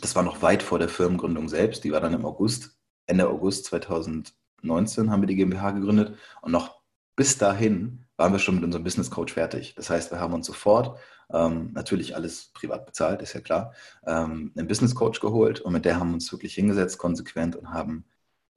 das 0.02 0.16
war 0.16 0.24
noch 0.24 0.42
weit 0.42 0.64
vor 0.64 0.80
der 0.80 0.90
Firmengründung 0.90 1.50
selbst, 1.50 1.84
die 1.84 1.92
war 1.92 2.02
dann 2.02 2.14
im 2.14 2.26
August, 2.26 2.78
Ende 3.08 3.28
August 3.28 3.66
2019 3.66 5.12
haben 5.12 5.22
wir 5.22 5.28
die 5.28 5.36
GmbH 5.36 5.72
gegründet 5.72 6.18
und 6.42 6.52
noch 6.52 6.82
bis 7.16 7.38
dahin 7.38 8.07
waren 8.18 8.32
wir 8.34 8.40
schon 8.40 8.56
mit 8.56 8.64
unserem 8.64 8.84
Business 8.84 9.10
Coach 9.10 9.34
fertig. 9.34 9.76
Das 9.76 9.90
heißt, 9.90 10.12
wir 10.12 10.20
haben 10.20 10.34
uns 10.34 10.48
sofort, 10.48 11.00
ähm, 11.32 11.72
natürlich 11.74 12.16
alles 12.16 12.52
privat 12.54 12.86
bezahlt, 12.86 13.22
ist 13.22 13.34
ja 13.34 13.42
klar, 13.42 13.74
ähm, 14.06 14.52
einen 14.56 14.68
Business 14.68 14.96
Coach 14.96 15.20
geholt 15.20 15.62
und 15.62 15.74
mit 15.74 15.86
der 15.86 16.00
haben 16.00 16.10
wir 16.10 16.16
uns 16.16 16.32
wirklich 16.32 16.56
hingesetzt, 16.56 16.98
konsequent 16.98 17.56
und 17.56 17.72
haben 17.72 18.06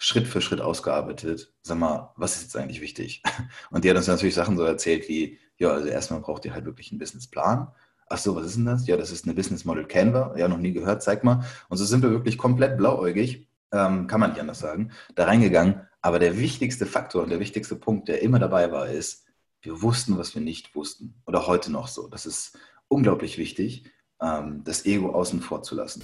Schritt 0.03 0.27
für 0.27 0.41
Schritt 0.41 0.63
ausgearbeitet. 0.63 1.53
Sag 1.63 1.79
mal, 1.79 2.13
was 2.17 2.37
ist 2.37 2.43
jetzt 2.45 2.57
eigentlich 2.57 2.81
wichtig? 2.81 3.23
Und 3.71 3.85
die 3.85 3.91
hat 3.91 3.99
uns 3.99 4.07
natürlich 4.07 4.35
Sachen 4.35 4.57
so 4.57 4.65
erzählt 4.65 5.11
wie, 5.11 5.39
ja, 5.59 5.73
also 5.73 5.89
erstmal 5.89 6.21
braucht 6.21 6.47
ihr 6.47 6.55
halt 6.55 6.65
wirklich 6.65 6.91
einen 6.91 6.99
Businessplan. 6.99 7.69
Ach 8.09 8.19
so, 8.19 8.35
was 8.35 8.47
ist 8.47 8.57
denn 8.57 8.65
das? 8.65 8.87
Ja, 8.87 8.97
das 8.97 9.11
ist 9.11 9.27
eine 9.27 9.35
Business 9.35 9.67
Model 9.67 9.87
Canva. 9.87 10.35
Ja, 10.39 10.49
noch 10.49 10.57
nie 10.57 10.73
gehört, 10.73 11.03
zeig 11.03 11.23
mal. 11.23 11.45
Und 11.69 11.77
so 11.77 11.85
sind 11.85 12.03
wir 12.03 12.11
wirklich 12.11 12.39
komplett 12.39 12.79
blauäugig, 12.79 13.47
ähm, 13.73 14.07
kann 14.07 14.21
man 14.21 14.31
nicht 14.31 14.41
anders 14.41 14.61
sagen, 14.61 14.91
da 15.17 15.27
reingegangen. 15.27 15.83
Aber 16.01 16.19
der 16.19 16.39
wichtigste 16.39 16.87
Faktor 16.87 17.23
und 17.23 17.29
der 17.29 17.41
wichtigste 17.41 17.77
Punkt, 17.77 18.09
der 18.09 18.23
immer 18.23 18.39
dabei 18.39 18.73
war, 18.73 18.89
ist, 18.89 19.27
wir 19.63 19.83
wussten, 19.83 20.17
was 20.17 20.35
wir 20.35 20.43
nicht 20.43 20.75
wussten. 20.75 21.15
Oder 21.27 21.47
heute 21.47 21.71
noch 21.71 21.89
so. 21.89 22.09
Das 22.09 22.27
ist 22.27 22.59
unglaublich 22.89 23.39
wichtig, 23.39 23.85
ähm, 24.21 24.63
das 24.65 24.87
Ego 24.87 25.11
außen 25.11 25.41
vor 25.41 25.63
zu 25.63 25.75
lassen. 25.75 26.03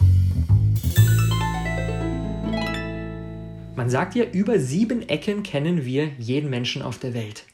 Man 3.75 3.91
sagt 3.91 4.15
ja, 4.15 4.25
über 4.25 4.59
sieben 4.59 5.09
Ecken 5.09 5.43
kennen 5.43 5.85
wir 5.85 6.09
jeden 6.19 6.51
Menschen 6.51 6.83
auf 6.83 6.99
der 6.99 7.15
Welt. 7.15 7.45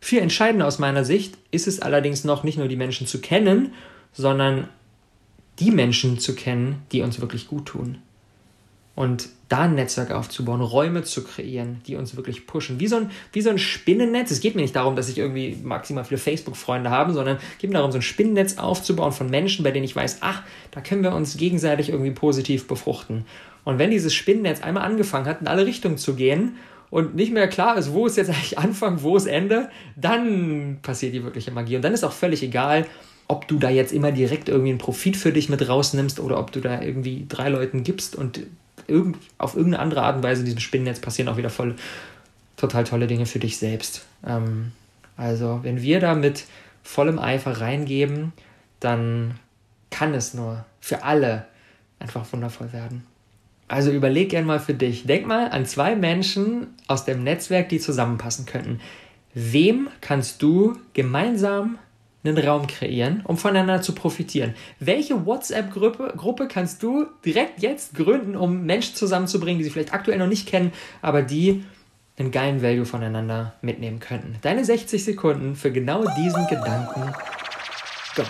Viel 0.00 0.20
entscheidender 0.20 0.66
aus 0.66 0.78
meiner 0.78 1.04
Sicht 1.04 1.36
ist 1.50 1.66
es 1.66 1.80
allerdings 1.80 2.24
noch 2.24 2.44
nicht 2.44 2.58
nur 2.58 2.68
die 2.68 2.76
Menschen 2.76 3.06
zu 3.06 3.20
kennen, 3.20 3.74
sondern 4.12 4.68
die 5.58 5.72
Menschen 5.72 6.20
zu 6.20 6.36
kennen, 6.36 6.82
die 6.92 7.02
uns 7.02 7.20
wirklich 7.20 7.48
gut 7.48 7.66
tun 7.66 7.98
und 8.98 9.28
da 9.48 9.60
ein 9.60 9.76
Netzwerk 9.76 10.10
aufzubauen, 10.10 10.60
Räume 10.60 11.04
zu 11.04 11.22
kreieren, 11.22 11.80
die 11.86 11.94
uns 11.94 12.16
wirklich 12.16 12.48
pushen. 12.48 12.80
Wie 12.80 12.88
so 12.88 12.96
ein, 12.96 13.12
wie 13.32 13.42
so 13.42 13.48
ein 13.48 13.58
Spinnennetz. 13.58 14.32
Es 14.32 14.40
geht 14.40 14.56
mir 14.56 14.62
nicht 14.62 14.74
darum, 14.74 14.96
dass 14.96 15.08
ich 15.08 15.18
irgendwie 15.18 15.56
maximal 15.62 16.04
viele 16.04 16.18
Facebook-Freunde 16.18 16.90
habe, 16.90 17.12
sondern 17.12 17.36
es 17.36 17.58
geht 17.58 17.70
mir 17.70 17.76
darum, 17.76 17.92
so 17.92 17.98
ein 17.98 18.02
Spinnennetz 18.02 18.58
aufzubauen 18.58 19.12
von 19.12 19.30
Menschen, 19.30 19.62
bei 19.62 19.70
denen 19.70 19.84
ich 19.84 19.94
weiß, 19.94 20.18
ach, 20.22 20.42
da 20.72 20.80
können 20.80 21.04
wir 21.04 21.14
uns 21.14 21.36
gegenseitig 21.36 21.90
irgendwie 21.90 22.10
positiv 22.10 22.66
befruchten. 22.66 23.24
Und 23.62 23.78
wenn 23.78 23.92
dieses 23.92 24.14
Spinnennetz 24.14 24.64
einmal 24.64 24.82
angefangen 24.82 25.26
hat, 25.26 25.42
in 25.42 25.46
alle 25.46 25.64
Richtungen 25.64 25.96
zu 25.96 26.16
gehen 26.16 26.56
und 26.90 27.14
nicht 27.14 27.32
mehr 27.32 27.46
klar 27.46 27.78
ist, 27.78 27.92
wo 27.92 28.04
ist 28.04 28.16
jetzt 28.16 28.30
eigentlich 28.30 28.58
Anfang, 28.58 29.04
wo 29.04 29.16
ist 29.16 29.26
Ende, 29.26 29.70
dann 29.94 30.78
passiert 30.82 31.14
die 31.14 31.22
wirkliche 31.22 31.52
Magie. 31.52 31.76
Und 31.76 31.82
dann 31.82 31.94
ist 31.94 32.02
auch 32.02 32.10
völlig 32.10 32.42
egal, 32.42 32.84
ob 33.28 33.46
du 33.46 33.60
da 33.60 33.70
jetzt 33.70 33.92
immer 33.92 34.10
direkt 34.10 34.48
irgendwie 34.48 34.70
einen 34.70 34.78
Profit 34.78 35.16
für 35.16 35.30
dich 35.30 35.48
mit 35.48 35.68
rausnimmst 35.68 36.18
oder 36.18 36.40
ob 36.40 36.50
du 36.50 36.60
da 36.60 36.82
irgendwie 36.82 37.26
drei 37.28 37.48
Leuten 37.48 37.84
gibst 37.84 38.16
und 38.16 38.40
irgend, 38.88 39.18
auf 39.38 39.54
irgendeine 39.54 39.82
andere 39.82 40.02
Art 40.02 40.16
und 40.16 40.22
Weise 40.22 40.40
in 40.40 40.46
diesem 40.46 40.60
Spinnennetz 40.60 41.00
passieren 41.00 41.28
auch 41.28 41.36
wieder 41.36 41.50
voll, 41.50 41.76
total 42.56 42.84
tolle 42.84 43.06
Dinge 43.06 43.26
für 43.26 43.38
dich 43.38 43.58
selbst. 43.58 44.04
Ähm, 44.26 44.72
also, 45.16 45.60
wenn 45.62 45.82
wir 45.82 46.00
da 46.00 46.14
mit 46.14 46.44
vollem 46.82 47.18
Eifer 47.18 47.60
reingeben, 47.60 48.32
dann 48.80 49.38
kann 49.90 50.14
es 50.14 50.34
nur 50.34 50.64
für 50.80 51.02
alle 51.02 51.46
einfach 51.98 52.32
wundervoll 52.32 52.72
werden. 52.72 53.04
Also 53.66 53.90
überleg 53.90 54.30
gern 54.30 54.46
mal 54.46 54.60
für 54.60 54.74
dich. 54.74 55.04
Denk 55.04 55.26
mal 55.26 55.50
an 55.50 55.66
zwei 55.66 55.94
Menschen 55.94 56.68
aus 56.86 57.04
dem 57.04 57.22
Netzwerk, 57.22 57.68
die 57.68 57.78
zusammenpassen 57.78 58.46
könnten. 58.46 58.80
Wem 59.34 59.88
kannst 60.00 60.42
du 60.42 60.78
gemeinsam 60.94 61.78
einen 62.24 62.38
Raum 62.38 62.66
kreieren, 62.66 63.22
um 63.24 63.36
voneinander 63.36 63.80
zu 63.80 63.94
profitieren. 63.94 64.54
Welche 64.80 65.24
WhatsApp-Gruppe 65.24 66.14
Gruppe 66.16 66.48
kannst 66.48 66.82
du 66.82 67.06
direkt 67.24 67.62
jetzt 67.62 67.94
gründen, 67.94 68.36
um 68.36 68.64
Menschen 68.64 68.94
zusammenzubringen, 68.94 69.58
die 69.58 69.64
sie 69.64 69.70
vielleicht 69.70 69.94
aktuell 69.94 70.18
noch 70.18 70.26
nicht 70.26 70.48
kennen, 70.48 70.72
aber 71.00 71.22
die 71.22 71.64
einen 72.18 72.32
geilen 72.32 72.62
Value 72.62 72.86
voneinander 72.86 73.54
mitnehmen 73.62 74.00
könnten? 74.00 74.36
Deine 74.42 74.64
60 74.64 75.04
Sekunden 75.04 75.54
für 75.54 75.70
genau 75.70 76.04
diesen 76.16 76.46
Gedanken. 76.48 77.12
Go. 78.16 78.24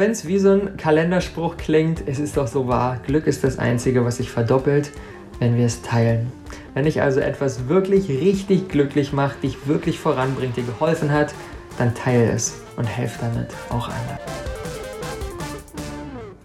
Wenn 0.00 0.12
es 0.12 0.26
wie 0.26 0.38
so 0.38 0.52
ein 0.52 0.78
Kalenderspruch 0.78 1.58
klingt, 1.58 2.02
es 2.06 2.18
ist 2.18 2.38
doch 2.38 2.46
so 2.46 2.66
wahr. 2.66 2.98
Glück 3.06 3.26
ist 3.26 3.44
das 3.44 3.58
Einzige, 3.58 4.02
was 4.02 4.16
sich 4.16 4.30
verdoppelt, 4.30 4.92
wenn 5.40 5.58
wir 5.58 5.66
es 5.66 5.82
teilen. 5.82 6.32
Wenn 6.72 6.86
dich 6.86 7.02
also 7.02 7.20
etwas 7.20 7.68
wirklich 7.68 8.08
richtig 8.08 8.70
glücklich 8.70 9.12
macht, 9.12 9.42
dich 9.42 9.68
wirklich 9.68 9.98
voranbringt, 9.98 10.56
dir 10.56 10.62
geholfen 10.62 11.12
hat, 11.12 11.34
dann 11.76 11.94
teile 11.94 12.32
es 12.32 12.62
und 12.76 12.86
helf 12.86 13.18
damit 13.20 13.48
auch 13.68 13.88
anderen. 13.88 14.18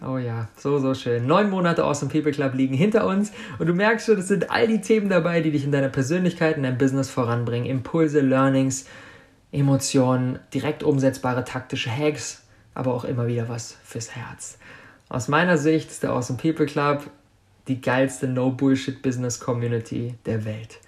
Oh 0.06 0.18
ja, 0.18 0.49
so, 0.58 0.78
so 0.80 0.93
schön. 0.93 1.26
Neun 1.26 1.49
Monate 1.49 1.86
Awesome 1.86 2.12
People 2.12 2.34
Club 2.34 2.56
liegen 2.56 2.76
hinter 2.76 3.08
uns 3.08 3.32
und 3.58 3.68
du 3.68 3.74
merkst 3.74 4.06
schon, 4.06 4.20
es 4.20 4.28
sind 4.28 4.51
all 4.51 4.68
die 4.68 4.82
Themen 4.82 5.08
dabei, 5.08 5.39
die 5.39 5.51
dich 5.51 5.64
in 5.64 5.72
deiner 5.72 5.89
Persönlichkeit, 5.89 6.58
in 6.58 6.64
deinem 6.64 6.78
Business 6.78 7.10
voranbringen. 7.10 7.68
Impulse, 7.68 8.20
Learnings, 8.20 8.86
Emotionen, 9.53 10.39
direkt 10.53 10.84
umsetzbare 10.84 11.45
taktische 11.45 11.89
Hacks, 11.89 12.45
aber 12.76 12.94
auch 12.94 13.06
immer 13.06 13.26
wieder 13.26 13.50
was 13.50 13.78
fürs 13.84 14.16
Herz. 14.16 14.60
Aus 15.10 15.28
meiner 15.28 15.58
Sicht 15.58 15.90
ist 15.90 16.04
der 16.04 16.12
Awesome 16.12 16.38
People 16.40 16.66
Club 16.66 17.10
die 17.68 17.82
geilste 17.82 18.28
No-Bullshit-Business-Community 18.28 20.16
der 20.26 20.46
Welt. 20.46 20.80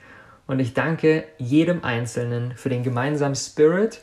Und 0.46 0.60
ich 0.60 0.74
danke 0.74 1.24
jedem 1.38 1.84
Einzelnen 1.84 2.54
für 2.56 2.70
den 2.70 2.84
gemeinsamen 2.84 3.36
Spirit, 3.36 4.02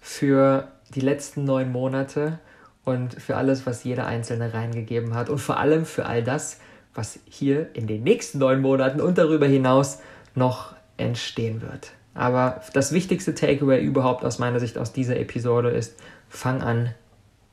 für 0.00 0.68
die 0.94 1.00
letzten 1.00 1.44
neun 1.44 1.70
Monate 1.72 2.38
und 2.84 3.14
für 3.14 3.36
alles, 3.36 3.66
was 3.66 3.84
jeder 3.84 4.06
Einzelne 4.06 4.52
reingegeben 4.54 5.14
hat 5.14 5.28
und 5.28 5.38
vor 5.38 5.58
allem 5.58 5.84
für 5.84 6.06
all 6.06 6.22
das, 6.22 6.60
was 6.94 7.18
hier 7.26 7.68
in 7.74 7.86
den 7.86 8.02
nächsten 8.04 8.38
neun 8.38 8.60
Monaten 8.60 9.00
und 9.00 9.18
darüber 9.18 9.46
hinaus 9.46 9.98
noch 10.34 10.74
entstehen 10.96 11.62
wird. 11.62 11.92
Aber 12.14 12.62
das 12.72 12.92
wichtigste 12.92 13.34
Takeaway 13.34 13.82
überhaupt 13.82 14.24
aus 14.24 14.38
meiner 14.38 14.60
Sicht 14.60 14.78
aus 14.78 14.92
dieser 14.92 15.18
Episode 15.18 15.70
ist, 15.70 15.96
fang 16.28 16.62
an, 16.62 16.94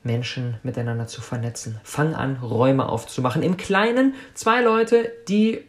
Menschen 0.04 0.58
miteinander 0.62 1.06
zu 1.06 1.20
vernetzen. 1.20 1.80
Fang 1.82 2.14
an, 2.14 2.36
Räume 2.36 2.88
aufzumachen. 2.88 3.42
Im 3.42 3.56
Kleinen 3.56 4.14
zwei 4.34 4.62
Leute, 4.62 5.10
die 5.28 5.62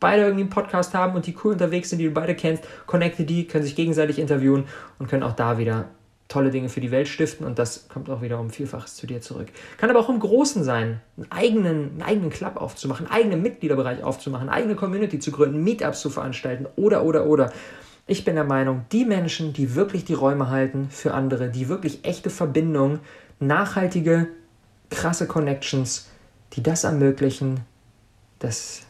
beide 0.00 0.22
irgendwie 0.22 0.42
einen 0.42 0.50
Podcast 0.50 0.94
haben 0.94 1.14
und 1.14 1.26
die 1.26 1.36
cool 1.44 1.52
unterwegs 1.52 1.90
sind, 1.90 1.98
die 1.98 2.06
du 2.06 2.10
beide 2.10 2.34
kennst, 2.34 2.64
connecte 2.86 3.24
die, 3.24 3.46
können 3.46 3.64
sich 3.64 3.76
gegenseitig 3.76 4.18
interviewen 4.18 4.64
und 4.98 5.08
können 5.08 5.22
auch 5.22 5.34
da 5.34 5.58
wieder 5.58 5.86
tolle 6.32 6.50
Dinge 6.50 6.70
für 6.70 6.80
die 6.80 6.90
Welt 6.90 7.08
stiften 7.08 7.46
und 7.46 7.58
das 7.58 7.88
kommt 7.88 8.08
auch 8.08 8.22
wieder 8.22 8.40
um 8.40 8.50
Vielfaches 8.50 8.96
zu 8.96 9.06
dir 9.06 9.20
zurück. 9.20 9.48
Kann 9.76 9.90
aber 9.90 10.00
auch 10.00 10.08
im 10.08 10.18
Großen 10.18 10.64
sein, 10.64 11.00
einen 11.16 11.30
eigenen, 11.30 11.76
einen 11.92 12.02
eigenen 12.02 12.30
Club 12.30 12.56
aufzumachen, 12.56 13.06
einen 13.06 13.14
eigenen 13.14 13.42
Mitgliederbereich 13.42 14.02
aufzumachen, 14.02 14.48
eine 14.48 14.56
eigene 14.56 14.74
Community 14.74 15.18
zu 15.18 15.30
gründen, 15.30 15.62
Meetups 15.62 16.00
zu 16.00 16.10
veranstalten 16.10 16.66
oder, 16.76 17.04
oder, 17.04 17.26
oder. 17.26 17.52
Ich 18.06 18.24
bin 18.24 18.34
der 18.34 18.44
Meinung, 18.44 18.86
die 18.90 19.04
Menschen, 19.04 19.52
die 19.52 19.74
wirklich 19.74 20.04
die 20.04 20.14
Räume 20.14 20.48
halten 20.48 20.88
für 20.90 21.14
andere, 21.14 21.50
die 21.50 21.68
wirklich 21.68 22.04
echte 22.04 22.30
Verbindungen, 22.30 23.00
nachhaltige, 23.46 24.28
krasse 24.90 25.26
Connections, 25.26 26.08
die 26.54 26.62
das 26.62 26.84
ermöglichen, 26.84 27.60
das 28.38 28.82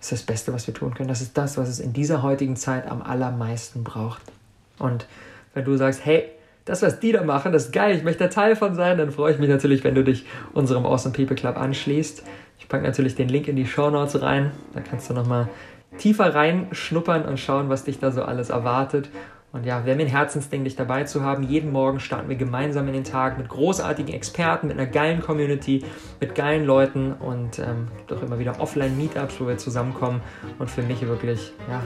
ist 0.00 0.12
das 0.12 0.22
Beste, 0.22 0.52
was 0.52 0.66
wir 0.66 0.74
tun 0.74 0.94
können. 0.94 1.08
Das 1.08 1.20
ist 1.20 1.36
das, 1.36 1.56
was 1.56 1.68
es 1.68 1.80
in 1.80 1.92
dieser 1.92 2.22
heutigen 2.22 2.56
Zeit 2.56 2.86
am 2.86 3.02
allermeisten 3.02 3.82
braucht. 3.82 4.22
Und 4.78 5.06
wenn 5.54 5.64
du 5.64 5.76
sagst, 5.76 6.04
hey, 6.04 6.24
das, 6.64 6.82
was 6.82 7.00
die 7.00 7.12
da 7.12 7.24
machen, 7.24 7.52
das 7.52 7.66
ist 7.66 7.72
geil, 7.72 7.96
ich 7.96 8.04
möchte 8.04 8.28
Teil 8.28 8.54
von 8.54 8.74
sein, 8.74 8.98
dann 8.98 9.10
freue 9.10 9.32
ich 9.32 9.38
mich 9.38 9.48
natürlich, 9.48 9.84
wenn 9.84 9.94
du 9.94 10.04
dich 10.04 10.26
unserem 10.52 10.84
Awesome 10.84 11.14
People 11.14 11.34
Club 11.34 11.56
anschließt. 11.56 12.22
Ich 12.58 12.68
packe 12.68 12.84
natürlich 12.84 13.14
den 13.14 13.28
Link 13.28 13.48
in 13.48 13.56
die 13.56 13.66
Show 13.66 13.90
Notes 13.90 14.20
rein, 14.20 14.52
da 14.74 14.80
kannst 14.80 15.08
du 15.08 15.14
nochmal 15.14 15.48
tiefer 15.96 16.34
reinschnuppern 16.34 17.24
und 17.24 17.40
schauen, 17.40 17.70
was 17.70 17.84
dich 17.84 17.98
da 17.98 18.10
so 18.10 18.22
alles 18.22 18.50
erwartet. 18.50 19.08
Und 19.50 19.64
ja, 19.64 19.86
wäre 19.86 19.96
mir 19.96 20.02
ein 20.02 20.08
Herzensding, 20.08 20.64
dich 20.64 20.76
dabei 20.76 21.04
zu 21.04 21.22
haben. 21.22 21.42
Jeden 21.42 21.72
Morgen 21.72 22.00
starten 22.00 22.28
wir 22.28 22.36
gemeinsam 22.36 22.86
in 22.86 22.92
den 22.92 23.04
Tag 23.04 23.38
mit 23.38 23.48
großartigen 23.48 24.12
Experten, 24.12 24.68
mit 24.68 24.78
einer 24.78 24.88
geilen 24.88 25.22
Community, 25.22 25.84
mit 26.20 26.34
geilen 26.34 26.66
Leuten 26.66 27.12
und 27.12 27.58
ähm, 27.58 27.88
gibt 27.96 28.12
auch 28.12 28.22
immer 28.22 28.38
wieder 28.38 28.60
Offline-Meetups, 28.60 29.40
wo 29.40 29.46
wir 29.46 29.56
zusammenkommen 29.56 30.20
und 30.58 30.70
für 30.70 30.82
mich 30.82 31.00
wirklich, 31.00 31.52
ja, 31.70 31.82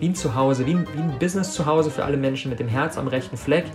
wie 0.00 0.08
ein 0.08 0.14
Zuhause, 0.16 0.66
wie 0.66 0.74
ein, 0.74 0.88
wie 0.92 1.02
ein 1.02 1.18
Business 1.20 1.52
Zuhause 1.52 1.90
für 1.90 2.04
alle 2.04 2.16
Menschen 2.16 2.50
mit 2.50 2.58
dem 2.58 2.66
Herz 2.66 2.98
am 2.98 3.06
rechten 3.06 3.36
Fleck 3.36 3.66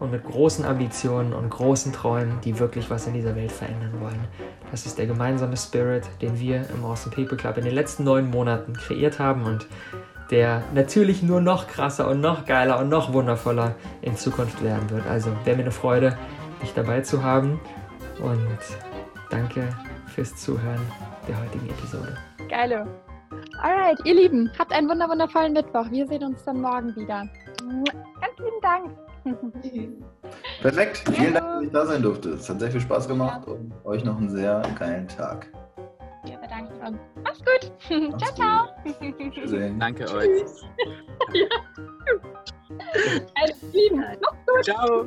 und 0.00 0.10
mit 0.10 0.24
großen 0.24 0.64
Ambitionen 0.64 1.32
und 1.32 1.48
großen 1.50 1.92
Träumen, 1.92 2.40
die 2.40 2.58
wirklich 2.58 2.90
was 2.90 3.06
in 3.06 3.14
dieser 3.14 3.36
Welt 3.36 3.52
verändern 3.52 4.00
wollen. 4.00 4.26
Das 4.72 4.86
ist 4.86 4.98
der 4.98 5.06
gemeinsame 5.06 5.56
Spirit, 5.56 6.08
den 6.20 6.40
wir 6.40 6.68
im 6.70 6.84
Awesome 6.84 7.14
People 7.14 7.36
Club 7.36 7.58
in 7.58 7.64
den 7.64 7.74
letzten 7.74 8.02
neun 8.02 8.28
Monaten 8.28 8.72
kreiert 8.72 9.20
haben 9.20 9.44
und 9.44 9.68
der 10.32 10.62
natürlich 10.72 11.22
nur 11.22 11.42
noch 11.42 11.68
krasser 11.68 12.08
und 12.08 12.20
noch 12.20 12.46
geiler 12.46 12.80
und 12.80 12.88
noch 12.88 13.12
wundervoller 13.12 13.74
in 14.00 14.16
Zukunft 14.16 14.64
werden 14.64 14.88
wird. 14.90 15.06
Also 15.06 15.30
wäre 15.44 15.56
mir 15.56 15.64
eine 15.64 15.70
Freude, 15.70 16.16
dich 16.62 16.72
dabei 16.72 17.02
zu 17.02 17.22
haben 17.22 17.60
und 18.18 18.48
danke 19.30 19.68
fürs 20.06 20.34
Zuhören 20.34 20.80
der 21.28 21.38
heutigen 21.38 21.68
Episode. 21.68 22.16
Geile. 22.48 22.86
Alright, 23.60 23.98
ihr 24.04 24.14
Lieben, 24.14 24.50
habt 24.58 24.72
einen 24.72 24.88
wundervollen 24.88 25.52
Mittwoch. 25.52 25.90
Wir 25.90 26.06
sehen 26.06 26.24
uns 26.24 26.42
dann 26.44 26.62
morgen 26.62 26.96
wieder. 26.96 27.28
Ganz 27.58 28.38
lieben 28.38 28.60
Dank. 28.62 28.90
Perfekt. 30.62 31.04
Vielen 31.12 31.34
Dank, 31.34 31.46
dass 31.46 31.62
ich 31.62 31.70
da 31.70 31.86
sein 31.86 32.02
durfte. 32.02 32.30
Es 32.30 32.48
hat 32.48 32.58
sehr 32.58 32.70
viel 32.70 32.80
Spaß 32.80 33.06
gemacht 33.06 33.46
und 33.46 33.72
euch 33.84 34.02
noch 34.04 34.16
einen 34.16 34.30
sehr 34.30 34.62
geilen 34.78 35.06
Tag 35.08 35.48
wir 36.24 36.36
bedanken 36.38 36.74
uns. 36.86 36.98
Macht's 37.22 37.42
gut. 37.44 37.72
Macht's 38.12 38.34
ciao, 38.34 38.68
gut. 38.84 39.48
ciao. 39.48 39.70
Danke 39.78 40.04
euch. 40.12 40.28
ja. 41.32 41.46
Alles 43.34 43.62
Lieben. 43.72 43.98
Macht's 43.98 44.46
gut. 44.46 44.64
Ciao. 44.64 45.04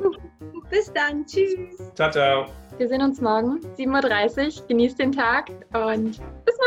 Bis 0.70 0.92
dann. 0.92 1.24
Tschüss. 1.26 1.92
Ciao, 1.94 2.10
ciao. 2.10 2.46
Wir 2.78 2.88
sehen 2.88 3.00
uns 3.00 3.20
morgen, 3.20 3.60
7.30 3.78 4.60
Uhr. 4.60 4.66
Genießt 4.68 4.98
den 4.98 5.12
Tag 5.12 5.48
und 5.72 6.20
bis 6.44 6.58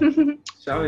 morgen. 0.00 0.42
ciao. 0.58 0.82